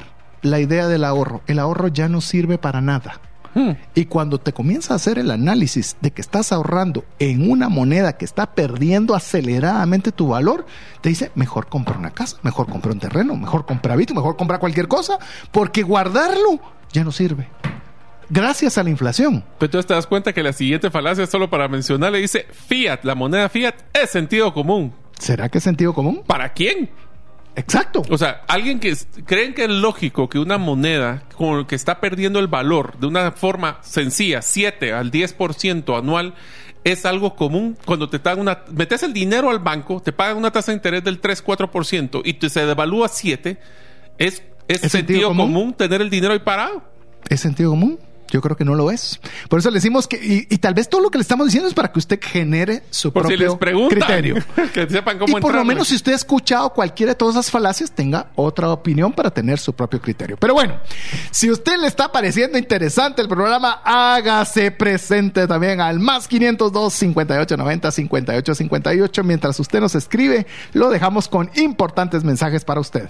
la 0.43 0.59
idea 0.59 0.87
del 0.87 1.03
ahorro. 1.03 1.41
El 1.47 1.57
ahorro 1.57 1.87
ya 1.87 2.07
no 2.07 2.21
sirve 2.21 2.59
para 2.59 2.81
nada. 2.81 3.19
Hmm. 3.55 3.71
Y 3.95 4.05
cuando 4.05 4.37
te 4.37 4.53
comienza 4.53 4.93
a 4.93 4.97
hacer 4.97 5.17
el 5.17 5.31
análisis 5.31 5.97
de 5.99 6.11
que 6.11 6.21
estás 6.21 6.51
ahorrando 6.51 7.03
en 7.17 7.49
una 7.49 7.67
moneda 7.67 8.15
que 8.15 8.25
está 8.25 8.53
perdiendo 8.53 9.15
aceleradamente 9.15 10.11
tu 10.11 10.27
valor, 10.27 10.67
te 11.01 11.09
dice, 11.09 11.31
mejor 11.33 11.65
compra 11.65 11.97
una 11.97 12.11
casa, 12.11 12.37
mejor 12.43 12.67
compra 12.67 12.91
un 12.91 12.99
terreno, 12.99 13.35
mejor 13.35 13.65
compra 13.65 13.95
Bitcoin, 13.95 14.17
mejor 14.17 14.37
compra 14.37 14.59
cualquier 14.59 14.87
cosa, 14.87 15.17
porque 15.51 15.81
guardarlo 15.81 16.59
ya 16.93 17.03
no 17.03 17.11
sirve. 17.11 17.49
Gracias 18.29 18.77
a 18.77 18.83
la 18.83 18.91
inflación. 18.91 19.43
Pero 19.57 19.65
entonces 19.65 19.87
te 19.87 19.95
das 19.95 20.05
cuenta 20.05 20.31
que 20.31 20.43
la 20.43 20.53
siguiente 20.53 20.91
falacia, 20.91 21.25
solo 21.25 21.49
para 21.49 21.67
mencionar, 21.67 22.11
le 22.11 22.19
dice 22.19 22.45
Fiat, 22.51 22.99
la 23.01 23.15
moneda 23.15 23.49
Fiat 23.49 23.73
es 23.93 24.11
sentido 24.11 24.53
común. 24.53 24.93
¿Será 25.17 25.49
que 25.49 25.57
es 25.57 25.63
sentido 25.63 25.95
común? 25.95 26.21
¿Para 26.27 26.53
quién? 26.53 26.91
Exacto. 27.57 28.03
O 28.09 28.17
sea, 28.17 28.43
alguien 28.47 28.79
que 28.79 28.95
creen 29.25 29.53
que 29.53 29.65
es 29.65 29.69
lógico 29.69 30.29
que 30.29 30.39
una 30.39 30.57
moneda 30.57 31.23
con 31.35 31.65
que 31.65 31.75
está 31.75 31.99
perdiendo 31.99 32.39
el 32.39 32.47
valor 32.47 32.97
de 32.99 33.07
una 33.07 33.31
forma 33.31 33.79
sencilla, 33.81 34.41
7 34.41 34.93
al 34.93 35.11
10% 35.11 35.97
anual, 35.97 36.35
es 36.83 37.05
algo 37.05 37.35
común 37.35 37.77
cuando 37.83 38.09
te 38.09 38.19
dan 38.19 38.39
una 38.39 38.63
metes 38.71 39.03
el 39.03 39.11
dinero 39.11 39.49
al 39.49 39.59
banco, 39.59 40.01
te 40.01 40.13
pagan 40.13 40.37
una 40.37 40.51
tasa 40.51 40.71
de 40.71 40.77
interés 40.77 41.03
del 41.03 41.19
3-4% 41.19 42.21
y 42.23 42.33
te 42.35 42.49
se 42.49 42.65
devalúa 42.65 43.07
7, 43.09 43.57
es 44.17 44.43
es, 44.67 44.83
¿Es 44.83 44.91
sentido 44.91 44.91
sentido 44.91 45.27
común? 45.29 45.53
común 45.53 45.73
tener 45.73 46.01
el 46.01 46.09
dinero 46.09 46.33
ahí 46.33 46.39
parado. 46.39 46.83
¿Es 47.29 47.39
sentido 47.39 47.71
común? 47.71 47.99
Yo 48.29 48.41
creo 48.41 48.55
que 48.55 48.65
no 48.65 48.75
lo 48.75 48.91
es. 48.91 49.19
Por 49.49 49.59
eso 49.59 49.69
le 49.69 49.75
decimos 49.75 50.07
que, 50.07 50.17
y, 50.17 50.53
y 50.53 50.57
tal 50.57 50.73
vez 50.73 50.89
todo 50.89 51.01
lo 51.01 51.09
que 51.09 51.17
le 51.17 51.21
estamos 51.21 51.47
diciendo 51.47 51.67
es 51.67 51.73
para 51.73 51.91
que 51.91 51.99
usted 51.99 52.19
genere 52.21 52.83
su 52.89 53.11
Por 53.11 53.23
si 53.23 53.29
propio 53.29 53.47
les 53.47 53.57
preguntan, 53.57 53.99
criterio. 53.99 54.35
que 54.73 54.89
sepan 54.89 55.17
Y 55.17 55.19
cómo 55.19 55.39
por 55.39 55.55
lo 55.55 55.63
menos 55.63 55.87
si 55.87 55.95
usted 55.95 56.13
ha 56.13 56.15
escuchado 56.15 56.71
cualquiera 56.71 57.11
de 57.11 57.15
todas 57.15 57.35
esas 57.35 57.51
falacias, 57.51 57.91
tenga 57.91 58.31
otra 58.35 58.69
opinión 58.69 59.13
para 59.13 59.31
tener 59.31 59.59
su 59.59 59.73
propio 59.73 60.01
criterio. 60.01 60.37
Pero 60.37 60.53
bueno, 60.53 60.79
si 61.31 61.49
usted 61.49 61.77
le 61.77 61.87
está 61.87 62.11
pareciendo 62.11 62.57
interesante 62.57 63.21
el 63.21 63.27
programa, 63.27 63.81
hágase 63.83 64.71
presente 64.71 65.47
también 65.47 65.81
al 65.81 65.99
más 65.99 66.27
502 66.27 66.93
5890 66.93 67.91
5858. 67.91 69.23
Mientras 69.23 69.59
usted 69.59 69.79
nos 69.79 69.95
escribe, 69.95 70.47
lo 70.73 70.89
dejamos 70.89 71.27
con 71.27 71.49
importantes 71.55 72.23
mensajes 72.23 72.65
para 72.65 72.79
usted. 72.79 73.09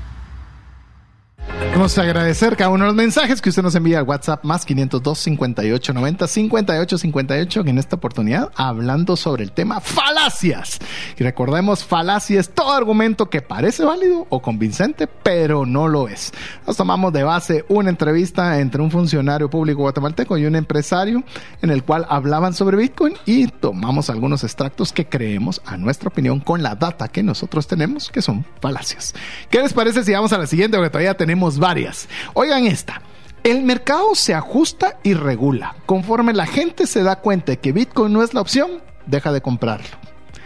Queremos 1.61 1.97
agradecer 1.97 2.57
cada 2.57 2.69
uno 2.69 2.83
de 2.83 2.87
los 2.87 2.95
mensajes 2.95 3.39
que 3.39 3.49
usted 3.49 3.61
nos 3.61 3.75
envía 3.75 3.99
al 3.99 4.05
WhatsApp 4.05 4.43
más 4.43 4.65
502 4.65 5.17
58 5.17 5.93
90 5.93 6.27
58 6.27 6.97
58 6.97 7.63
que 7.63 7.69
en 7.69 7.77
esta 7.77 7.95
oportunidad 7.95 8.51
hablando 8.55 9.15
sobre 9.15 9.43
el 9.43 9.51
tema 9.51 9.79
falacias. 9.79 10.79
Y 11.17 11.23
recordemos, 11.23 11.85
falacia 11.85 12.39
es 12.39 12.49
todo 12.49 12.71
argumento 12.73 13.29
que 13.29 13.41
parece 13.41 13.85
válido 13.85 14.25
o 14.29 14.41
convincente, 14.41 15.07
pero 15.07 15.65
no 15.65 15.87
lo 15.87 16.07
es. 16.07 16.33
Nos 16.65 16.77
tomamos 16.77 17.13
de 17.13 17.23
base 17.23 17.63
una 17.69 17.89
entrevista 17.89 18.59
entre 18.59 18.81
un 18.81 18.91
funcionario 18.91 19.49
público 19.49 19.81
guatemalteco 19.81 20.37
y 20.37 20.45
un 20.45 20.55
empresario 20.55 21.23
en 21.61 21.69
el 21.69 21.83
cual 21.83 22.05
hablaban 22.09 22.53
sobre 22.53 22.77
Bitcoin 22.77 23.13
y 23.25 23.47
tomamos 23.47 24.09
algunos 24.09 24.43
extractos 24.43 24.91
que 24.91 25.07
creemos, 25.07 25.61
a 25.65 25.77
nuestra 25.77 26.09
opinión, 26.09 26.39
con 26.39 26.63
la 26.63 26.75
data 26.75 27.07
que 27.07 27.23
nosotros 27.23 27.67
tenemos, 27.67 28.09
que 28.09 28.21
son 28.21 28.45
falacias. 28.59 29.13
¿Qué 29.49 29.61
les 29.61 29.73
parece 29.73 30.03
si 30.03 30.11
vamos 30.11 30.33
a 30.33 30.37
la 30.37 30.47
siguiente? 30.47 30.75
Porque 30.75 30.89
todavía 30.89 31.15
tenemos 31.15 31.50
varias. 31.59 32.07
Oigan 32.33 32.65
esta. 32.65 33.01
El 33.43 33.63
mercado 33.63 34.13
se 34.13 34.35
ajusta 34.35 34.99
y 35.03 35.15
regula. 35.15 35.75
Conforme 35.85 36.33
la 36.33 36.45
gente 36.45 36.85
se 36.85 37.01
da 37.01 37.17
cuenta 37.17 37.53
de 37.53 37.59
que 37.59 37.71
Bitcoin 37.71 38.13
no 38.13 38.21
es 38.21 38.33
la 38.33 38.41
opción, 38.41 38.83
deja 39.07 39.31
de 39.31 39.41
comprarlo. 39.41 40.00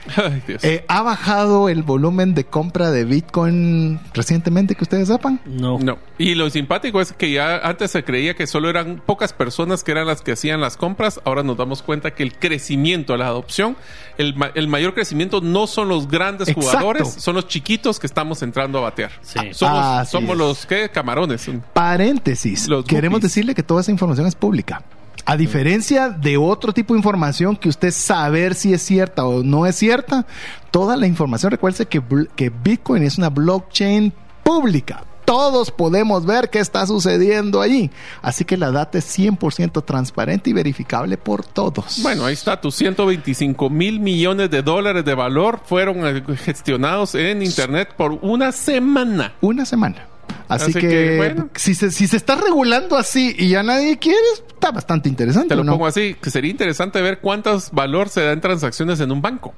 Ay, 0.17 0.41
Dios. 0.47 0.63
Eh, 0.63 0.85
¿Ha 0.87 1.01
bajado 1.01 1.69
el 1.69 1.83
volumen 1.83 2.33
de 2.35 2.43
compra 2.45 2.91
de 2.91 3.05
Bitcoin 3.05 3.99
recientemente 4.13 4.75
que 4.75 4.83
ustedes 4.83 5.07
sepan? 5.07 5.39
No. 5.45 5.79
No. 5.79 5.97
Y 6.17 6.35
lo 6.35 6.49
simpático 6.49 7.01
es 7.01 7.11
que 7.13 7.31
ya 7.31 7.57
antes 7.57 7.91
se 7.91 8.03
creía 8.03 8.35
que 8.35 8.47
solo 8.47 8.69
eran 8.69 9.01
pocas 9.05 9.33
personas 9.33 9.83
que 9.83 9.91
eran 9.91 10.07
las 10.07 10.21
que 10.21 10.31
hacían 10.33 10.61
las 10.61 10.77
compras. 10.77 11.19
Ahora 11.25 11.43
nos 11.43 11.57
damos 11.57 11.81
cuenta 11.81 12.11
que 12.11 12.23
el 12.23 12.33
crecimiento, 12.37 13.17
la 13.17 13.27
adopción, 13.27 13.75
el, 14.17 14.35
ma- 14.35 14.51
el 14.55 14.67
mayor 14.67 14.93
crecimiento 14.93 15.41
no 15.41 15.67
son 15.67 15.89
los 15.89 16.07
grandes 16.07 16.47
Exacto. 16.47 16.69
jugadores, 16.71 17.13
son 17.13 17.35
los 17.35 17.47
chiquitos 17.47 17.99
que 17.99 18.07
estamos 18.07 18.41
entrando 18.43 18.77
a 18.79 18.81
batear. 18.81 19.11
Sí. 19.21 19.39
Somos, 19.51 19.79
Así 19.85 20.11
somos 20.11 20.37
los 20.37 20.65
¿qué? 20.65 20.89
camarones. 20.89 21.49
Paréntesis. 21.73 22.67
Los 22.67 22.85
Queremos 22.85 23.21
decirle 23.21 23.53
que 23.55 23.63
toda 23.63 23.81
esa 23.81 23.91
información 23.91 24.25
es 24.27 24.35
pública. 24.35 24.83
A 25.27 25.37
diferencia 25.37 26.09
de 26.09 26.37
otro 26.37 26.71
tipo 26.71 26.93
de 26.93 26.99
información 26.99 27.55
que 27.55 27.67
usted 27.67 27.89
saber 27.89 28.53
si 28.53 28.73
es 28.73 28.83
cierta 28.83 29.25
o 29.25 29.41
no 29.41 29.65
es 29.65 29.75
cierta, 29.75 30.27
toda 30.69 30.95
la 30.95 31.07
información, 31.07 31.51
recuerde 31.51 31.87
que, 31.87 32.51
Bitcoin 32.63 33.01
es 33.01 33.17
una 33.17 33.29
blockchain 33.29 34.13
pública. 34.43 35.03
Todos 35.25 35.71
podemos 35.71 36.27
ver 36.27 36.51
qué 36.51 36.59
está 36.59 36.85
sucediendo 36.85 37.59
allí. 37.59 37.89
Así 38.21 38.45
que 38.45 38.55
la 38.55 38.69
data 38.69 38.99
es 38.99 39.17
100% 39.17 39.83
transparente 39.83 40.51
y 40.51 40.53
verificable 40.53 41.17
por 41.17 41.43
todos. 41.43 42.03
Bueno, 42.03 42.25
ahí 42.25 42.35
está, 42.35 42.61
tus 42.61 42.75
125 42.75 43.71
mil 43.71 43.99
millones 43.99 44.51
de 44.51 44.61
dólares 44.61 45.03
de 45.03 45.15
valor 45.15 45.59
fueron 45.65 46.05
eh, 46.05 46.23
gestionados 46.37 47.15
en 47.15 47.41
Internet 47.41 47.95
por 47.97 48.19
una 48.21 48.51
semana. 48.51 49.33
una 49.41 49.65
semana. 49.65 50.05
Así, 50.47 50.71
Así 50.71 50.73
que, 50.73 50.87
que, 50.87 51.17
bueno. 51.17 51.49
si, 51.55 51.73
se, 51.75 51.91
si 51.91 52.07
se 52.07 52.17
está 52.17 52.35
regulando 52.35 52.97
así 52.97 53.35
y 53.37 53.49
ya 53.49 53.63
nadie 53.63 53.97
quiere, 53.97 54.19
está 54.47 54.71
bastante 54.71 55.09
interesante. 55.09 55.49
Te 55.49 55.55
lo 55.55 55.65
pongo 55.65 55.87
así, 55.87 56.15
que 56.21 56.29
sería 56.29 56.51
interesante 56.51 57.01
ver 57.01 57.19
cuántos 57.19 57.71
valor 57.71 58.09
se 58.09 58.21
da 58.21 58.31
en 58.31 58.41
transacciones 58.41 58.99
en 58.99 59.11
un 59.11 59.21
banco. 59.21 59.53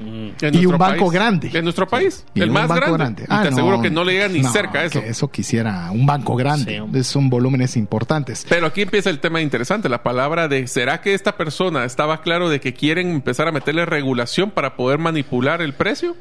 En 0.00 0.34
Y 0.52 0.66
un 0.66 0.76
banco 0.76 1.04
país. 1.06 1.12
grande. 1.12 1.50
En 1.54 1.62
nuestro 1.62 1.86
país. 1.86 2.24
Y 2.34 2.40
el 2.42 2.48
un 2.48 2.54
más 2.54 2.66
banco 2.66 2.92
grande. 2.94 3.22
Y 3.22 3.26
Ah, 3.28 3.42
te 3.44 3.50
no. 3.50 3.56
aseguro 3.56 3.80
que 3.80 3.90
no 3.90 4.02
le 4.02 4.14
llega 4.14 4.26
ni 4.28 4.40
No, 4.40 4.50
cerca 4.50 4.80
a 4.80 4.84
eso. 4.86 5.00
que 5.00 5.08
eso 5.08 5.30
quisiera 5.30 5.88
un 5.92 6.04
banco 6.04 6.34
grande. 6.34 6.82
Sí. 6.92 7.04
Son 7.04 7.30
volúmenes 7.30 7.76
importantes. 7.76 8.44
Pero 8.48 8.66
aquí 8.66 8.82
empieza 8.82 9.08
el 9.10 9.20
tema 9.20 9.40
interesante, 9.40 9.88
la 9.88 10.02
palabra 10.02 10.48
de 10.48 10.66
¿será 10.66 11.00
que 11.00 11.14
esta 11.14 11.36
persona 11.36 11.84
estaba 11.84 12.22
claro 12.22 12.48
de 12.48 12.58
que 12.58 12.74
quieren 12.74 13.10
empezar 13.10 13.46
a 13.46 13.52
meterle 13.52 13.86
regulación 13.86 14.50
para 14.50 14.74
poder 14.74 14.98
manipular 14.98 15.62
el 15.62 15.74
precio? 15.74 16.16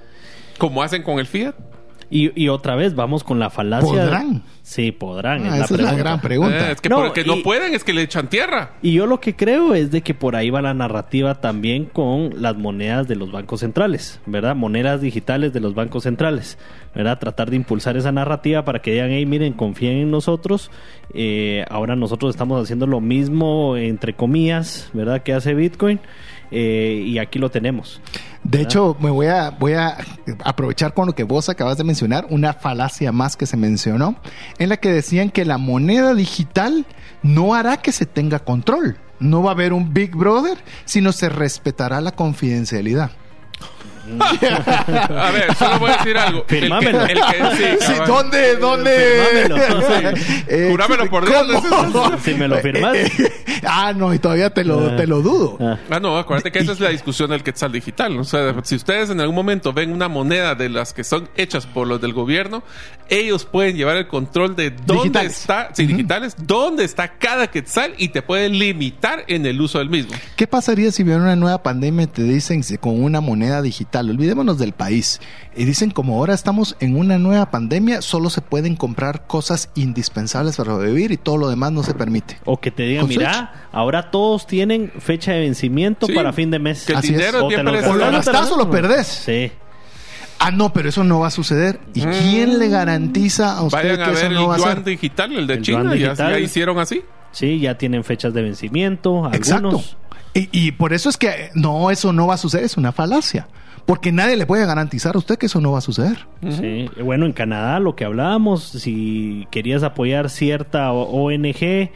Como 0.59 0.83
hacen 0.83 1.01
con 1.01 1.17
el 1.17 1.25
Fiat. 1.25 1.55
Y, 2.15 2.31
y 2.43 2.47
otra 2.49 2.75
vez 2.75 2.93
vamos 2.93 3.23
con 3.23 3.39
la 3.39 3.49
falacia. 3.49 3.87
¿Podrán? 3.89 4.43
Sí, 4.61 4.91
podrán. 4.91 5.41
Ah, 5.45 5.47
es 5.47 5.57
la 5.59 5.65
esa 5.65 5.73
es 5.75 5.81
la 5.81 5.93
gran 5.95 6.21
pregunta. 6.21 6.69
Eh, 6.69 6.73
es 6.73 6.79
que 6.81 6.87
No, 6.87 6.97
porque 6.97 7.23
no 7.23 7.37
y- 7.37 7.41
pueden, 7.41 7.73
es 7.73 7.83
que 7.83 7.91
le 7.91 8.03
echan 8.03 8.29
tierra. 8.29 8.73
Y 8.83 8.93
yo 8.93 9.07
lo 9.07 9.19
que 9.19 9.35
creo 9.35 9.73
es 9.73 9.89
de 9.89 10.01
que 10.01 10.13
por 10.13 10.35
ahí 10.35 10.51
va 10.51 10.61
la 10.61 10.75
narrativa 10.75 11.41
también 11.41 11.85
con 11.85 12.39
las 12.39 12.55
monedas 12.55 13.07
de 13.07 13.15
los 13.15 13.31
bancos 13.31 13.61
centrales, 13.61 14.19
¿verdad? 14.27 14.55
Monedas 14.55 15.01
digitales 15.01 15.53
de 15.53 15.59
los 15.59 15.73
bancos 15.73 16.03
centrales, 16.03 16.59
¿verdad? 16.93 17.17
Tratar 17.17 17.49
de 17.49 17.55
impulsar 17.55 17.97
esa 17.97 18.11
narrativa 18.11 18.63
para 18.63 18.79
que 18.83 18.91
digan, 18.91 19.09
hey, 19.09 19.25
miren, 19.25 19.53
confíen 19.53 19.93
en 19.97 20.11
nosotros. 20.11 20.69
Eh, 21.15 21.65
ahora 21.69 21.95
nosotros 21.95 22.29
estamos 22.29 22.61
haciendo 22.61 22.85
lo 22.85 23.01
mismo, 23.01 23.75
entre 23.75 24.13
comillas, 24.13 24.89
¿verdad? 24.93 25.23
Que 25.23 25.33
hace 25.33 25.55
Bitcoin. 25.55 25.99
Eh, 26.51 27.03
y 27.07 27.17
aquí 27.17 27.39
lo 27.39 27.49
tenemos. 27.49 27.99
De 28.43 28.61
hecho, 28.61 28.97
me 28.99 29.09
voy 29.09 29.27
a, 29.27 29.51
voy 29.51 29.73
a 29.73 29.97
aprovechar 30.43 30.93
con 30.93 31.07
lo 31.07 31.15
que 31.15 31.23
vos 31.23 31.47
acabas 31.47 31.77
de 31.77 31.83
mencionar, 31.83 32.27
una 32.29 32.53
falacia 32.53 33.11
más 33.11 33.37
que 33.37 33.45
se 33.45 33.55
mencionó, 33.55 34.15
en 34.59 34.69
la 34.69 34.77
que 34.77 34.91
decían 34.91 35.29
que 35.29 35.45
la 35.45 35.57
moneda 35.57 36.13
digital 36.13 36.85
no 37.21 37.55
hará 37.55 37.77
que 37.77 37.91
se 37.91 38.05
tenga 38.05 38.39
control. 38.39 38.97
No 39.19 39.41
va 39.41 39.51
a 39.51 39.53
haber 39.53 39.71
un 39.71 39.93
Big 39.93 40.15
Brother, 40.15 40.57
sino 40.83 41.13
se 41.13 41.29
respetará 41.29 42.01
la 42.01 42.11
confidencialidad. 42.11 43.11
A 44.17 45.31
ver, 45.31 45.53
solo 45.55 45.79
voy 45.79 45.91
a 45.91 45.97
decir 45.97 46.17
algo. 46.17 46.39
El 46.41 46.45
que, 46.47 46.59
Firmámelo. 46.59 47.01
el 47.05 47.13
que- 47.15 47.55
sí, 47.57 47.63
Sí, 47.87 47.93
cabal. 47.93 48.07
¿Dónde? 48.07 48.55
¿Dónde? 48.57 48.91
Firmámelo. 49.43 50.13
Eh, 50.47 50.67
Jurámelo 50.71 51.09
por 51.09 51.25
Dios. 51.25 51.63
¿cómo? 51.69 52.17
Si 52.23 52.33
me 52.35 52.47
lo 52.47 52.57
firmas. 52.57 52.95
ah, 53.65 53.93
no, 53.95 54.13
y 54.13 54.19
todavía 54.19 54.49
te 54.51 54.63
lo, 54.63 54.87
Ah. 54.91 54.95
te 54.97 55.07
lo 55.07 55.21
dudo. 55.21 55.57
Ah. 55.59 55.77
Ah, 55.89 55.99
no, 55.99 56.17
acuérdate 56.17 56.51
que 56.51 56.59
esa 56.59 56.73
es 56.73 56.79
la 56.79 56.89
discusión 56.89 57.29
del 57.29 57.43
quetzal 57.43 57.71
digital. 57.71 58.17
O 58.19 58.23
sea, 58.23 58.53
si 58.63 58.75
ustedes 58.75 59.09
en 59.09 59.19
algún 59.21 59.35
momento 59.35 59.71
ven 59.73 59.91
una 59.91 60.07
moneda 60.09 60.53
de 60.55 60.69
las 60.69 60.93
que 60.93 61.03
son 61.03 61.29
hechas 61.35 61.65
por 61.65 61.87
los 61.87 62.01
del 62.01 62.13
gobierno, 62.13 62.63
ellos 63.09 63.45
pueden 63.45 63.75
llevar 63.77 63.97
el 63.97 64.07
control 64.07 64.55
de 64.55 64.71
dónde 64.71 65.03
Digitales. 65.03 65.39
está, 65.39 65.69
sí, 65.73 65.85
digitales, 65.85 66.35
dónde 66.37 66.83
está 66.83 67.07
cada 67.17 67.47
quetzal 67.47 67.93
y 67.97 68.09
te 68.09 68.21
pueden 68.21 68.59
limitar 68.59 69.23
en 69.27 69.45
el 69.45 69.59
uso 69.61 69.79
del 69.79 69.89
mismo. 69.89 70.13
¿Qué 70.35 70.45
pasaría 70.47 70.91
si 70.91 71.03
viene 71.03 71.21
una 71.21 71.35
nueva 71.35 71.63
pandemia 71.63 72.03
y 72.03 72.07
te 72.07 72.23
dicen 72.23 72.63
si 72.63 72.77
con 72.77 73.01
una 73.01 73.21
moneda 73.21 73.61
digital 73.61 73.92
digital, 73.93 74.09
olvidémonos 74.09 74.57
del 74.57 74.73
país. 74.73 75.21
Y 75.55 75.65
dicen 75.65 75.91
como 75.91 76.15
ahora 76.17 76.33
estamos 76.33 76.75
en 76.79 76.97
una 76.97 77.17
nueva 77.19 77.51
pandemia, 77.51 78.01
solo 78.01 78.29
se 78.29 78.41
pueden 78.41 78.75
comprar 78.75 79.27
cosas 79.27 79.69
indispensables 79.75 80.57
para 80.57 80.75
vivir 80.77 81.11
y 81.11 81.17
todo 81.17 81.37
lo 81.37 81.49
demás 81.49 81.71
no 81.71 81.83
se 81.83 81.93
permite. 81.93 82.37
O 82.45 82.59
que 82.59 82.71
te 82.71 82.83
digan, 82.83 83.07
mira, 83.07 83.67
ahora 83.71 84.09
todos 84.09 84.47
tienen 84.47 84.91
fecha 84.99 85.31
de 85.33 85.41
vencimiento 85.41 86.07
Sí, 86.07 86.13
para 86.13 86.33
fin 86.33 86.49
de 86.49 86.59
mes. 86.59 86.85
que 86.85 86.93
el 86.93 86.97
Así 86.99 87.07
es. 87.09 87.17
dinero 87.17 87.37
es 87.39 87.43
O 87.43 87.47
te 87.49 87.63
lo-. 87.63 87.91
O 87.91 87.93
lo 87.95 88.11
gastás 88.11 88.51
o 88.51 88.57
lo 88.57 88.69
perdés. 88.69 89.07
Sí. 89.07 89.51
Ah, 90.39 90.51
no, 90.51 90.73
pero 90.73 90.89
eso 90.89 91.03
no 91.03 91.19
va 91.19 91.27
a 91.27 91.31
suceder. 91.31 91.79
¿Y 91.93 92.01
quién 92.01 92.57
le 92.59 92.67
garantiza 92.67 93.55
a 93.57 93.63
usted 93.63 93.77
Vayan 93.77 94.01
a 94.01 94.05
que 94.05 94.11
eso 94.11 94.21
ver 94.23 94.31
no 94.33 94.41
el 94.41 94.49
va 94.49 94.55
a 94.55 94.59
ser? 94.73 94.83
digital, 94.83 95.31
el 95.37 95.47
de 95.47 95.53
El 95.53 95.61
China, 95.61 95.95
ya, 95.95 96.13
ya 96.15 96.39
hicieron 96.39 96.79
así. 96.79 97.01
Sí, 97.31 97.59
ya 97.59 97.77
tienen 97.77 98.03
fechas 98.03 98.33
de 98.33 98.41
vencimiento, 98.41 99.27
Exacto. 99.33 99.67
algunos. 99.67 99.97
Y, 100.33 100.49
y 100.51 100.71
por 100.73 100.93
eso 100.93 101.09
es 101.09 101.17
que 101.17 101.51
no, 101.53 101.91
eso 101.91 102.11
no 102.11 102.27
va 102.27 102.33
a 102.33 102.37
suceder, 102.37 102.65
es 102.65 102.75
una 102.75 102.91
falacia. 102.91 103.47
Porque 103.85 104.11
nadie 104.11 104.37
le 104.37 104.45
puede 104.45 104.65
garantizar 104.65 105.15
a 105.15 105.17
usted 105.17 105.37
que 105.37 105.47
eso 105.47 105.59
no 105.59 105.73
va 105.73 105.79
a 105.79 105.81
suceder. 105.81 106.25
Sí. 106.49 106.89
Bueno, 107.03 107.25
en 107.25 107.33
Canadá 107.33 107.79
lo 107.79 107.95
que 107.95 108.05
hablábamos, 108.05 108.63
si 108.63 109.47
querías 109.51 109.83
apoyar 109.83 110.29
cierta 110.29 110.91
ONG 110.91 111.91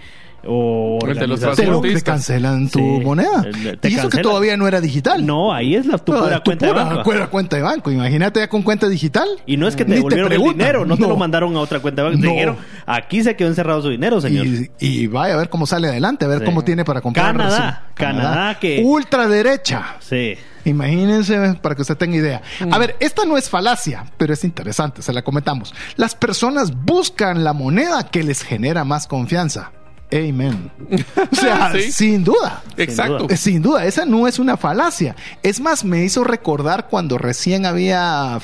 o 0.45 0.99
El 1.05 1.17
de 1.17 1.27
los 1.27 1.41
organización- 1.43 1.81
Te, 1.81 1.93
te 1.95 2.01
cancelan 2.01 2.69
tu 2.69 2.79
Sí. 2.79 2.85
moneda. 3.03 3.45
Te 3.79 3.89
y 3.89 3.95
eso 3.95 4.09
que 4.09 4.19
todavía 4.21 4.55
no 4.57 4.67
era 4.67 4.79
digital. 4.81 5.25
No, 5.25 5.53
ahí 5.53 5.75
es 5.75 5.85
la 5.85 5.97
tu 5.97 6.11
No, 6.13 6.23
pura 6.23 6.37
tu 6.37 6.43
cuenta 6.43 6.67
pura 6.67 6.79
de 6.83 6.89
banco. 6.89 7.03
pura 7.03 7.27
cuenta 7.27 7.55
de 7.57 7.61
banco. 7.63 7.91
Imagínate 7.91 8.39
ya 8.39 8.47
con 8.49 8.61
cuenta 8.61 8.87
digital. 8.87 9.27
Y 9.45 9.57
no 9.57 9.67
es 9.67 9.75
que 9.75 9.83
te 9.85 9.89
Ni 9.91 9.95
devolvieron 9.97 10.31
el 10.31 10.41
dinero, 10.43 10.85
no, 10.85 10.95
te 10.95 11.07
lo 11.07 11.17
mandaron 11.17 11.55
a 11.55 11.59
otra 11.59 11.79
cuenta 11.79 12.01
de 12.03 12.09
banco. 12.09 12.21
Te 12.21 12.27
No. 12.27 12.33
dijeron, 12.33 12.57
aquí 12.85 13.23
se 13.23 13.35
quedó 13.35 13.47
encerrado 13.49 13.81
su 13.81 13.89
dinero, 13.89 14.21
señor. 14.21 14.45
Y, 14.45 14.69
y 14.79 15.07
vaya 15.07 15.33
a 15.33 15.37
ver 15.37 15.49
cómo 15.49 15.65
sale 15.65 15.87
adelante, 15.87 16.25
a 16.25 16.27
ver 16.27 16.39
Sí. 16.39 16.45
cómo 16.45 16.63
tiene 16.63 16.85
para 16.85 17.01
comprar. 17.01 17.25
Canadá, 17.35 17.83
su- 17.89 17.93
Canadá 17.95 18.59
que- 18.59 18.81
Ultraderecha. 18.85 19.95
Sí. 19.99 20.35
Imagínense 20.65 21.55
para 21.61 21.75
que 21.75 21.81
usted 21.81 21.95
tenga 21.97 22.17
idea. 22.17 22.41
A 22.71 22.77
ver, 22.77 22.95
esta 22.99 23.23
no 23.25 23.37
es 23.37 23.49
falacia, 23.49 24.03
pero 24.17 24.33
es 24.33 24.43
interesante, 24.43 25.01
se 25.01 25.13
la 25.13 25.21
comentamos. 25.21 25.73
Las 25.95 26.13
personas 26.13 26.73
buscan 26.85 27.43
la 27.45 27.53
moneda 27.53 28.03
que 28.09 28.21
les 28.23 28.43
genera 28.43 28.83
más 28.83 29.07
confianza. 29.07 29.71
Amen. 30.11 30.71
O 31.31 31.35
sea, 31.35 31.71
Sí. 31.73 31.91
sin 31.91 32.23
duda. 32.23 32.63
Exacto. 32.77 33.27
Sin 33.35 33.61
duda, 33.61 33.85
esa 33.85 34.05
no 34.05 34.27
es 34.27 34.39
una 34.39 34.55
falacia. 34.55 35.15
Es 35.43 35.59
más, 35.59 35.83
me 35.83 36.03
hizo 36.03 36.23
recordar 36.23 36.87
cuando 36.89 37.17
recién 37.17 37.65
había 37.65 38.39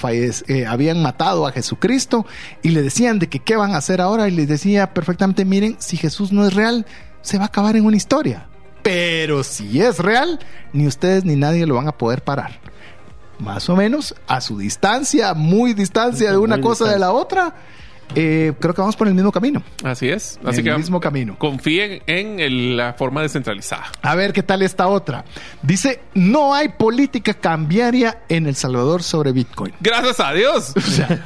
eh, 0.48 0.66
habían 0.68 1.02
matado 1.02 1.48
a 1.48 1.52
Jesucristo 1.54 2.26
y 2.62 2.70
le 2.70 2.82
decían 2.82 3.18
de 3.20 3.30
que 3.30 3.40
qué 3.40 3.56
van 3.56 3.74
a 3.74 3.78
hacer 3.78 4.02
ahora 4.02 4.28
y 4.28 4.32
les 4.32 4.48
decía 4.48 4.94
perfectamente, 4.94 5.46
miren, 5.46 5.78
si 5.80 5.96
Jesús 5.98 6.32
no 6.34 6.46
es 6.46 6.54
real, 6.54 6.86
se 7.22 7.38
va 7.38 7.46
a 7.46 7.48
acabar 7.48 7.76
en 7.78 7.86
una 7.86 7.96
historia. 7.98 8.48
Pero 8.84 9.46
si 9.46 9.80
es 9.82 10.00
real, 10.00 10.40
ni 10.74 10.86
ustedes 10.88 11.24
ni 11.24 11.38
nadie 11.38 11.66
lo 11.66 11.76
van 11.76 11.88
a 11.88 11.94
poder 11.98 12.22
parar. 12.26 12.60
Más 13.40 13.70
o 13.70 13.76
menos 13.78 14.14
a 14.28 14.42
su 14.42 14.58
distancia, 14.58 15.34
muy 15.34 15.74
distancia 15.74 16.30
de 16.32 16.38
una 16.38 16.58
Muy 16.58 16.64
cosa 16.64 16.84
de 16.86 16.90
distancia. 16.96 17.00
la 17.08 17.14
otra, 17.14 17.56
eh, 18.16 18.54
creo 18.60 18.74
que 18.74 18.82
vamos 18.82 18.96
por 18.96 19.08
el 19.08 19.14
mismo 19.14 19.32
camino. 19.32 19.64
Así 19.84 20.10
es. 20.10 20.40
Así 20.46 20.60
el 20.60 20.64
que 20.66 20.78
mismo 20.78 21.00
camino. 21.00 21.38
confíen 21.38 22.02
en 22.08 22.40
el- 22.40 22.78
la 22.78 22.94
forma 22.94 23.22
descentralizada. 23.22 23.92
A 24.02 24.16
ver 24.16 24.34
qué 24.34 24.44
tal 24.44 24.62
esta 24.62 24.88
otra. 24.88 25.26
Dice, 25.62 26.02
no 26.14 26.54
hay 26.54 26.70
política 26.70 27.34
cambiaria 27.34 28.20
en 28.30 28.48
El 28.48 28.56
Salvador 28.56 29.04
sobre 29.04 29.32
Bitcoin. 29.32 29.74
Gracias 29.80 30.20
a 30.20 30.34
Dios. 30.34 30.74
O 30.84 30.96
sea, 30.96 31.26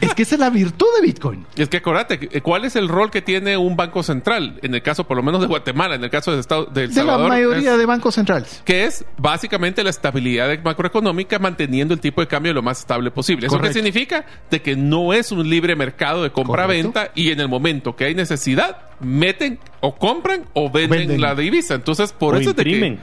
es 0.00 0.14
que 0.14 0.22
esa 0.22 0.36
es 0.36 0.40
la 0.40 0.48
virtud 0.50 0.86
de 1.00 1.06
Bitcoin. 1.06 1.44
Es 1.56 1.68
que 1.68 1.78
acuérdate, 1.78 2.28
eh, 2.32 2.40
¿cuál 2.40 2.64
es 2.64 2.74
el 2.76 2.88
rol 2.88 3.10
que 3.10 3.20
tiene 3.20 3.56
un 3.56 3.76
banco 3.76 4.02
central? 4.02 4.58
En 4.62 4.74
el 4.74 4.82
caso, 4.82 5.04
por 5.06 5.16
lo 5.16 5.22
menos, 5.22 5.40
de 5.42 5.46
Guatemala, 5.46 5.96
en 5.96 6.04
el 6.04 6.10
caso 6.10 6.30
del 6.30 6.40
Estado 6.40 6.66
del 6.66 6.88
De 6.88 6.94
Salvador. 6.94 7.22
la 7.22 7.28
mayoría 7.28 7.72
es- 7.72 7.78
de 7.78 7.86
bancos 7.86 8.14
centrales. 8.14 8.62
que 8.64 8.84
es 8.84 9.04
básicamente 9.18 9.82
la 9.84 9.90
estabilidad 9.90 10.48
macroeconómica 10.64 11.38
manteniendo 11.38 11.92
el 11.92 12.00
tipo 12.00 12.20
de 12.20 12.28
cambio 12.28 12.54
lo 12.54 12.62
más 12.62 12.78
estable 12.80 13.10
posible. 13.10 13.46
¿Eso 13.46 13.56
Correcto. 13.56 13.74
qué 13.74 13.84
significa? 13.84 14.24
De 14.50 14.62
que 14.62 14.76
no 14.76 15.12
es 15.12 15.32
un 15.32 15.48
libre 15.48 15.74
mercado 15.76 15.97
de 15.98 16.30
compra-venta 16.30 17.10
y 17.14 17.30
en 17.30 17.40
el 17.40 17.48
momento 17.48 17.94
que 17.96 18.04
hay 18.06 18.14
necesidad, 18.14 18.76
meten 19.00 19.58
o 19.80 19.94
compran 19.96 20.44
o 20.54 20.70
venden, 20.70 21.00
Venden. 21.00 21.20
la 21.20 21.34
divisa. 21.34 21.74
Entonces, 21.74 22.12
por 22.12 22.34
o 22.34 22.38
eso 22.38 22.50
es 22.50 22.56
de 22.56 22.64
que- 22.64 22.70
imprimen. 22.70 23.00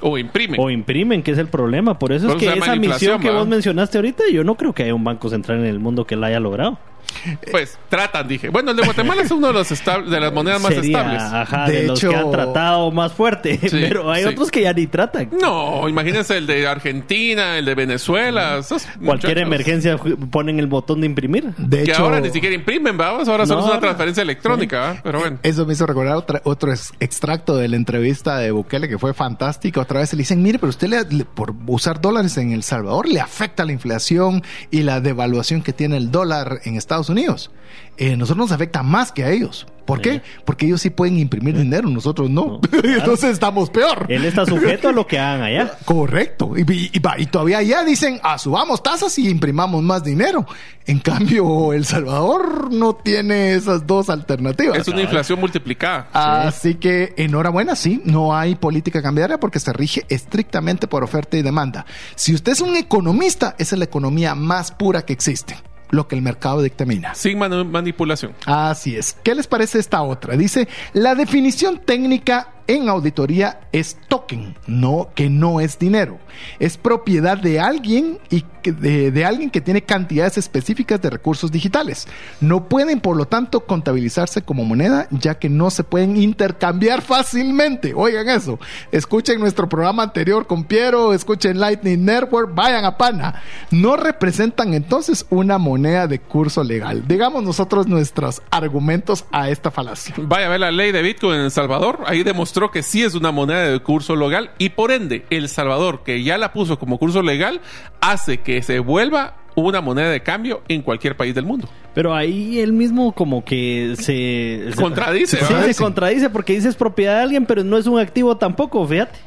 o 0.00 0.18
imprimen. 0.18 0.60
O 0.60 0.68
imprimen, 0.70 1.22
que 1.22 1.30
es 1.30 1.38
el 1.38 1.48
problema. 1.48 1.98
Por 1.98 2.12
eso 2.12 2.28
es 2.28 2.34
que 2.36 2.52
esa 2.52 2.76
misión 2.76 3.20
que 3.20 3.30
vos 3.30 3.46
mencionaste 3.48 3.98
ahorita, 3.98 4.24
yo 4.32 4.44
no 4.44 4.56
creo 4.56 4.72
que 4.74 4.82
haya 4.82 4.94
un 4.94 5.04
banco 5.04 5.28
central 5.30 5.60
en 5.60 5.66
el 5.66 5.78
mundo 5.78 6.06
que 6.06 6.16
la 6.16 6.26
haya 6.26 6.40
logrado. 6.40 6.78
Pues 7.50 7.78
tratan, 7.88 8.26
dije. 8.28 8.48
Bueno, 8.48 8.70
el 8.72 8.76
de 8.76 8.82
Guatemala 8.84 9.22
es 9.22 9.30
uno 9.30 9.48
de, 9.48 9.52
los 9.52 9.68
de 9.68 10.20
las 10.20 10.32
monedas 10.32 10.60
más 10.60 10.74
Sería, 10.74 10.98
estables. 10.98 11.22
Ajá, 11.22 11.66
De 11.66 11.72
de, 11.82 11.86
los 11.86 11.98
hecho- 11.98 12.10
que 12.10 12.16
han 12.16 12.30
tratado 12.30 12.90
más 12.90 13.12
fuerte. 13.12 13.58
pero 13.70 14.10
hay 14.10 14.22
sí. 14.24 14.28
otros 14.28 14.50
que 14.50 14.62
ya 14.62 14.72
ni 14.72 14.86
tratan. 14.86 15.30
No, 15.40 15.88
imagínense 15.88 16.36
el 16.36 16.46
de 16.46 16.66
Argentina, 16.66 17.58
el 17.58 17.64
de 17.64 17.74
Venezuela. 17.74 18.58
esos 18.58 18.84
Cualquier 19.04 19.36
muchachos 19.38 19.46
emergencia 19.46 19.96
ponen 20.30 20.58
el 20.58 20.66
botón 20.66 21.00
de 21.00 21.06
imprimir. 21.06 21.54
De 21.56 21.84
Que 21.84 21.92
hecho, 21.92 22.02
ahora 22.04 22.20
ni 22.20 22.30
siquiera 22.30 22.54
imprimen, 22.54 22.96
vamos. 22.96 23.28
Ahora 23.28 23.46
solo 23.46 23.60
No, 23.60 23.66
es 23.66 23.70
una 23.70 23.74
no. 23.76 23.80
transferencia 23.80 24.22
electrónica. 24.22 25.00
Pero 25.02 25.20
bueno. 25.20 25.38
Eso 25.42 25.66
me 25.66 25.72
hizo 25.74 25.86
recordar 25.86 26.16
otra- 26.16 26.40
otro 26.44 26.72
ex- 26.72 26.92
extracto 27.00 27.56
de 27.56 27.68
la 27.68 27.76
entrevista 27.76 28.38
de 28.38 28.50
Bukele 28.50 28.88
que 28.88 28.98
fue 28.98 29.14
fantástica. 29.14 29.80
Otra 29.80 30.00
vez 30.00 30.12
le 30.12 30.18
dicen, 30.18 30.42
mire, 30.42 30.58
pero 30.58 30.70
usted 30.70 30.88
le- 30.88 31.04
le- 31.10 31.24
por 31.24 31.54
usar 31.66 32.00
dólares 32.00 32.36
en 32.38 32.52
El 32.52 32.62
Salvador 32.62 33.08
le 33.08 33.20
afecta 33.20 33.64
la 33.64 33.72
inflación 33.72 34.42
y 34.70 34.82
la 34.82 35.00
devaluación 35.00 35.62
que 35.62 35.72
tiene 35.72 35.96
el 35.96 36.10
dólar 36.10 36.60
en 36.64 36.76
Estados 36.76 37.03
Unidos. 37.08 37.50
Eh, 37.96 38.16
nosotros 38.16 38.46
nos 38.50 38.52
afecta 38.52 38.82
más 38.82 39.12
que 39.12 39.24
a 39.24 39.30
ellos. 39.30 39.66
¿Por 39.84 40.00
qué? 40.00 40.22
Porque 40.46 40.64
ellos 40.66 40.80
sí 40.80 40.88
pueden 40.90 41.18
imprimir 41.18 41.56
dinero, 41.58 41.88
nosotros 41.90 42.30
no. 42.30 42.44
No, 42.54 42.60
claro. 42.70 42.88
Entonces 42.88 43.30
estamos 43.32 43.68
peor. 43.70 44.06
Él 44.08 44.24
está 44.24 44.46
sujeto 44.46 44.88
a 44.88 44.92
lo 44.92 45.06
que 45.06 45.18
hagan 45.18 45.42
allá. 45.42 45.76
Correcto. 45.84 46.52
Y, 46.56 46.62
y- 46.72 46.90
y 46.94 46.98
va, 47.00 47.18
y 47.18 47.26
todavía 47.26 47.60
ya 47.62 47.84
dicen, 47.84 48.18
ah, 48.22 48.38
subamos 48.38 48.82
tasas 48.82 49.16
y 49.18 49.28
imprimamos 49.28 49.82
más 49.82 50.02
dinero. 50.02 50.46
En 50.86 50.98
cambio, 51.00 51.72
El 51.74 51.84
Salvador 51.84 52.72
no 52.72 52.94
tiene 52.94 53.54
esas 53.54 53.86
dos 53.86 54.08
alternativas. 54.10 54.78
Es 54.78 54.88
una 54.88 55.02
inflación 55.02 55.38
multiplicada. 55.38 56.08
Así 56.12 56.74
que 56.76 57.12
enhorabuena, 57.16 57.76
sí, 57.76 58.00
no 58.04 58.34
hay 58.36 58.54
política 58.54 59.02
cambiaria 59.02 59.38
porque 59.38 59.60
se 59.60 59.72
rige 59.72 60.04
estrictamente 60.08 60.86
por 60.88 61.04
oferta 61.04 61.36
y 61.36 61.42
demanda. 61.42 61.84
Si 62.16 62.34
usted 62.34 62.52
es 62.52 62.60
un 62.62 62.74
economista, 62.76 63.54
esa 63.58 63.74
es 63.74 63.78
la 63.78 63.84
economía 63.84 64.34
más 64.34 64.72
pura 64.72 65.04
que 65.04 65.12
existe, 65.12 65.56
lo 65.94 66.08
que 66.08 66.16
el 66.16 66.22
mercado 66.22 66.62
dictamina. 66.62 67.14
Sin 67.14 67.38
manipulación. 67.38 68.32
Así 68.46 68.96
es. 68.96 69.16
¿Qué 69.22 69.34
les 69.34 69.46
parece 69.46 69.78
esta 69.78 70.02
otra? 70.02 70.36
Dice, 70.36 70.68
la 70.92 71.14
definición 71.14 71.78
técnica 71.78 72.53
en 72.66 72.88
auditoría 72.88 73.60
es 73.72 73.96
token, 74.08 74.56
no 74.66 75.08
que 75.14 75.28
no 75.28 75.60
es 75.60 75.78
dinero. 75.78 76.18
Es 76.58 76.76
propiedad 76.76 77.38
de 77.38 77.60
alguien 77.60 78.18
y 78.30 78.44
de, 78.62 79.10
de 79.10 79.24
alguien 79.24 79.50
que 79.50 79.60
tiene 79.60 79.82
cantidades 79.82 80.38
específicas 80.38 81.00
de 81.00 81.10
recursos 81.10 81.52
digitales. 81.52 82.06
No 82.40 82.68
pueden, 82.68 83.00
por 83.00 83.16
lo 83.16 83.26
tanto, 83.26 83.60
contabilizarse 83.60 84.42
como 84.42 84.64
moneda, 84.64 85.06
ya 85.10 85.38
que 85.38 85.48
no 85.48 85.70
se 85.70 85.84
pueden 85.84 86.16
intercambiar 86.16 87.02
fácilmente. 87.02 87.92
Oigan 87.94 88.28
eso. 88.28 88.58
Escuchen 88.92 89.40
nuestro 89.40 89.68
programa 89.68 90.02
anterior 90.02 90.46
con 90.46 90.64
Piero, 90.64 91.12
escuchen 91.12 91.60
Lightning 91.60 92.04
Network, 92.04 92.54
vayan 92.54 92.84
a 92.84 92.96
Pana. 92.96 93.42
No 93.70 93.96
representan 93.96 94.74
entonces 94.74 95.26
una 95.30 95.58
moneda 95.58 96.06
de 96.06 96.20
curso 96.20 96.64
legal. 96.64 97.06
Digamos 97.06 97.42
nosotros 97.42 97.86
nuestros 97.86 98.42
argumentos 98.50 99.24
a 99.30 99.50
esta 99.50 99.70
falacia. 99.70 100.14
Vaya 100.18 100.46
a 100.46 100.48
ver 100.48 100.60
la 100.60 100.70
ley 100.70 100.92
de 100.92 101.02
Bitcoin 101.02 101.36
en 101.36 101.44
El 101.46 101.50
Salvador. 101.50 102.00
Ahí 102.06 102.22
demostró 102.22 102.53
que 102.70 102.82
sí 102.82 103.02
es 103.02 103.14
una 103.14 103.30
moneda 103.32 103.62
de 103.68 103.78
curso 103.80 104.14
legal 104.16 104.50
y 104.58 104.70
por 104.70 104.90
ende 104.92 105.24
El 105.30 105.48
Salvador, 105.48 106.02
que 106.04 106.22
ya 106.22 106.38
la 106.38 106.52
puso 106.52 106.78
como 106.78 106.98
curso 106.98 107.22
legal, 107.22 107.60
hace 108.00 108.38
que 108.38 108.62
se 108.62 108.78
vuelva 108.78 109.36
una 109.56 109.80
moneda 109.80 110.10
de 110.10 110.22
cambio 110.22 110.62
en 110.68 110.82
cualquier 110.82 111.16
país 111.16 111.34
del 111.34 111.44
mundo. 111.44 111.68
Pero 111.94 112.14
ahí 112.14 112.58
él 112.60 112.72
mismo 112.72 113.12
como 113.12 113.44
que 113.44 113.94
se... 113.96 114.70
se- 114.72 114.80
Contradice, 114.80 115.38
se 115.38 115.74
contradice 115.82 116.30
porque 116.30 116.54
dice 116.54 116.68
es 116.68 116.74
propiedad 116.76 117.16
de 117.18 117.22
alguien, 117.22 117.46
pero 117.46 117.62
no 117.64 117.76
es 117.78 117.86
un 117.86 117.98
activo 118.00 118.36
tampoco, 118.36 118.86
fíjate. 118.86 119.18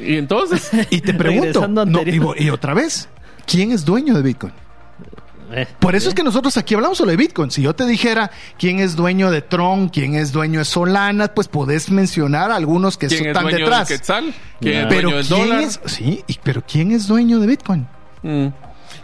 Y 0.00 0.16
entonces, 0.16 0.70
Y 0.90 1.00
te 1.00 1.14
pregunto, 1.14 1.68
no, 1.68 2.00
y 2.36 2.50
otra 2.50 2.74
vez, 2.74 3.08
¿quién 3.46 3.70
es 3.72 3.84
dueño 3.84 4.14
de 4.14 4.22
Bitcoin? 4.22 4.52
Eh, 5.52 5.66
Por 5.78 5.94
eso 5.94 6.08
es 6.08 6.14
que 6.14 6.22
nosotros 6.22 6.56
aquí 6.56 6.74
hablamos 6.74 6.98
solo 6.98 7.10
de 7.12 7.16
Bitcoin. 7.16 7.50
Si 7.50 7.62
yo 7.62 7.74
te 7.74 7.86
dijera 7.86 8.30
quién 8.58 8.78
es 8.80 8.96
dueño 8.96 9.30
de 9.30 9.42
Tron, 9.42 9.88
quién 9.88 10.14
es 10.14 10.32
dueño 10.32 10.58
de 10.60 10.64
Solana, 10.64 11.28
pues 11.28 11.48
podés 11.48 11.90
mencionar 11.90 12.50
algunos 12.50 12.96
que 12.96 13.06
¿quién 13.08 13.20
es 13.22 13.26
están 13.28 13.42
dueño 13.44 13.58
detrás. 13.58 13.88
del 13.88 13.98
Quetzal? 13.98 14.34
¿Quién 14.60 14.74
es 14.78 14.86
Pero 14.88 15.10
dueño 15.10 15.16
del 15.18 15.26
quién 15.26 15.40
dólar? 15.48 15.62
es, 15.62 15.80
sí, 15.86 16.24
y- 16.26 16.38
pero 16.42 16.62
quién 16.66 16.90
es 16.92 17.06
dueño 17.06 17.38
de 17.38 17.46
Bitcoin? 17.46 17.86
Mm. 18.22 18.46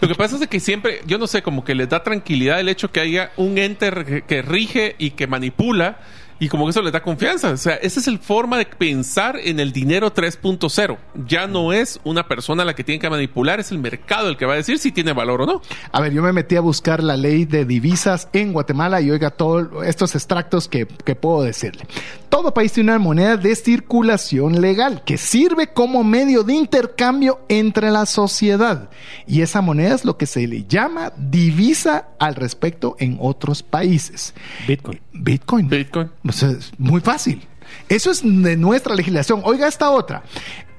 Lo 0.00 0.08
que 0.08 0.14
pasa 0.16 0.34
es 0.34 0.40
de 0.40 0.48
que 0.48 0.58
siempre, 0.58 1.00
yo 1.06 1.16
no 1.18 1.28
sé, 1.28 1.42
como 1.42 1.64
que 1.64 1.76
les 1.76 1.88
da 1.88 2.02
tranquilidad 2.02 2.58
el 2.58 2.68
hecho 2.68 2.90
que 2.90 2.98
haya 3.00 3.30
un 3.36 3.56
ente 3.58 4.22
que 4.26 4.42
rige 4.42 4.96
y 4.98 5.10
que 5.12 5.28
manipula 5.28 5.98
Y 6.38 6.48
como 6.48 6.64
que 6.64 6.70
eso 6.70 6.82
les 6.82 6.92
da 6.92 7.02
confianza. 7.02 7.50
O 7.50 7.56
sea, 7.56 7.74
esa 7.74 8.00
es 8.00 8.08
el 8.08 8.18
forma 8.18 8.58
de 8.58 8.66
pensar 8.66 9.38
en 9.38 9.60
el 9.60 9.72
dinero 9.72 10.12
3.0. 10.12 10.98
Ya 11.26 11.46
no 11.46 11.72
es 11.72 12.00
una 12.04 12.26
persona 12.26 12.64
la 12.64 12.74
que 12.74 12.84
tiene 12.84 13.00
que 13.00 13.08
manipular, 13.08 13.60
es 13.60 13.70
el 13.70 13.78
mercado 13.78 14.28
el 14.28 14.36
que 14.36 14.46
va 14.46 14.54
a 14.54 14.56
decir 14.56 14.78
si 14.78 14.92
tiene 14.92 15.12
valor 15.12 15.42
o 15.42 15.46
no. 15.46 15.62
A 15.92 16.00
ver, 16.00 16.12
yo 16.12 16.22
me 16.22 16.32
metí 16.32 16.56
a 16.56 16.60
buscar 16.60 17.02
la 17.02 17.16
ley 17.16 17.44
de 17.44 17.64
divisas 17.64 18.28
en 18.32 18.52
Guatemala 18.52 19.00
y 19.00 19.10
oiga 19.10 19.30
todos 19.30 19.84
estos 19.86 20.14
extractos 20.14 20.68
que, 20.68 20.86
que 20.86 21.14
puedo 21.14 21.42
decirle. 21.42 21.86
Todo 22.28 22.54
país 22.54 22.72
tiene 22.72 22.90
una 22.90 22.98
moneda 22.98 23.36
de 23.36 23.54
circulación 23.54 24.60
legal 24.60 25.02
que 25.04 25.18
sirve 25.18 25.72
como 25.72 26.02
medio 26.02 26.42
de 26.42 26.54
intercambio 26.54 27.40
entre 27.48 27.90
la 27.90 28.06
sociedad. 28.06 28.90
Y 29.26 29.42
esa 29.42 29.60
moneda 29.60 29.94
es 29.94 30.04
lo 30.04 30.16
que 30.16 30.26
se 30.26 30.46
le 30.46 30.64
llama 30.64 31.12
divisa 31.16 32.08
al 32.18 32.34
respecto 32.34 32.96
en 32.98 33.18
otros 33.20 33.62
países. 33.62 34.34
Bitcoin. 34.66 35.00
Bitcoin. 35.22 35.68
Bitcoin. 35.68 36.10
O 36.26 36.32
sea, 36.32 36.50
es 36.50 36.72
muy 36.78 37.00
fácil. 37.00 37.42
Eso 37.88 38.10
es 38.10 38.22
de 38.22 38.56
nuestra 38.56 38.94
legislación. 38.94 39.40
Oiga 39.44 39.68
esta 39.68 39.90
otra. 39.90 40.22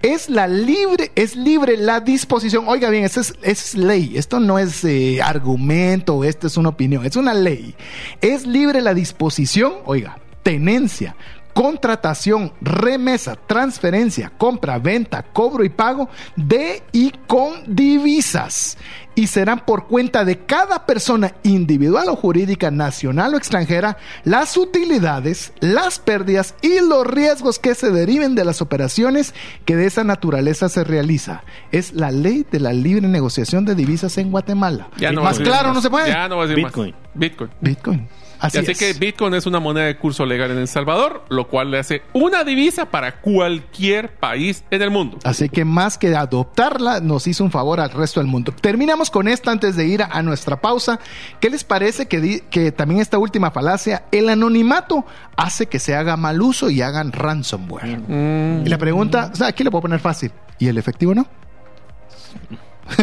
Es 0.02 0.30
la 0.30 0.48
libre, 0.48 1.12
es 1.16 1.36
libre 1.36 1.78
la 1.78 2.02
disposición. 2.02 2.66
Oiga 2.68 2.90
bien, 2.90 3.06
esa 3.06 3.22
es, 3.22 3.36
es 3.42 3.76
ley. 3.76 4.14
Esto 4.16 4.40
no 4.40 4.60
es 4.60 4.84
eh, 4.84 5.22
argumento, 5.22 6.24
esto 6.26 6.48
es 6.48 6.58
una 6.58 6.70
opinión, 6.70 7.06
es 7.06 7.16
una 7.16 7.34
ley. 7.34 7.74
Es 8.20 8.46
libre 8.46 8.82
la 8.82 8.94
disposición, 8.94 9.76
oiga, 9.86 10.20
tenencia, 10.44 11.16
contratación, 11.54 12.52
remesa, 12.62 13.36
transferencia, 13.36 14.32
compra, 14.38 14.80
venta, 14.80 15.24
cobro 15.24 15.64
y 15.64 15.70
pago 15.70 16.10
de 16.36 16.84
y 16.92 17.12
con 17.28 17.76
divisas. 17.76 18.78
Y 19.16 19.28
serán 19.28 19.60
por 19.60 19.86
cuenta 19.86 20.26
de 20.26 20.40
cada 20.40 20.88
persona 20.88 21.36
individual 21.44 22.10
o 22.10 22.16
jurídica, 22.16 22.72
nacional 22.72 23.36
o 23.36 23.38
extranjera, 23.38 23.98
las 24.24 24.58
utilidades, 24.58 25.54
las 25.60 26.00
pérdidas 26.00 26.56
y 26.64 26.80
los 26.80 27.06
riesgos 27.06 27.60
que 27.60 27.76
se 27.76 27.92
deriven 27.92 28.34
de 28.34 28.44
las 28.44 28.62
operaciones 28.62 29.36
que 29.66 29.76
de 29.76 29.86
esa 29.86 30.04
naturaleza 30.04 30.68
se 30.68 30.84
realiza. 30.84 31.44
Es 31.72 31.94
la 31.94 32.10
ley 32.10 32.44
de 32.52 32.60
la 32.60 32.74
libre 32.74 33.08
negociación 33.08 33.66
de 33.66 33.76
divisas 33.76 34.18
en 34.18 34.32
Guatemala. 34.32 34.88
Ya 34.98 35.12
no 35.12 35.22
más 35.22 35.38
claro 35.38 35.68
más. 35.68 35.76
no 35.76 35.82
se 35.82 35.92
puede. 35.92 36.08
Ya 36.08 36.28
no 36.28 36.38
va 36.38 36.46
a 36.46 36.48
decir 36.48 36.66
Bitcoin. 36.66 36.92
más. 36.92 37.12
Bitcoin. 37.14 37.52
Bitcoin. 37.62 38.08
Así, 38.44 38.58
Así, 38.58 38.72
es. 38.72 38.78
que 38.78 38.92
Bitcoin 38.92 39.34
es 39.36 39.46
una 39.46 39.62
moneda 39.62 39.86
de 39.86 39.96
curso 39.96 40.26
legal 40.26 40.52
en 40.52 40.58
El 40.58 40.68
Salvador, 40.68 41.24
lo 41.30 41.48
cual 41.48 41.72
le 41.72 41.80
hace 41.80 42.02
una 42.12 42.44
divisa 42.44 42.92
para 42.92 43.22
cualquier 43.22 44.16
país 44.16 44.66
en 44.70 44.82
el 44.82 44.92
mundo. 44.92 45.18
Así 45.24 45.48
que 45.48 45.64
más 45.64 45.98
que 45.98 46.14
adoptarla, 46.14 47.00
nos 47.00 47.26
hizo 47.26 47.46
un 47.46 47.52
favor 47.52 47.80
al 47.80 47.92
resto 47.92 48.20
del 48.20 48.28
mundo. 48.28 48.52
Terminamos 48.52 49.10
con 49.10 49.30
esta 49.30 49.50
antes 49.52 49.78
de 49.78 49.88
ir 49.88 50.04
a, 50.04 50.22
nuestra 50.22 50.60
pausa. 50.60 51.00
¿Qué 51.40 51.50
les 51.50 51.64
parece 51.64 52.10
que, 52.10 52.44
que 52.50 52.74
también 52.74 53.00
esta 53.00 53.18
última 53.18 53.50
falacia, 53.50 54.04
el 54.12 54.28
anonimato 54.28 55.06
hace 55.38 55.68
que 55.68 55.80
se 55.80 55.96
haga 55.96 56.18
mal 56.18 56.42
uso 56.42 56.70
y 56.70 56.82
hagan 56.82 57.14
ransomware? 57.14 57.98
Mm. 57.98 58.66
Y 58.66 58.70
la 58.70 58.78
pregunta, 58.78 59.30
o 59.32 59.36
sea, 59.38 59.48
aquí 59.48 59.64
le 59.64 59.72
puedo 59.72 59.84
poner 59.84 60.02
fácil. 60.02 60.34
¿Y 60.60 60.68
el 60.68 60.78
efectivo 60.78 61.16
no? 61.16 61.26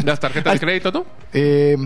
Las 0.05 0.21
tarjetas 0.21 0.53
de 0.53 0.61
crédito, 0.67 0.93
¿no? 0.93 1.07
Eh, 1.33 1.79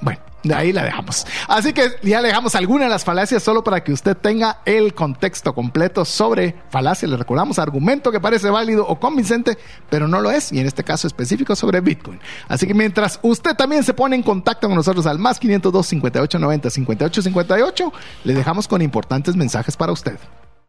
bueno, 0.00 0.20
ahí 0.54 0.72
la 0.72 0.84
dejamos. 0.84 1.26
Así 1.48 1.72
que 1.72 1.92
ya 2.02 2.20
le 2.20 2.28
dejamos 2.28 2.54
alguna 2.54 2.84
de 2.84 2.90
las 2.90 3.04
falacias 3.04 3.42
solo 3.42 3.64
para 3.64 3.82
que 3.82 3.92
usted 3.92 4.16
tenga 4.16 4.60
el 4.64 4.94
contexto 4.94 5.54
completo 5.54 6.04
sobre 6.04 6.54
falacia. 6.70 7.08
Le 7.08 7.16
recordamos 7.16 7.58
argumento 7.58 8.12
que 8.12 8.20
parece 8.20 8.50
válido 8.50 8.86
o 8.86 8.98
convincente, 8.98 9.58
pero 9.90 10.08
no 10.08 10.20
lo 10.20 10.30
es. 10.30 10.52
Y 10.52 10.60
en 10.60 10.66
este 10.66 10.84
caso 10.84 11.06
específico 11.06 11.56
sobre 11.56 11.80
Bitcoin. 11.80 12.20
Así 12.48 12.66
que 12.66 12.74
mientras 12.74 13.18
usted 13.22 13.54
también 13.54 13.84
se 13.84 13.94
pone 13.94 14.16
en 14.16 14.22
contacto 14.22 14.66
con 14.66 14.76
nosotros 14.76 15.06
al 15.06 15.18
más 15.18 15.38
502 15.38 15.86
58 15.86 16.38
90 16.38 16.70
58 16.70 17.22
58, 17.22 17.92
le 18.24 18.34
dejamos 18.34 18.68
con 18.68 18.82
importantes 18.82 19.36
mensajes 19.36 19.76
para 19.76 19.92
usted. 19.92 20.18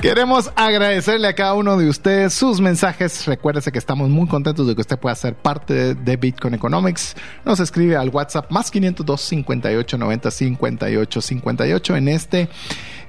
Queremos 0.00 0.52
agradecerle 0.56 1.26
a 1.26 1.34
cada 1.34 1.54
uno 1.54 1.76
de 1.78 1.88
ustedes 1.88 2.34
sus 2.34 2.60
mensajes. 2.60 3.24
Recuérdese 3.24 3.72
que 3.72 3.78
estamos 3.78 4.10
muy 4.10 4.28
contentos 4.28 4.66
de 4.66 4.74
que 4.74 4.82
usted 4.82 4.98
pueda 4.98 5.14
ser 5.14 5.34
parte 5.34 5.94
de, 5.94 6.16
Bitcoin 6.16 6.52
Economics. 6.52 7.16
Nos 7.46 7.60
escribe 7.60 7.96
al 7.96 8.10
WhatsApp 8.10 8.50
más 8.50 8.70
502 8.70 9.20
58 9.20 9.98
90 9.98 10.30
58 10.30 11.20
58 11.22 11.96
en 11.96 12.08
este, 12.08 12.48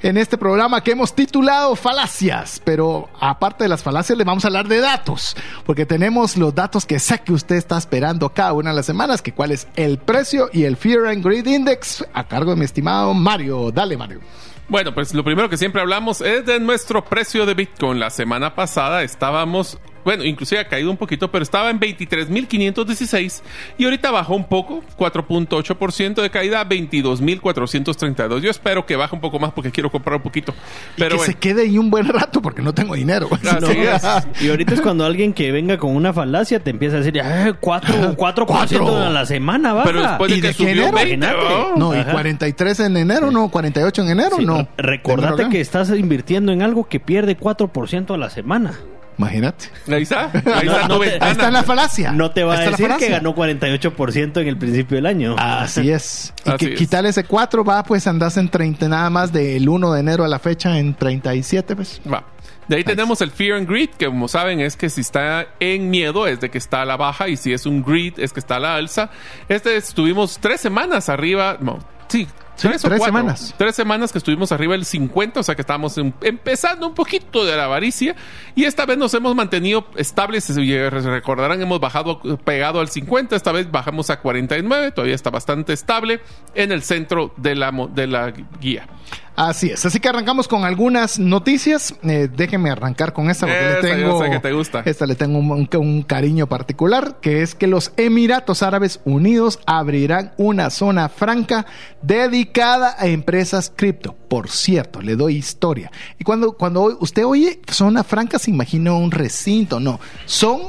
en 0.01 0.17
este 0.17 0.38
programa 0.38 0.81
que 0.81 0.91
hemos 0.91 1.13
titulado 1.13 1.75
Falacias. 1.75 2.61
Pero 2.63 3.09
aparte 3.19 3.65
de 3.65 3.69
las 3.69 3.83
falacias, 3.83 4.17
le 4.17 4.23
vamos 4.23 4.45
a 4.45 4.47
hablar 4.47 4.69
de 4.69 4.79
datos. 4.79 5.35
Porque 5.65 5.85
tenemos 5.85 6.38
los 6.38 6.55
datos 6.55 6.85
que 6.85 6.99
sé 6.99 7.19
que 7.19 7.33
usted 7.33 7.57
está 7.57 7.77
esperando 7.77 8.29
cada 8.29 8.53
una 8.53 8.69
de 8.69 8.77
las 8.77 8.85
semanas, 8.85 9.21
que 9.21 9.33
cuál 9.33 9.51
es 9.51 9.67
el 9.75 9.97
precio 9.97 10.49
y 10.53 10.63
el 10.63 10.77
Fear 10.77 11.07
and 11.07 11.23
Greed 11.23 11.47
Index 11.47 12.05
a 12.13 12.23
cargo 12.23 12.51
de 12.51 12.57
mi 12.57 12.65
estimado 12.65 13.13
Mario. 13.13 13.71
Dale, 13.71 13.97
Mario. 13.97 14.21
Bueno, 14.70 14.93
pues 14.93 15.13
lo 15.13 15.24
primero 15.24 15.49
que 15.49 15.55
siempre 15.55 15.82
hablamos 15.82 16.20
es 16.20 16.45
de 16.45 16.59
nuestro 16.59 17.05
precio 17.05 17.45
de 17.45 17.53
Bitcoin. 17.53 17.99
La 17.99 18.09
semana 18.09 18.53
pasada 18.53 19.01
estábamos, 19.01 19.80
bueno, 20.08 20.24
inclusive 20.24 20.62
ha 20.62 20.68
caído 20.70 20.89
un 20.89 20.95
poquito, 20.95 21.30
pero 21.30 21.43
estaba 21.43 21.70
en 21.70 21.82
23.516 21.82 23.41
y 23.78 23.84
ahorita 23.84 24.10
bajó 24.10 24.36
un 24.36 24.45
poco, 24.45 24.82
4.8% 24.97 26.22
de 26.22 26.30
caída 26.30 26.62
a 26.62 26.66
22.432. 26.70 28.39
Yo 28.39 28.49
espero 28.49 28.86
que 28.86 28.95
baje 28.95 29.14
un 29.16 29.20
poco 29.20 29.38
más 29.38 29.51
porque 29.51 29.70
quiero 29.70 29.91
comprar 29.91 30.16
un 30.16 30.22
poquito. 30.22 30.53
Pero 30.95 31.10
que 31.10 31.16
bueno, 31.18 31.34
se 31.34 31.38
quede 31.38 31.64
ahí 31.64 31.78
un 31.78 31.89
buen 31.89 32.08
rato 32.08 32.41
porque 32.41 32.62
no 32.62 32.74
tengo 32.74 32.95
dinero. 32.95 33.28
No. 33.60 33.68
Y 34.41 34.49
ahorita 34.49 34.76
es 34.76 34.82
cuando 34.82 35.03
alguien 35.05 35.34
que 35.34 35.51
venga 35.51 35.78
con 35.78 35.93
una 35.93 36.14
falacia 36.14 36.60
te 36.62 36.70
empieza 36.70 36.95
a 36.95 36.99
decir, 36.99 37.20
"Ah, 37.22 37.53
4, 37.60 38.16
4%, 38.16 38.45
Cuatro. 38.45 38.97
a 39.03 39.10
la 39.10 39.26
semana 39.26 39.74
baja. 39.74 39.86
pero 39.88 40.01
después 40.01 40.32
de 40.32 40.38
¿Y 40.38 40.41
que 40.41 40.47
de 40.47 40.53
subió 40.53 40.72
enero? 40.72 40.91
20, 40.93 41.14
Imagínate. 41.16 41.49
¿no? 41.49 41.76
No, 41.76 41.95
y 41.95 41.99
Ajá. 41.99 42.12
43 42.12 42.80
en 42.82 42.97
enero, 42.97 43.32
no, 43.32 43.49
48 43.49 44.01
en 44.03 44.10
enero, 44.10 44.38
Sí, 44.38 44.45
no. 44.45 44.68
Recordate 44.78 45.49
que 45.49 45.60
estás 45.60 45.89
invirtiendo 45.89 46.51
en 46.53 46.62
algo 46.62 46.88
que 46.88 46.99
pierde 47.01 47.38
4% 47.38 48.14
a 48.14 48.18
la 48.18 48.30
semana. 48.30 48.74
Imagínate. 49.18 49.65
Ahí 49.91 50.03
está, 50.03 50.30
ahí 50.32 50.65
No, 50.68 50.72
está 50.74 50.88
no 50.88 50.99
te- 50.99 51.05
ventana. 51.09 51.26
Ahí 51.26 51.32
está 51.32 51.51
la 51.51 51.63
falacia. 51.63 52.11
No 52.11 52.32
te 52.32 52.43
va 52.43 52.55
a 52.55 52.59
decir 52.70 52.88
que 52.99 53.09
ganó 53.09 53.34
48% 53.36 54.41
en 54.41 54.47
el 54.47 54.57
principio 54.57 54.95
del 54.95 55.05
año. 55.07 55.36
Así 55.38 55.89
es. 55.91 56.34
Y 56.45 56.49
Así 56.49 56.57
que 56.68 56.74
es. 56.74 56.80
quitarle 56.80 57.09
ese 57.09 57.24
4 57.24 57.63
va, 57.63 57.84
pues 57.84 58.05
andas 58.07 58.38
en 58.38 58.49
30 58.49 58.88
nada 58.89 59.09
más 59.09 59.32
del 59.34 59.68
1 59.68 59.93
de 59.93 59.99
enero 59.99 60.24
a 60.24 60.28
la 60.28 60.39
fecha 60.39 60.78
en 60.78 60.93
37, 60.93 61.76
pues. 61.76 62.01
Va. 62.11 62.24
De 62.68 62.76
ahí 62.76 62.84
tenemos 62.84 63.22
el 63.22 63.32
Fear 63.32 63.57
and 63.57 63.68
Greed, 63.70 63.91
que 63.97 64.07
como 64.07 64.28
saben 64.28 64.59
es 64.59 64.76
que 64.76 64.89
si 64.89 64.99
está 65.01 65.47
en 65.61 65.89
miedo 65.89 66.28
es 66.28 66.41
de 66.41 66.49
que 66.49 66.57
está 66.57 66.82
a 66.82 66.86
la 66.86 66.97
baja 66.97 67.30
y 67.30 67.38
si 67.38 67.53
es 67.53 67.65
un 67.65 67.82
greed 67.82 68.15
es 68.20 68.34
que 68.34 68.41
está 68.41 68.57
a 68.57 68.59
la 68.59 68.76
alza. 68.76 69.09
Este 69.47 69.78
estuvimos 69.78 70.38
tres 70.41 70.59
semanas 70.59 71.07
arriba, 71.07 71.57
no, 71.61 71.80
sí. 72.09 72.28
Sí, 72.58 72.68
tres, 72.68 72.84
o 72.84 72.88
tres 72.89 72.99
cuatro. 72.99 73.18
semanas. 73.18 73.55
Tres 73.58 73.76
semanas 73.76 74.12
que 74.12 74.18
estuvimos 74.18 74.51
arriba 74.51 74.74
del 74.74 74.84
50, 74.84 75.39
o 75.39 75.43
sea 75.43 75.55
que 75.55 75.62
estábamos 75.62 75.97
em- 75.97 76.12
empezando 76.22 76.88
un 76.88 76.93
poquito 76.93 77.45
de 77.45 77.55
la 77.55 77.66
avaricia. 77.66 78.16
Y 78.55 78.66
esta 78.66 78.86
vez 78.86 78.97
nos 78.97 79.14
hemos 79.14 79.34
mantenido 79.36 79.88
estables. 79.95 80.43
Si 80.43 80.78
recordarán, 80.89 81.62
hemos 81.62 81.80
bajado 81.80 82.20
pegado 82.43 82.80
al 82.80 82.89
50. 82.89 83.36
Esta 83.36 83.51
vez 83.51 83.72
bajamos 83.72 84.10
a 84.10 84.20
49. 84.20 84.91
Todavía 84.91 85.16
está 85.16 85.30
bastante 85.30 85.74
estable 85.74 86.20
en 86.55 86.72
el 86.72 86.82
centro 86.84 87.34
de 87.38 87.55
la, 87.55 87.72
de 87.93 88.08
la 88.08 88.34
guía. 88.60 88.88
Así 89.36 89.70
es. 89.70 89.86
Así 89.86 89.99
que 89.99 90.10
arrancamos 90.10 90.47
con 90.47 90.66
algunas 90.66 91.20
noticias. 91.20 91.93
Eh, 92.03 92.28
déjenme 92.36 92.72
arrancar 92.72 93.14
con 93.14 93.30
esta 93.30 93.45
porque 93.45 93.62
le 93.62 93.74
yo 93.76 93.82
tengo. 94.03 94.24
sé 94.24 94.30
que 94.32 94.39
te 94.39 94.51
gusta. 94.51 94.82
Esta 94.84 95.05
le 95.05 95.14
tengo 95.14 95.38
un, 95.38 95.51
un- 95.51 95.70
un 95.78 96.01
cariño 96.01 96.47
particular, 96.47 97.18
que 97.22 97.43
es 97.43 97.53
que 97.53 97.68
los 97.68 97.91
Emiratos 97.97 98.64
Árabes 98.64 98.99
Unidos 99.05 99.60
abrirán 99.68 100.34
una 100.38 100.72
zona 100.72 101.08
franca 101.10 101.68
dedicada 102.01 102.95
a 102.97 103.08
empresas 103.08 103.72
cripto. 103.76 104.16
Por 104.28 104.49
cierto, 104.49 105.01
le 105.01 105.16
doy 105.16 105.36
historia. 105.36 105.91
Y 106.18 106.24
cuando, 106.24 106.53
cuando 106.53 106.97
usted 106.99 107.24
oye 107.26 107.60
zona 107.70 108.03
franca, 108.03 108.39
se 108.39 108.49
imagina 108.49 108.93
un 108.93 109.12
recinto. 109.12 109.80
No, 109.80 109.99
son 110.26 110.62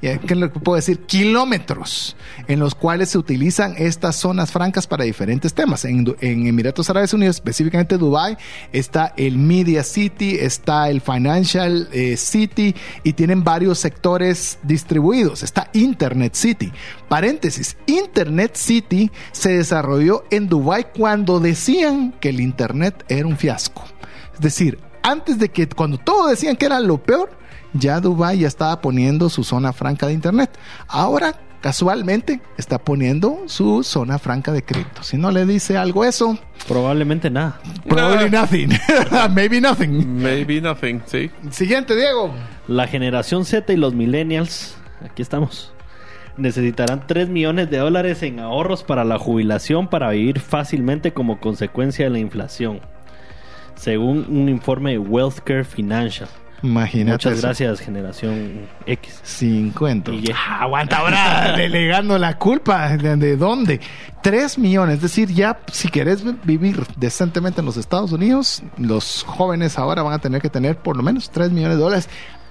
¿qué 0.00 0.18
que 0.18 0.48
puedo 0.60 0.76
decir? 0.76 1.00
Kilómetros 1.00 2.16
en 2.48 2.58
los 2.58 2.74
cuales 2.74 3.10
se 3.10 3.18
utilizan 3.18 3.74
estas 3.76 4.16
zonas 4.16 4.50
francas 4.50 4.86
para 4.86 5.04
diferentes 5.04 5.52
temas. 5.52 5.84
En 5.84 6.16
Emiratos 6.20 6.88
Árabes 6.90 7.12
Unidos, 7.12 7.36
específicamente 7.36 7.98
Dubai, 7.98 8.36
está 8.72 9.12
el 9.16 9.36
Media 9.36 9.84
City, 9.84 10.36
está 10.40 10.88
el 10.90 11.00
Financial 11.00 11.88
eh, 11.92 12.16
City 12.16 12.74
y 13.02 13.12
tienen 13.12 13.44
varios 13.44 13.78
sectores 13.78 14.58
distribuidos. 14.62 15.42
Está 15.42 15.70
Internet 15.72 16.34
City. 16.34 16.72
Paréntesis, 17.08 17.76
Internet 17.86 18.52
City 18.54 19.10
se 19.32 19.58
desarrolló 19.58 20.24
en 20.30 20.48
Dubai 20.48 20.92
cuando 20.96 21.40
decían 21.40 22.12
que 22.20 22.30
el 22.30 22.40
Internet 22.40 23.04
era 23.08 23.26
un 23.26 23.36
fiasco. 23.36 23.84
Es 24.34 24.40
decir, 24.40 24.78
antes 25.02 25.38
de 25.38 25.48
que 25.50 25.68
cuando 25.68 25.98
todos 25.98 26.30
decían 26.30 26.56
que 26.56 26.66
era 26.66 26.80
lo 26.80 27.02
peor, 27.02 27.39
ya 27.72 28.00
Dubai 28.00 28.38
ya 28.40 28.48
estaba 28.48 28.80
poniendo 28.80 29.28
su 29.28 29.44
zona 29.44 29.72
franca 29.72 30.06
de 30.06 30.12
Internet. 30.14 30.50
Ahora, 30.88 31.34
casualmente, 31.60 32.40
está 32.56 32.78
poniendo 32.78 33.40
su 33.46 33.82
zona 33.84 34.18
franca 34.18 34.50
de 34.52 34.62
cripto. 34.64 35.02
Si 35.02 35.16
no 35.18 35.30
le 35.30 35.44
dice 35.46 35.76
algo 35.76 36.04
eso, 36.04 36.38
Probablemente 36.66 37.30
nada. 37.30 37.60
probably 37.88 38.30
nothing. 38.30 38.68
Maybe 39.34 39.60
nothing. 39.60 40.20
Maybe 40.22 40.60
nothing, 40.60 41.00
sí. 41.06 41.30
Siguiente, 41.50 41.96
Diego. 41.96 42.32
La 42.68 42.86
generación 42.86 43.44
Z 43.44 43.72
y 43.72 43.76
los 43.76 43.94
millennials, 43.94 44.76
aquí 45.04 45.22
estamos, 45.22 45.72
necesitarán 46.36 47.06
3 47.06 47.28
millones 47.28 47.70
de 47.70 47.78
dólares 47.78 48.22
en 48.22 48.40
ahorros 48.40 48.82
para 48.82 49.04
la 49.04 49.18
jubilación 49.18 49.88
para 49.88 50.10
vivir 50.10 50.40
fácilmente 50.40 51.12
como 51.12 51.40
consecuencia 51.40 52.04
de 52.06 52.10
la 52.10 52.18
inflación, 52.20 52.80
según 53.74 54.26
un 54.28 54.48
informe 54.48 54.92
de 54.92 54.98
Wealthcare 54.98 55.64
Financial. 55.64 56.28
Imagínate. 56.62 57.12
Muchas 57.12 57.32
eso. 57.34 57.46
gracias, 57.46 57.80
generación 57.80 58.68
X. 58.86 59.20
50. 59.22 60.12
Y 60.12 60.22
ya. 60.22 60.34
Ah, 60.36 60.62
aguanta 60.62 60.98
ahora, 60.98 61.52
delegando 61.56 62.18
la 62.18 62.36
culpa. 62.38 62.96
¿De, 62.96 63.16
de 63.16 63.36
dónde? 63.36 63.80
3 64.22 64.58
millones. 64.58 64.96
Es 64.96 65.02
decir, 65.02 65.28
ya 65.30 65.58
si 65.72 65.88
querés 65.88 66.22
vivir 66.44 66.84
decentemente 66.96 67.60
en 67.60 67.66
los 67.66 67.76
Estados 67.76 68.12
Unidos, 68.12 68.62
los 68.76 69.24
jóvenes 69.26 69.78
ahora 69.78 70.02
van 70.02 70.14
a 70.14 70.18
tener 70.18 70.42
que 70.42 70.50
tener 70.50 70.76
por 70.76 70.96
lo 70.96 71.02
menos 71.02 71.30
3 71.30 71.50
millones 71.50 71.76
de 71.76 71.82
dólares 71.82 72.08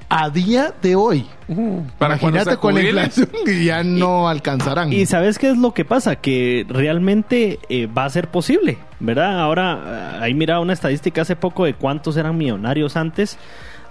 a 0.09 0.29
día 0.31 0.73
de 0.81 0.95
hoy. 0.95 1.25
Para 1.97 2.17
cuando 2.17 2.39
Imagínate 2.39 2.57
con 2.57 2.73
la 2.73 2.81
inflación 2.81 3.29
que 3.45 3.63
ya 3.63 3.83
no 3.83 4.27
alcanzarán. 4.27 4.91
Y 4.91 5.05
sabes 5.05 5.37
qué 5.37 5.51
es 5.51 5.57
lo 5.57 5.73
que 5.73 5.85
pasa, 5.85 6.15
que 6.15 6.65
realmente 6.67 7.59
eh, 7.69 7.85
va 7.85 8.05
a 8.05 8.09
ser 8.09 8.29
posible, 8.29 8.79
¿verdad? 8.99 9.39
Ahora, 9.39 10.21
ahí 10.21 10.33
mira 10.33 10.59
una 10.59 10.73
estadística 10.73 11.21
hace 11.21 11.35
poco 11.35 11.65
de 11.65 11.75
cuántos 11.75 12.17
eran 12.17 12.37
millonarios 12.37 12.97
antes. 12.97 13.37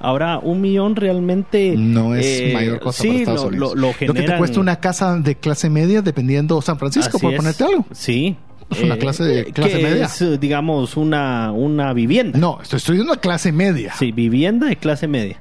Ahora, 0.01 0.39
un 0.39 0.61
millón 0.61 0.95
realmente... 0.97 1.75
no 1.77 2.15
es 2.15 2.25
eh, 2.27 2.51
mayor 2.55 2.79
cosa 2.81 3.03
sí, 3.03 3.09
para 3.09 3.19
Estados 3.19 3.43
lo, 3.43 3.49
Unidos. 3.49 3.75
Lo, 3.75 3.89
lo 3.89 3.93
que 3.97 4.07
te 4.07 4.13
generan- 4.13 4.39
cuesta 4.39 4.61
una 4.61 4.77
casa 4.81 5.17
de 5.17 5.35
clase 5.37 5.69
media 5.71 6.03
dependiendo 6.03 6.61
San 6.63 6.79
Francisco, 6.79 7.17
Así 7.17 7.27
por 7.27 7.33
es. 7.35 7.39
ponerte 7.39 7.65
algo. 7.65 7.85
Sí. 7.93 8.37
Es 8.71 8.83
una 8.83 8.97
clase 8.99 9.25
de- 9.25 9.45
que 9.47 9.53
clase 9.53 9.83
media. 9.83 10.05
Es, 10.05 10.21
eh, 10.23 10.39
digamos, 10.39 10.97
una, 10.97 11.53
una 11.53 11.93
vivienda. 11.95 12.39
No, 12.39 12.61
estoy 12.63 12.77
estudiando 12.77 13.15
clase 13.19 13.51
media. 13.51 13.93
Sí, 13.99 14.13
vivienda 14.13 14.67
de 14.69 14.77
clase 14.77 15.09
media. 15.09 15.39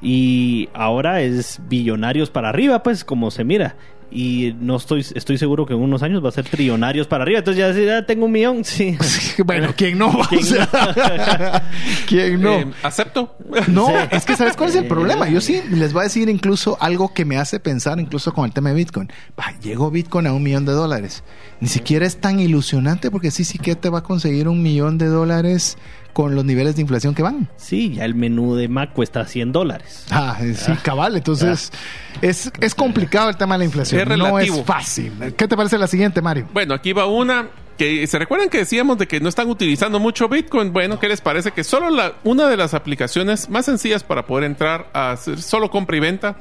Y 0.00 0.68
ahora 0.74 1.20
es 1.20 1.60
billonarios 1.68 2.30
para 2.30 2.48
arriba, 2.48 2.82
pues, 2.82 3.04
como 3.04 3.30
se 3.30 3.44
mira. 3.44 3.76
Y 4.14 4.54
no 4.60 4.76
estoy, 4.76 5.06
estoy 5.14 5.38
seguro 5.38 5.64
que 5.64 5.72
en 5.72 5.80
unos 5.80 6.02
años 6.02 6.22
va 6.24 6.28
a 6.28 6.32
ser 6.32 6.44
trillonarios 6.44 7.06
para 7.06 7.22
arriba. 7.24 7.38
Entonces 7.38 7.58
ya 7.58 7.68
decir, 7.68 7.90
ah, 7.90 8.04
tengo 8.04 8.26
un 8.26 8.32
millón, 8.32 8.64
sí. 8.64 8.96
bueno, 9.44 9.72
¿quién 9.76 9.96
no? 9.98 10.12
¿Quién 10.28 10.40
O 10.42 10.44
sea, 10.44 11.70
¿Quién 12.06 12.40
no? 12.40 12.58
Eh, 12.58 12.66
¿Acepto? 12.82 13.34
No, 13.68 13.86
Sí. 13.86 13.92
es 14.10 14.24
que 14.24 14.36
¿sabes 14.36 14.56
cuál 14.56 14.70
es 14.70 14.76
el 14.76 14.86
problema? 14.86 15.28
Yo 15.28 15.40
sí 15.40 15.60
les 15.70 15.92
voy 15.92 16.00
a 16.00 16.04
decir 16.04 16.28
incluso 16.28 16.76
algo 16.80 17.12
que 17.14 17.24
me 17.24 17.36
hace 17.38 17.60
pensar 17.60 17.98
incluso 18.00 18.32
con 18.32 18.44
el 18.44 18.52
tema 18.52 18.70
de 18.70 18.76
Bitcoin. 18.76 19.10
Va, 19.38 19.52
llegó 19.60 19.90
Bitcoin 19.90 20.26
a 20.26 20.32
un 20.32 20.42
millón 20.42 20.64
de 20.66 20.72
dólares. 20.72 21.22
Ni 21.60 21.68
siquiera 21.68 22.06
es 22.06 22.20
tan 22.20 22.40
ilusionante 22.40 23.10
porque 23.10 23.30
sí, 23.30 23.44
sí 23.44 23.58
que 23.58 23.76
te 23.76 23.88
va 23.88 24.00
a 24.00 24.02
conseguir 24.02 24.48
un 24.48 24.62
millón 24.62 24.98
de 24.98 25.06
dólares 25.06 25.78
con 26.12 26.34
los 26.34 26.44
niveles 26.44 26.76
de 26.76 26.82
inflación 26.82 27.14
que 27.14 27.22
van. 27.22 27.48
Sí, 27.56 27.94
ya 27.94 28.04
el 28.04 28.14
menú 28.14 28.54
de 28.54 28.68
Mac 28.68 28.92
cuesta 28.92 29.26
100 29.26 29.52
dólares. 29.52 30.06
Ah, 30.10 30.38
sí, 30.54 30.72
cabal. 30.82 31.16
Entonces, 31.16 31.72
es, 32.20 32.52
es 32.60 32.74
complicado 32.74 33.30
el 33.30 33.36
tema 33.36 33.54
de 33.54 33.60
la 33.60 33.64
inflación. 33.64 34.00
Es 34.00 34.18
no 34.18 34.26
relativo. 34.26 34.58
es 34.58 34.64
fácil. 34.64 35.12
¿Qué 35.36 35.48
te 35.48 35.56
parece 35.56 35.78
la 35.78 35.86
siguiente, 35.86 36.20
Mario? 36.20 36.48
Bueno, 36.52 36.74
aquí 36.74 36.92
va 36.92 37.06
una 37.06 37.48
que 37.78 38.06
se 38.06 38.18
recuerdan 38.18 38.48
que 38.48 38.58
decíamos 38.58 38.98
de 38.98 39.08
que 39.08 39.20
no 39.20 39.28
están 39.28 39.48
utilizando 39.48 39.98
mucho 39.98 40.28
Bitcoin. 40.28 40.72
Bueno, 40.72 40.98
¿qué 40.98 41.08
les 41.08 41.20
parece? 41.20 41.52
Que 41.52 41.64
solo 41.64 41.90
la, 41.90 42.14
una 42.24 42.48
de 42.48 42.56
las 42.56 42.74
aplicaciones 42.74 43.48
más 43.48 43.64
sencillas 43.64 44.04
para 44.04 44.26
poder 44.26 44.44
entrar 44.44 44.88
a 44.92 45.12
hacer 45.12 45.40
solo 45.40 45.70
compra 45.70 45.96
y 45.96 46.00
venta 46.00 46.36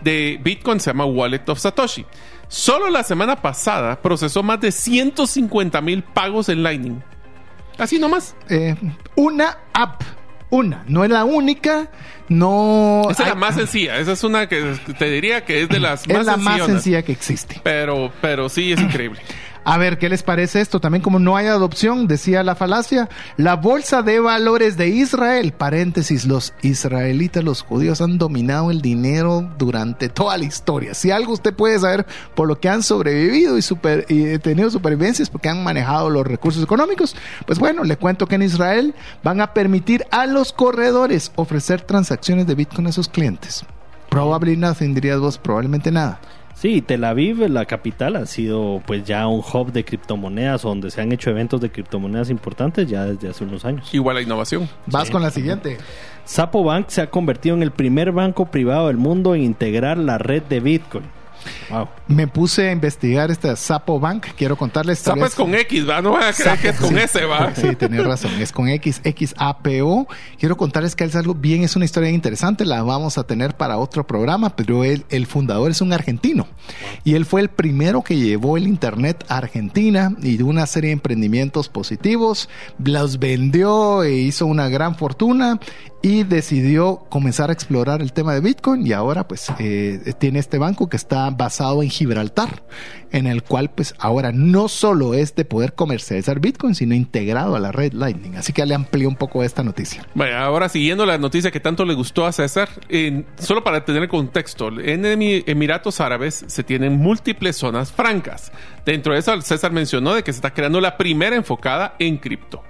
de 0.00 0.38
Bitcoin 0.42 0.80
se 0.80 0.90
llama 0.90 1.04
Wallet 1.04 1.48
of 1.48 1.58
Satoshi. 1.58 2.04
Solo 2.48 2.90
la 2.90 3.02
semana 3.02 3.42
pasada 3.42 4.00
procesó 4.00 4.42
más 4.42 4.60
de 4.60 4.70
150 4.70 5.80
mil 5.80 6.02
pagos 6.02 6.48
en 6.48 6.62
Lightning. 6.62 7.02
Así 7.78 7.98
nomás. 7.98 8.34
Eh, 8.48 8.74
una 9.14 9.58
app. 9.72 10.02
Una. 10.50 10.84
No 10.86 11.04
es 11.04 11.10
la 11.10 11.24
única. 11.24 11.90
No. 12.28 13.08
Esa 13.10 13.24
es 13.24 13.28
la 13.30 13.34
más 13.34 13.54
sencilla. 13.56 13.98
Esa 13.98 14.12
es 14.12 14.24
una 14.24 14.48
que 14.48 14.76
te 14.98 15.10
diría 15.10 15.44
que 15.44 15.62
es 15.62 15.68
de 15.68 15.80
las 15.80 16.06
Es 16.06 16.16
más 16.16 16.26
la 16.26 16.36
más 16.36 16.64
sencilla 16.64 17.02
que 17.02 17.12
existe. 17.12 17.60
Pero, 17.62 18.12
pero 18.20 18.48
sí 18.48 18.72
es 18.72 18.80
increíble. 18.80 19.20
A 19.68 19.78
ver, 19.78 19.98
¿qué 19.98 20.08
les 20.08 20.22
parece 20.22 20.60
esto? 20.60 20.78
También 20.78 21.02
como 21.02 21.18
no 21.18 21.36
hay 21.36 21.46
adopción, 21.46 22.06
decía 22.06 22.44
la 22.44 22.54
falacia, 22.54 23.08
la 23.36 23.56
Bolsa 23.56 24.00
de 24.02 24.20
Valores 24.20 24.76
de 24.76 24.86
Israel, 24.86 25.52
paréntesis, 25.52 26.24
los 26.24 26.54
israelitas, 26.62 27.42
los 27.42 27.62
judíos 27.62 28.00
han 28.00 28.16
dominado 28.16 28.70
el 28.70 28.80
dinero 28.80 29.50
durante 29.58 30.08
toda 30.08 30.38
la 30.38 30.44
historia. 30.44 30.94
Si 30.94 31.10
algo 31.10 31.32
usted 31.32 31.52
puede 31.52 31.80
saber 31.80 32.06
por 32.36 32.46
lo 32.46 32.60
que 32.60 32.68
han 32.68 32.84
sobrevivido 32.84 33.58
y, 33.58 33.62
super, 33.62 34.06
y 34.08 34.38
tenido 34.38 34.70
supervivencias 34.70 35.30
porque 35.30 35.48
han 35.48 35.64
manejado 35.64 36.10
los 36.10 36.24
recursos 36.24 36.62
económicos, 36.62 37.16
pues 37.44 37.58
bueno, 37.58 37.82
le 37.82 37.96
cuento 37.96 38.28
que 38.28 38.36
en 38.36 38.42
Israel 38.42 38.94
van 39.24 39.40
a 39.40 39.52
permitir 39.52 40.06
a 40.12 40.26
los 40.26 40.52
corredores 40.52 41.32
ofrecer 41.34 41.80
transacciones 41.80 42.46
de 42.46 42.54
Bitcoin 42.54 42.86
a 42.86 42.92
sus 42.92 43.08
clientes. 43.08 43.64
Probably 44.10 44.56
nothing, 44.56 44.94
dirías 44.94 45.18
vos, 45.18 45.38
probablemente 45.38 45.90
nada. 45.90 46.20
Sí, 46.56 46.80
Tel 46.80 47.04
Aviv, 47.04 47.50
la 47.50 47.66
capital, 47.66 48.16
ha 48.16 48.24
sido 48.24 48.82
pues 48.86 49.04
ya 49.04 49.26
un 49.26 49.40
hub 49.40 49.72
de 49.72 49.84
criptomonedas 49.84 50.62
donde 50.62 50.90
se 50.90 51.02
han 51.02 51.12
hecho 51.12 51.28
eventos 51.28 51.60
de 51.60 51.70
criptomonedas 51.70 52.30
importantes 52.30 52.88
ya 52.88 53.04
desde 53.04 53.28
hace 53.28 53.44
unos 53.44 53.66
años. 53.66 53.92
Igual 53.92 54.16
la 54.16 54.22
innovación. 54.22 54.66
Vas 54.86 55.10
con 55.10 55.20
la 55.20 55.30
siguiente. 55.30 55.76
Sapo 56.24 56.64
Bank 56.64 56.86
se 56.88 57.02
ha 57.02 57.10
convertido 57.10 57.54
en 57.56 57.62
el 57.62 57.72
primer 57.72 58.10
banco 58.10 58.46
privado 58.46 58.86
del 58.86 58.96
mundo 58.96 59.34
en 59.34 59.42
integrar 59.42 59.98
la 59.98 60.16
red 60.16 60.42
de 60.44 60.60
Bitcoin. 60.60 61.04
Wow. 61.70 61.88
Me 62.08 62.26
puse 62.26 62.68
a 62.68 62.72
investigar 62.72 63.30
esta 63.30 63.54
Sapo 63.56 63.98
Bank. 64.00 64.26
Quiero 64.36 64.56
contarles. 64.56 65.02
vez- 65.04 65.24
es 65.26 65.34
con 65.34 65.54
X, 65.54 65.88
¿va? 65.88 66.00
No 66.00 66.12
van 66.12 66.24
a 66.24 66.32
creer 66.32 66.58
que 66.58 66.68
es 66.70 66.76
con 66.80 66.90
sí. 66.90 66.98
S, 66.98 67.24
¿va? 67.24 67.52
Sí, 67.56 67.74
tenés 67.76 68.04
razón. 68.04 68.30
Es 68.40 68.52
con 68.52 68.68
X, 68.68 69.00
XAPO. 69.04 70.08
Quiero 70.38 70.56
contarles 70.56 70.94
que 70.96 71.04
es 71.04 71.16
algo 71.16 71.34
bien, 71.34 71.62
es 71.62 71.76
una 71.76 71.84
historia 71.84 72.10
interesante. 72.10 72.64
La 72.64 72.82
vamos 72.82 73.18
a 73.18 73.24
tener 73.24 73.56
para 73.56 73.78
otro 73.78 74.06
programa, 74.06 74.54
pero 74.56 74.84
él, 74.84 75.04
el 75.10 75.26
fundador 75.26 75.70
es 75.70 75.80
un 75.80 75.92
argentino. 75.92 76.46
Y 77.04 77.14
él 77.14 77.24
fue 77.24 77.40
el 77.40 77.48
primero 77.48 78.02
que 78.02 78.16
llevó 78.16 78.56
el 78.56 78.66
Internet 78.66 79.24
a 79.28 79.38
Argentina 79.38 80.12
y 80.22 80.36
de 80.36 80.44
una 80.44 80.66
serie 80.66 80.88
de 80.88 80.94
emprendimientos 80.94 81.68
positivos. 81.68 82.48
Los 82.82 83.18
vendió 83.18 84.02
e 84.02 84.12
hizo 84.14 84.46
una 84.46 84.68
gran 84.68 84.96
fortuna 84.96 85.58
y 86.02 86.22
decidió 86.24 87.04
comenzar 87.08 87.50
a 87.50 87.52
explorar 87.52 88.00
el 88.00 88.12
tema 88.12 88.32
de 88.34 88.40
Bitcoin 88.40 88.86
y 88.86 88.92
ahora 88.92 89.26
pues 89.26 89.46
eh, 89.58 90.14
tiene 90.18 90.38
este 90.38 90.58
banco 90.58 90.88
que 90.88 90.96
está 90.96 91.30
basado 91.36 91.82
en 91.82 91.90
Gibraltar, 91.90 92.62
en 93.12 93.26
el 93.26 93.42
cual 93.42 93.70
pues 93.70 93.94
ahora 93.98 94.32
no 94.32 94.68
solo 94.68 95.14
es 95.14 95.34
de 95.34 95.44
poder 95.44 95.74
comercializar 95.74 96.40
Bitcoin, 96.40 96.74
sino 96.74 96.94
integrado 96.94 97.56
a 97.56 97.60
la 97.60 97.72
red 97.72 97.92
Lightning. 97.92 98.36
Así 98.36 98.52
que 98.52 98.64
le 98.66 98.74
amplió 98.74 99.08
un 99.08 99.16
poco 99.16 99.42
esta 99.44 99.62
noticia. 99.62 100.06
Bueno, 100.14 100.36
ahora 100.38 100.68
siguiendo 100.68 101.06
la 101.06 101.18
noticia 101.18 101.50
que 101.50 101.60
tanto 101.60 101.84
le 101.84 101.94
gustó 101.94 102.26
a 102.26 102.32
César, 102.32 102.68
en- 102.88 103.26
solo 103.38 103.62
para 103.64 103.84
tener 103.84 104.08
contexto, 104.08 104.68
en 104.68 105.04
Emi- 105.04 105.44
Emiratos 105.46 106.00
Árabes 106.00 106.44
se 106.46 106.62
tienen 106.64 106.96
múltiples 106.98 107.56
zonas 107.56 107.92
francas. 107.92 108.52
Dentro 108.84 109.12
de 109.12 109.20
eso, 109.20 109.40
César 109.42 109.72
mencionó 109.72 110.14
de 110.14 110.22
que 110.22 110.32
se 110.32 110.38
está 110.38 110.52
creando 110.52 110.80
la 110.80 110.96
primera 110.96 111.36
enfocada 111.36 111.94
en 111.98 112.18
cripto. 112.18 112.62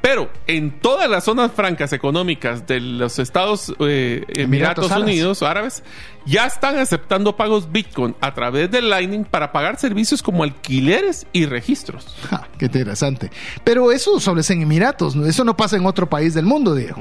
Pero 0.00 0.30
en 0.46 0.70
todas 0.80 1.08
las 1.08 1.24
zonas 1.24 1.52
francas 1.52 1.94
económicas 1.94 2.66
de 2.66 2.78
los 2.78 3.18
Estados 3.18 3.74
eh, 3.80 4.22
Emiratos 4.28 4.44
Emiratos 4.44 4.92
Árabes. 4.92 5.04
Unidos 5.04 5.42
árabes 5.42 5.82
ya 6.26 6.46
están 6.46 6.76
aceptando 6.76 7.36
pagos 7.36 7.70
Bitcoin 7.72 8.14
a 8.20 8.34
través 8.34 8.70
de 8.70 8.82
Lightning 8.82 9.24
para 9.24 9.52
pagar 9.52 9.78
servicios 9.78 10.22
como 10.22 10.42
alquileres 10.42 11.26
y 11.32 11.46
registros. 11.46 12.14
Ja, 12.28 12.48
qué 12.58 12.66
interesante. 12.66 13.30
Pero 13.62 13.92
eso 13.92 14.20
solo 14.20 14.40
es 14.40 14.50
en 14.50 14.62
Emiratos, 14.62 15.16
¿no? 15.16 15.26
eso 15.26 15.44
no 15.44 15.56
pasa 15.56 15.76
en 15.76 15.86
otro 15.86 16.08
país 16.08 16.34
del 16.34 16.44
mundo, 16.44 16.74
Diego. 16.74 16.96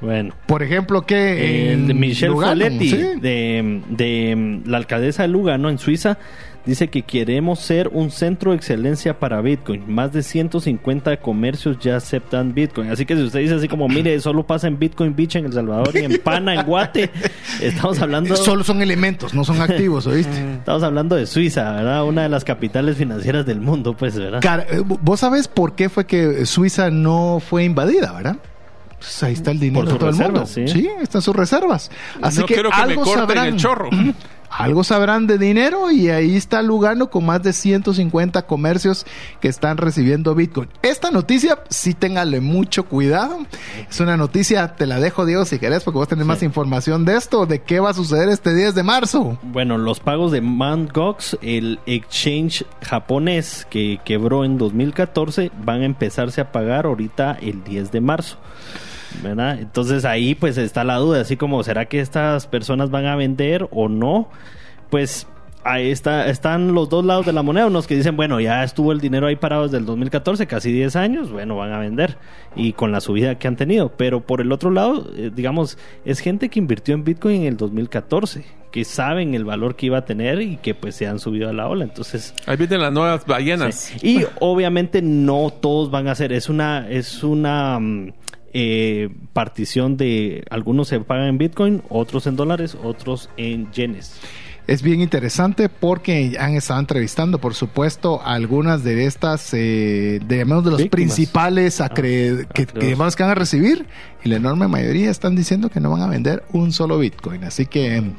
Bueno. 0.00 0.34
Por 0.46 0.64
ejemplo, 0.64 1.02
que 1.02 1.72
El 1.72 1.86
de 1.86 1.94
Michelle 1.94 2.32
Lugano, 2.32 2.52
Folletti, 2.52 2.90
sí. 2.90 2.96
de, 2.96 3.82
de 3.88 4.62
la 4.66 4.78
alcaldesa 4.78 5.22
de 5.22 5.28
Lugano, 5.28 5.70
en 5.70 5.78
Suiza, 5.78 6.18
dice 6.64 6.88
que 6.88 7.02
queremos 7.02 7.58
ser 7.60 7.88
un 7.88 8.10
centro 8.10 8.50
de 8.52 8.56
excelencia 8.56 9.18
para 9.18 9.40
Bitcoin. 9.40 9.84
Más 9.92 10.12
de 10.12 10.22
150 10.22 11.16
comercios 11.18 11.78
ya 11.80 11.96
aceptan 11.96 12.54
Bitcoin. 12.54 12.90
Así 12.90 13.04
que 13.06 13.16
si 13.16 13.22
usted 13.22 13.40
dice 13.40 13.54
así 13.54 13.68
como, 13.68 13.88
mire, 13.88 14.18
solo 14.20 14.46
pasa 14.46 14.68
en 14.68 14.78
Bitcoin 14.78 15.14
Beach 15.16 15.36
en 15.36 15.46
El 15.46 15.52
Salvador 15.52 15.90
y 15.94 16.04
en 16.04 16.20
Pana, 16.22 16.54
en 16.54 16.66
Guate, 16.66 17.10
estamos 17.60 18.00
hablando... 18.00 18.36
Solo 18.36 18.64
son 18.64 18.82
elementos, 18.82 19.34
no 19.34 19.44
son 19.44 19.60
activos, 19.60 20.06
¿oíste? 20.06 20.54
Estamos 20.54 20.82
hablando 20.82 21.16
de 21.16 21.26
Suiza, 21.26 21.72
¿verdad? 21.72 22.04
Una 22.04 22.22
de 22.22 22.28
las 22.28 22.44
capitales 22.44 22.96
financieras 22.96 23.44
del 23.46 23.60
mundo, 23.60 23.96
pues, 23.96 24.16
¿verdad? 24.18 24.40
Cara, 24.40 24.66
eh, 24.70 24.82
Vos 24.84 25.20
sabés 25.20 25.48
por 25.48 25.74
qué 25.74 25.88
fue 25.88 26.06
que 26.06 26.46
Suiza 26.46 26.90
no 26.90 27.40
fue 27.44 27.64
invadida, 27.64 28.12
¿verdad? 28.12 28.36
Pues 28.98 29.20
ahí 29.24 29.32
está 29.32 29.50
el 29.50 29.58
dinero 29.58 29.84
de 29.84 29.98
todo 29.98 30.10
el 30.10 30.14
mundo. 30.16 30.46
sí. 30.46 30.68
Sí, 30.68 30.88
están 31.00 31.22
sus 31.22 31.34
reservas. 31.34 31.90
Así 32.20 32.38
no 32.38 32.46
que 32.46 32.54
quiero 32.54 32.70
que 32.70 32.76
me 32.76 32.82
algo 32.82 33.02
corten 33.02 33.20
sabrán. 33.20 33.46
el 33.48 33.56
chorro. 33.56 33.90
Algo 34.52 34.84
sabrán 34.84 35.26
de 35.26 35.38
dinero 35.38 35.90
y 35.90 36.10
ahí 36.10 36.36
está 36.36 36.60
Lugano 36.60 37.08
con 37.08 37.24
más 37.24 37.42
de 37.42 37.54
150 37.54 38.42
comercios 38.42 39.06
que 39.40 39.48
están 39.48 39.78
recibiendo 39.78 40.34
Bitcoin. 40.34 40.68
Esta 40.82 41.10
noticia, 41.10 41.60
sí 41.70 41.94
téngale 41.94 42.40
mucho 42.40 42.84
cuidado. 42.84 43.38
Es 43.88 44.00
una 44.00 44.18
noticia, 44.18 44.76
te 44.76 44.86
la 44.86 45.00
dejo 45.00 45.24
Diego 45.24 45.46
si 45.46 45.58
querés 45.58 45.84
porque 45.84 45.98
vos 45.98 46.08
tenés 46.08 46.26
más 46.26 46.42
información 46.42 47.06
de 47.06 47.16
esto, 47.16 47.46
de 47.46 47.62
qué 47.62 47.80
va 47.80 47.90
a 47.90 47.94
suceder 47.94 48.28
este 48.28 48.54
10 48.54 48.74
de 48.74 48.82
marzo. 48.82 49.38
Bueno, 49.42 49.78
los 49.78 50.00
pagos 50.00 50.32
de 50.32 50.42
Mt. 50.42 50.92
Gox, 50.92 51.38
el 51.40 51.80
exchange 51.86 52.66
japonés 52.82 53.66
que 53.70 54.00
quebró 54.04 54.44
en 54.44 54.58
2014, 54.58 55.50
van 55.64 55.80
a 55.80 55.86
empezarse 55.86 56.42
a 56.42 56.52
pagar 56.52 56.84
ahorita 56.84 57.38
el 57.40 57.64
10 57.64 57.90
de 57.90 58.00
marzo. 58.02 58.36
¿Verdad? 59.22 59.58
Entonces 59.58 60.04
ahí 60.04 60.34
pues 60.34 60.58
está 60.58 60.84
la 60.84 60.96
duda, 60.96 61.20
así 61.20 61.36
como 61.36 61.62
¿será 61.62 61.86
que 61.86 62.00
estas 62.00 62.46
personas 62.46 62.90
van 62.90 63.06
a 63.06 63.16
vender 63.16 63.68
o 63.70 63.88
no? 63.88 64.28
Pues 64.90 65.26
ahí 65.64 65.90
está, 65.90 66.28
están 66.28 66.74
los 66.74 66.88
dos 66.88 67.04
lados 67.04 67.26
de 67.26 67.32
la 67.32 67.42
moneda, 67.42 67.66
unos 67.66 67.86
que 67.86 67.96
dicen, 67.96 68.16
bueno, 68.16 68.40
ya 68.40 68.64
estuvo 68.64 68.92
el 68.92 69.00
dinero 69.00 69.26
ahí 69.26 69.36
parado 69.36 69.64
desde 69.64 69.78
el 69.78 69.86
2014, 69.86 70.46
casi 70.46 70.72
10 70.72 70.96
años, 70.96 71.30
bueno, 71.30 71.56
van 71.56 71.72
a 71.72 71.78
vender 71.78 72.16
y 72.56 72.72
con 72.72 72.92
la 72.92 73.00
subida 73.00 73.38
que 73.38 73.48
han 73.48 73.56
tenido, 73.56 73.90
pero 73.96 74.20
por 74.20 74.40
el 74.40 74.52
otro 74.52 74.70
lado, 74.70 75.10
eh, 75.16 75.30
digamos, 75.34 75.78
es 76.04 76.20
gente 76.20 76.48
que 76.48 76.58
invirtió 76.58 76.94
en 76.94 77.04
Bitcoin 77.04 77.42
en 77.42 77.48
el 77.48 77.56
2014, 77.56 78.44
que 78.70 78.84
saben 78.84 79.34
el 79.34 79.44
valor 79.44 79.76
que 79.76 79.86
iba 79.86 79.98
a 79.98 80.04
tener 80.04 80.40
y 80.40 80.56
que 80.56 80.74
pues 80.74 80.94
se 80.96 81.06
han 81.06 81.18
subido 81.18 81.48
a 81.48 81.52
la 81.52 81.68
ola, 81.68 81.84
entonces 81.84 82.34
Ahí 82.46 82.56
vienen 82.56 82.80
las 82.80 82.92
nuevas 82.92 83.26
ballenas. 83.26 83.74
Sí. 83.74 83.98
Y 84.02 84.26
obviamente 84.40 85.02
no 85.02 85.50
todos 85.50 85.90
van 85.90 86.08
a 86.08 86.12
hacer, 86.12 86.32
es 86.32 86.48
una, 86.48 86.88
es 86.88 87.22
una 87.22 87.78
mm, 87.78 88.12
eh, 88.52 89.08
partición 89.32 89.96
de 89.96 90.44
algunos 90.50 90.88
se 90.88 91.00
pagan 91.00 91.26
en 91.28 91.38
Bitcoin, 91.38 91.82
otros 91.88 92.26
en 92.26 92.36
dólares, 92.36 92.76
otros 92.82 93.30
en 93.36 93.70
yenes. 93.72 94.20
Es 94.68 94.80
bien 94.82 95.00
interesante 95.00 95.68
porque 95.68 96.36
han 96.38 96.54
estado 96.54 96.78
entrevistando, 96.78 97.38
por 97.40 97.54
supuesto, 97.54 98.22
a 98.22 98.34
algunas 98.34 98.84
de 98.84 99.06
estas, 99.06 99.52
eh, 99.54 100.20
de, 100.24 100.36
digamos, 100.36 100.64
de 100.64 100.70
los 100.70 100.78
Víctimas. 100.82 101.14
principales 101.16 101.80
acre- 101.80 102.46
Ah, 102.48 102.52
que, 102.54 102.66
que, 102.66 102.80
digamos, 102.86 103.16
que 103.16 103.24
van 103.24 103.32
a 103.32 103.34
recibir 103.34 103.86
y 104.24 104.28
la 104.28 104.36
enorme 104.36 104.68
mayoría 104.68 105.10
están 105.10 105.34
diciendo 105.36 105.68
que 105.70 105.80
no 105.80 105.90
van 105.90 106.02
a 106.02 106.06
vender 106.06 106.44
un 106.52 106.72
solo 106.72 106.98
Bitcoin. 106.98 107.44
Así 107.44 107.66
que 107.66 108.00
mm, 108.00 108.12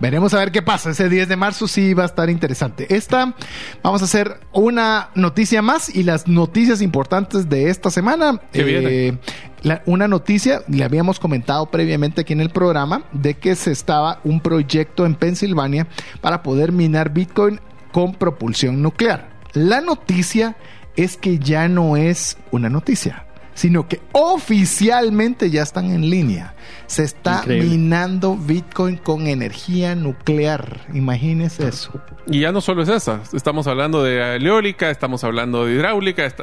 veremos 0.00 0.34
a 0.34 0.38
ver 0.38 0.52
qué 0.52 0.62
pasa. 0.62 0.90
Ese 0.90 1.08
10 1.08 1.28
de 1.28 1.36
marzo 1.36 1.66
sí 1.68 1.94
va 1.94 2.04
a 2.04 2.06
estar 2.06 2.30
interesante. 2.30 2.94
Esta, 2.94 3.34
vamos 3.82 4.02
a 4.02 4.04
hacer 4.04 4.38
una 4.52 5.10
noticia 5.14 5.62
más 5.62 5.94
y 5.94 6.02
las 6.04 6.28
noticias 6.28 6.80
importantes 6.82 7.48
de 7.48 7.70
esta 7.70 7.90
semana. 7.90 8.40
¿Qué 8.52 8.62
viene? 8.64 9.18
la- 9.62 9.82
una 9.86 10.08
noticia, 10.08 10.62
le 10.68 10.82
habíamos 10.84 11.20
comentado 11.20 11.66
previamente 11.70 12.22
aquí 12.22 12.32
en 12.32 12.40
el 12.40 12.50
programa, 12.50 13.04
de 13.12 13.34
que 13.34 13.54
se 13.54 13.70
estaba 13.70 14.20
un 14.24 14.40
proyecto 14.40 15.06
en 15.06 15.14
Pensilvania 15.14 15.86
para 16.20 16.42
poder 16.42 16.72
minar 16.72 17.10
Bitcoin 17.12 17.60
con 17.92 18.14
propulsión 18.14 18.82
nuclear. 18.82 19.30
La 19.52 19.80
noticia 19.80 20.56
es 20.96 21.16
que 21.16 21.38
ya 21.38 21.68
no 21.68 21.96
es 21.96 22.38
una 22.50 22.68
noticia, 22.70 23.26
sino 23.54 23.88
que 23.88 24.00
oficialmente 24.12 25.50
ya 25.50 25.62
están 25.62 25.90
en 25.90 26.08
línea. 26.08 26.54
Se 26.86 27.04
está 27.04 27.38
Increíble. 27.40 27.70
minando 27.70 28.36
Bitcoin 28.36 28.96
con 28.98 29.26
energía 29.26 29.94
nuclear. 29.94 30.80
Imagínese 30.92 31.68
eso. 31.68 32.00
Y 32.26 32.40
ya 32.40 32.52
no 32.52 32.60
solo 32.60 32.82
es 32.82 32.88
esa. 32.88 33.20
Estamos 33.32 33.66
hablando 33.66 34.02
de 34.02 34.36
eólica, 34.36 34.90
estamos 34.90 35.24
hablando 35.24 35.64
de 35.64 35.74
hidráulica, 35.74 36.34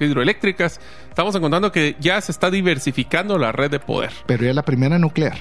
hidroeléctricas. 0.00 0.80
Estamos 1.16 1.34
encontrando 1.34 1.72
que 1.72 1.96
ya 1.98 2.20
se 2.20 2.30
está 2.30 2.50
diversificando 2.50 3.38
la 3.38 3.50
red 3.50 3.70
de 3.70 3.80
poder. 3.80 4.10
Pero 4.26 4.44
ya 4.44 4.52
la 4.52 4.62
primera 4.66 4.98
nuclear. 4.98 5.38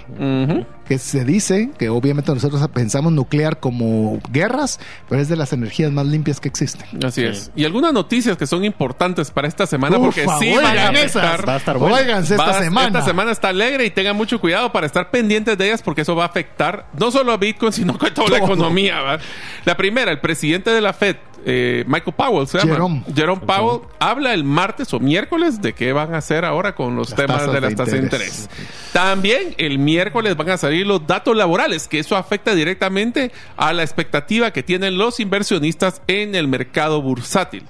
Que 0.88 0.98
se 0.98 1.26
dice 1.26 1.70
que 1.78 1.90
obviamente 1.90 2.34
nosotros 2.34 2.66
pensamos 2.74 3.12
nuclear 3.12 3.60
como 3.60 4.20
guerras, 4.32 4.80
pero 5.10 5.20
es 5.22 5.28
de 5.28 5.36
las 5.36 5.52
energías 5.52 5.92
más 5.92 6.06
limpias 6.06 6.40
que 6.40 6.48
existen. 6.48 6.88
Así 7.04 7.20
Sí. 7.20 7.28
es. 7.28 7.52
Y 7.58 7.66
algunas 7.66 7.92
noticias 7.92 8.38
que 8.38 8.48
son 8.48 8.64
importantes 8.64 9.32
para 9.32 9.50
esta 9.50 9.68
semana 9.68 9.98
porque 10.00 10.22
sí 10.40 10.54
van 10.56 10.78
a 10.78 10.88
afectar. 10.88 11.46
Va 11.46 11.56
a 11.56 11.58
estar 11.58 11.78
bueno. 11.78 11.94
Óiganse 11.98 12.36
esta 12.36 12.46
Va- 12.52 12.64
semana. 12.64 12.88
Esta 13.00 13.02
semana 13.02 13.32
está 13.34 13.50
alegre 13.50 13.86
y 13.86 13.90
tengan 13.90 14.16
mucho 14.16 14.40
cuidado 14.40 14.72
para 14.72 14.86
estar 14.88 15.12
pendientes 15.12 15.58
de 15.58 15.66
ellas 15.68 15.82
porque 15.82 16.04
eso 16.04 16.16
va 16.16 16.24
a 16.24 16.28
afectar 16.28 16.86
no 16.98 17.12
solo 17.12 17.34
a 17.34 17.38
Bitcoin, 17.38 17.74
sino 17.74 17.98
a 18.00 18.14
toda 18.14 18.30
la 18.30 18.38
economía. 18.38 19.02
¿va? 19.02 19.20
La 19.66 19.76
primera, 19.76 20.10
el 20.10 20.22
presidente 20.22 20.70
de 20.70 20.80
la 20.80 20.94
Fed, 20.94 21.18
eh, 21.48 21.84
Michael 21.88 22.16
Powell, 22.16 22.48
se 22.48 22.58
llama. 22.60 22.72
Jerome. 22.72 23.04
Jerome 23.14 23.42
Powell 23.46 23.82
habla 24.00 24.34
el 24.34 24.44
martes 24.44 24.92
o 24.94 25.00
miércoles 25.00 25.62
de 25.66 25.74
qué 25.74 25.92
van 25.92 26.14
a 26.14 26.20
hacer 26.20 26.46
ahora 26.46 26.76
con 26.76 26.96
los 26.96 27.10
Las 27.10 27.18
temas 27.18 27.52
de 27.52 27.60
las 27.60 27.72
de 27.72 27.76
tasas 27.76 27.94
de 27.94 28.00
interés. 28.00 28.50
También 28.94 29.56
el 29.58 29.80
miércoles 29.80 30.38
van 30.38 30.52
a 30.52 30.58
salir 30.58 30.88
los 30.88 31.06
datos 31.06 31.36
laborales, 31.36 31.88
que 31.88 32.00
eso 32.00 32.16
afecta 32.16 32.56
directamente 32.56 33.32
a 33.58 33.74
la 33.74 33.84
expectativa 33.84 34.52
que 34.52 34.64
tienen 34.64 34.98
los 34.98 35.20
inversionistas 35.20 36.02
en 36.08 36.36
el 36.36 36.48
mercado 36.48 37.02
bursátil. 37.02 37.64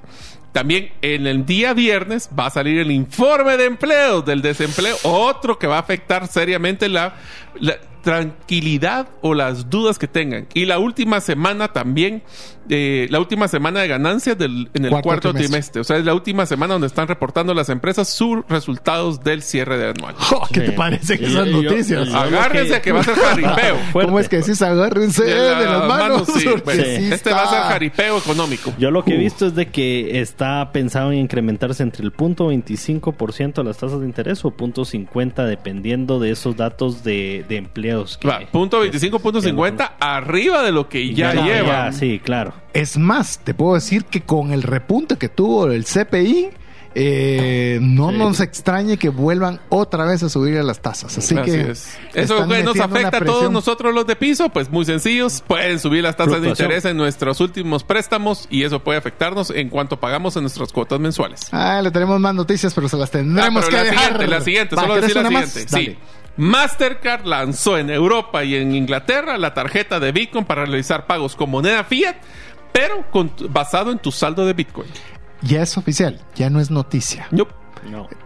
También 0.51 0.91
en 1.01 1.27
el 1.27 1.45
día 1.45 1.73
viernes 1.73 2.29
va 2.37 2.45
a 2.45 2.49
salir 2.49 2.79
el 2.79 2.91
informe 2.91 3.57
de 3.57 3.65
empleo 3.65 4.21
del 4.21 4.41
desempleo, 4.41 4.95
otro 5.03 5.59
que 5.59 5.67
va 5.67 5.77
a 5.77 5.79
afectar 5.79 6.27
seriamente 6.27 6.87
la, 6.87 7.15
la 7.59 7.77
tranquilidad 8.05 9.09
o 9.21 9.33
las 9.33 9.69
dudas 9.69 9.99
que 9.99 10.07
tengan. 10.07 10.47
Y 10.53 10.65
la 10.65 10.79
última 10.79 11.19
semana 11.19 11.73
también, 11.73 12.23
eh, 12.70 13.07
la 13.09 13.20
última 13.20 13.47
semana 13.47 13.82
de 13.82 13.88
ganancias 13.88 14.38
del, 14.38 14.70
en 14.74 14.86
el 14.86 14.89
Cuarto 14.91 15.07
cuarto, 15.07 15.30
trimestre. 15.34 15.47
trimestre. 15.49 15.82
O 15.82 15.84
sea, 15.84 15.97
es 15.97 16.05
la 16.05 16.13
última 16.13 16.45
semana 16.45 16.74
donde 16.74 16.88
están 16.88 17.07
reportando 17.07 17.53
las 17.53 17.70
empresas 17.70 18.09
sus 18.09 18.39
resultados 18.49 19.24
del 19.24 19.41
cierre 19.41 19.78
de 19.78 19.89
anual. 19.89 20.16
Oh, 20.32 20.47
¿Qué 20.51 20.61
te 20.61 20.72
parecen 20.72 21.20
Y- 21.22 21.26
esas 21.26 21.47
y 21.47 21.51
noticias? 21.51 22.07
y 22.09 22.13
Agárrense 22.13 22.82
que 22.82 22.91
va 22.91 23.01
a 23.01 23.03
ser 23.03 23.16
jaripeo. 23.16 23.78
¿Cómo 23.93 24.20
es 24.20 24.30
que 24.30 24.38
decís? 24.38 24.61
Agárrense 24.61 25.24
de, 25.24 25.36
la 25.36 25.59
las 25.59 25.88
manos. 25.88 26.28
mano, 26.28 26.39
sí. 26.39 26.45
Bueno, 26.66 26.84
sí 26.84 27.09
este 27.13 27.32
va 27.32 27.43
a 27.43 27.49
ser 27.49 27.59
jaripeo 27.61 28.18
económico. 28.18 28.74
Yo 28.78 28.91
lo 28.91 29.03
que 29.05 29.13
he 29.16 29.18
visto 29.18 29.45
es 29.47 29.55
de 29.55 29.68
que 29.68 30.20
está 30.22 30.72
pensado 30.72 31.11
en 31.11 31.20
incrementarse 31.20 31.84
entre 31.84 32.03
el 32.03 32.11
punto 32.11 32.49
25% 32.51 33.53
de 33.53 33.63
las 33.63 33.78
tasas 33.78 33.99
de 33.99 34.05
interés 34.05 34.43
o 34.45 34.51
punto 34.51 34.86
50 34.86 35.45
dependiendo 35.45 36.20
de 36.20 36.32
esos 36.32 36.55
datos 36.57 37.03
de, 37.03 37.45
de 37.47 37.57
empleos. 37.57 38.18
que- 38.18 38.28
Va, 38.28 38.39
punto 38.51 38.78
que- 38.78 38.84
25, 38.89 39.20
punto 39.20 39.39
que- 39.39 39.47
50, 39.49 39.93
arriba 39.99 40.63
de 40.63 40.72
lo 40.72 40.89
que 40.89 41.13
ya, 41.13 41.34
Ya, 41.34 41.43
lleva. 41.45 41.91
sí, 41.91 42.20
claro. 42.24 42.53
Es 42.73 42.97
más, 42.97 43.39
te 43.39 43.53
puedo 43.53 43.75
decir 43.75 44.05
que 44.05 44.21
con 44.21 44.51
el 44.51 44.63
repunte 44.63 45.17
que 45.17 45.29
tuvo 45.29 45.67
el 45.67 45.85
CPI, 45.85 46.49
eh, 46.97 47.77
no 47.81 48.09
Sí. 48.11 48.17
nos 48.17 48.39
extrañe 48.39 48.97
que 48.97 49.09
vuelvan 49.09 49.59
otra 49.67 50.05
vez 50.05 50.23
a 50.23 50.29
subir 50.29 50.55
las 50.63 50.81
tasas. 50.81 51.17
Así, 51.17 51.35
Así 51.37 51.51
que 51.51 51.71
es. 51.71 51.97
Eso 52.13 52.47
que 52.47 52.63
nos 52.63 52.79
afecta 52.79 53.17
a 53.17 53.25
todos 53.25 53.51
nosotros 53.51 53.93
los 53.93 54.07
de 54.07 54.15
piso, 54.15 54.47
pues 54.49 54.69
muy 54.69 54.85
sencillos. 54.85 55.43
Pueden 55.45 55.79
subir 55.79 56.03
las 56.03 56.15
tasas 56.15 56.41
de 56.41 56.47
interés 56.49 56.85
en 56.85 56.95
nuestros 56.95 57.41
últimos 57.41 57.83
préstamos 57.83 58.47
y 58.49 58.63
eso 58.63 58.81
puede 58.81 58.97
afectarnos 58.97 59.49
en 59.49 59.67
cuanto 59.69 59.99
pagamos 59.99 60.37
en 60.37 60.43
nuestras 60.43 60.71
cuotas 60.71 60.99
mensuales. 61.01 61.41
Ah, 61.51 61.81
le 61.83 61.91
tenemos 61.91 62.17
más 62.21 62.33
noticias, 62.33 62.73
pero 62.73 62.87
se 62.87 62.95
las 62.95 63.09
Ah, 63.09 63.11
tendremos 63.11 63.65
pero 63.65 63.69
que 63.71 63.75
la 63.75 63.83
dejar. 63.83 64.03
siguiente, 64.13 64.27
la 64.27 64.41
siguiente, 64.41 64.75
Va, 64.77 64.81
solo 64.83 64.93
¿querés 64.95 65.13
decir 65.13 65.23
la 65.23 65.29
siguiente. 65.47 65.67
Sí. 65.67 65.97
Mastercard 66.38 67.25
lanzó 67.25 67.77
en 67.77 67.89
Europa 67.89 68.43
y 68.43 68.55
en 68.55 68.75
Inglaterra 68.75 69.38
la 69.38 69.53
tarjeta 69.53 69.99
de 69.99 70.11
Bitcoin 70.11 70.45
para 70.45 70.65
realizar 70.65 71.05
pagos 71.07 71.36
con 71.36 71.49
moneda 71.49 71.83
fiat, 71.83 72.15
pero 72.71 73.09
con- 73.11 73.31
basado 73.49 73.91
en 73.91 73.99
tu 73.99 74.11
saldo 74.11 74.45
de 74.45 74.53
Bitcoin. 74.53 74.89
Ya 75.41 75.61
es 75.61 75.77
oficial, 75.77 76.19
ya 76.36 76.49
no 76.49 76.59
es 76.59 76.71
noticia. 76.71 77.27
No. 77.31 77.47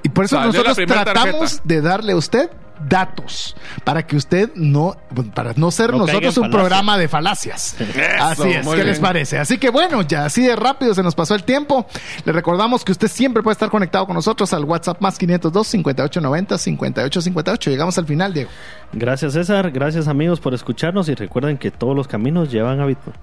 Y 0.03 0.09
por 0.09 0.23
eso 0.25 0.37
Salió 0.37 0.51
nosotros 0.53 0.77
tratamos 0.87 1.39
tarjeta. 1.51 1.61
de 1.65 1.81
darle 1.81 2.13
a 2.13 2.15
usted 2.15 2.49
datos 2.87 3.55
para 3.83 4.05
que 4.05 4.15
usted 4.15 4.51
no, 4.55 4.95
para 5.33 5.53
no 5.55 5.71
ser 5.71 5.91
No 5.91 5.99
nosotros 5.99 6.37
un 6.37 6.51
programa 6.51 6.97
de 6.97 7.07
falacias. 7.07 7.75
así 8.19 8.49
es, 8.49 8.67
¿qué 8.67 8.75
bien. 8.75 8.87
les 8.87 8.99
parece? 8.99 9.37
Así 9.37 9.57
que 9.57 9.69
bueno, 9.69 10.01
ya 10.01 10.25
así 10.25 10.43
de 10.43 10.55
rápido 10.55 10.93
se 10.93 11.03
nos 11.03 11.15
pasó 11.15 11.35
el 11.35 11.43
tiempo. 11.43 11.85
Le 12.25 12.31
recordamos 12.31 12.83
que 12.83 12.91
usted 12.91 13.07
siempre 13.07 13.43
puede 13.43 13.53
estar 13.53 13.69
conectado 13.69 14.05
con 14.05 14.15
nosotros 14.15 14.53
al 14.53 14.63
WhatsApp 14.63 15.01
más 15.01 15.17
502 15.17 15.67
5890 15.67 16.57
5858. 16.57 17.69
Llegamos 17.69 17.97
al 17.97 18.05
final, 18.05 18.33
Diego. 18.33 18.49
Gracias 18.93 19.33
César, 19.33 19.71
gracias 19.71 20.07
amigos 20.07 20.39
por 20.39 20.53
escucharnos 20.53 21.09
y 21.09 21.15
recuerden 21.15 21.57
que 21.57 21.71
todos 21.71 21.95
los 21.95 22.07
caminos 22.07 22.51
llevan 22.51 22.79
a 22.79 22.85
Bitcoin. 22.85 23.15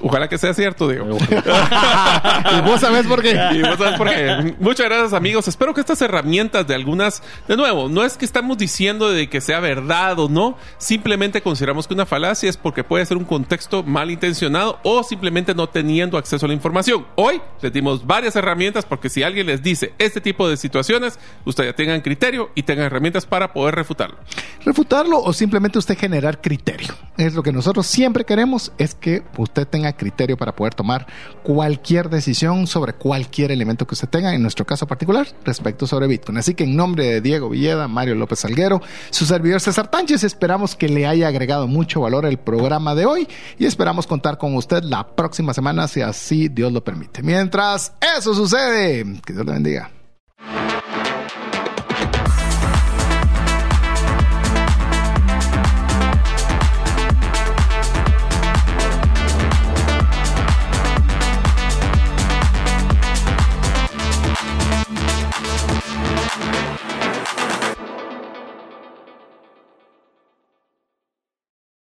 Ojalá 0.00 0.28
que 0.28 0.38
sea 0.38 0.52
cierto, 0.54 0.88
Diego. 0.88 1.16
y 1.18 2.60
vos 2.62 2.80
sabés 2.80 3.06
por 3.06 3.22
qué. 3.22 3.38
Y 3.54 3.62
vos 3.62 3.78
sabés 3.78 3.96
por 3.96 4.08
qué. 4.08 4.54
Muchas 4.58 4.86
gracias, 4.86 5.12
amigos. 5.12 5.48
Espero 5.48 5.72
que 5.72 5.80
estas 5.80 6.00
herramientas 6.02 6.66
de 6.66 6.74
algunas, 6.74 7.22
de 7.48 7.56
nuevo, 7.56 7.88
no 7.88 8.04
es 8.04 8.16
que 8.16 8.24
estamos 8.24 8.58
diciendo 8.58 9.10
de 9.10 9.28
que 9.28 9.40
sea 9.40 9.60
verdad 9.60 10.18
o 10.18 10.28
no, 10.28 10.56
simplemente 10.78 11.42
consideramos 11.42 11.86
que 11.86 11.94
una 11.94 12.06
falacia 12.06 12.50
es 12.50 12.56
porque 12.56 12.84
puede 12.84 13.06
ser 13.06 13.16
un 13.16 13.24
contexto 13.24 13.82
malintencionado 13.82 14.78
o 14.82 15.02
simplemente 15.02 15.54
no 15.54 15.68
teniendo 15.68 16.18
acceso 16.18 16.46
a 16.46 16.48
la 16.48 16.54
información. 16.54 17.06
Hoy 17.14 17.40
les 17.62 17.72
dimos 17.72 18.06
varias 18.06 18.36
herramientas 18.36 18.84
porque 18.84 19.08
si 19.08 19.22
alguien 19.22 19.46
les 19.46 19.62
dice 19.62 19.94
este 19.98 20.20
tipo 20.20 20.48
de 20.48 20.56
situaciones, 20.56 21.18
ustedes 21.44 21.70
ya 21.70 21.76
tengan 21.76 22.00
criterio 22.00 22.50
y 22.54 22.62
tengan 22.62 22.86
herramientas 22.86 23.26
para 23.26 23.52
poder 23.52 23.74
refutarlo. 23.74 24.16
Refutarlo 24.64 25.20
o 25.22 25.32
simplemente 25.32 25.78
usted 25.78 25.96
generar 25.96 26.40
criterio. 26.40 26.94
Es 27.16 27.34
lo 27.34 27.42
que 27.42 27.52
nosotros 27.52 27.86
siempre 27.86 28.24
queremos, 28.24 28.72
es 28.78 28.94
que 28.94 29.22
usted 29.36 29.66
criterio 29.92 30.36
para 30.36 30.54
poder 30.54 30.74
tomar 30.74 31.06
cualquier 31.42 32.08
decisión 32.08 32.66
sobre 32.66 32.94
cualquier 32.94 33.52
elemento 33.52 33.86
que 33.86 33.94
usted 33.94 34.08
tenga, 34.08 34.34
en 34.34 34.42
nuestro 34.42 34.64
caso 34.64 34.86
particular, 34.86 35.26
respecto 35.44 35.86
sobre 35.86 36.06
Bitcoin. 36.06 36.38
Así 36.38 36.54
que 36.54 36.64
en 36.64 36.76
nombre 36.76 37.04
de 37.06 37.20
Diego 37.20 37.48
Villeda, 37.48 37.88
Mario 37.88 38.14
López 38.14 38.40
Salguero, 38.40 38.80
su 39.10 39.26
servidor 39.26 39.60
César 39.60 39.90
Tánchez, 39.90 40.24
esperamos 40.24 40.74
que 40.74 40.88
le 40.88 41.06
haya 41.06 41.28
agregado 41.28 41.66
mucho 41.66 42.00
valor 42.00 42.26
el 42.26 42.38
programa 42.38 42.94
de 42.94 43.06
hoy 43.06 43.28
y 43.58 43.66
esperamos 43.66 44.06
contar 44.06 44.38
con 44.38 44.54
usted 44.54 44.82
la 44.84 45.06
próxima 45.14 45.54
semana 45.54 45.88
si 45.88 46.00
así 46.00 46.48
Dios 46.48 46.72
lo 46.72 46.82
permite. 46.82 47.22
Mientras 47.22 47.92
eso 48.16 48.34
sucede, 48.34 49.04
que 49.24 49.32
Dios 49.32 49.46
le 49.46 49.52
bendiga. 49.52 49.90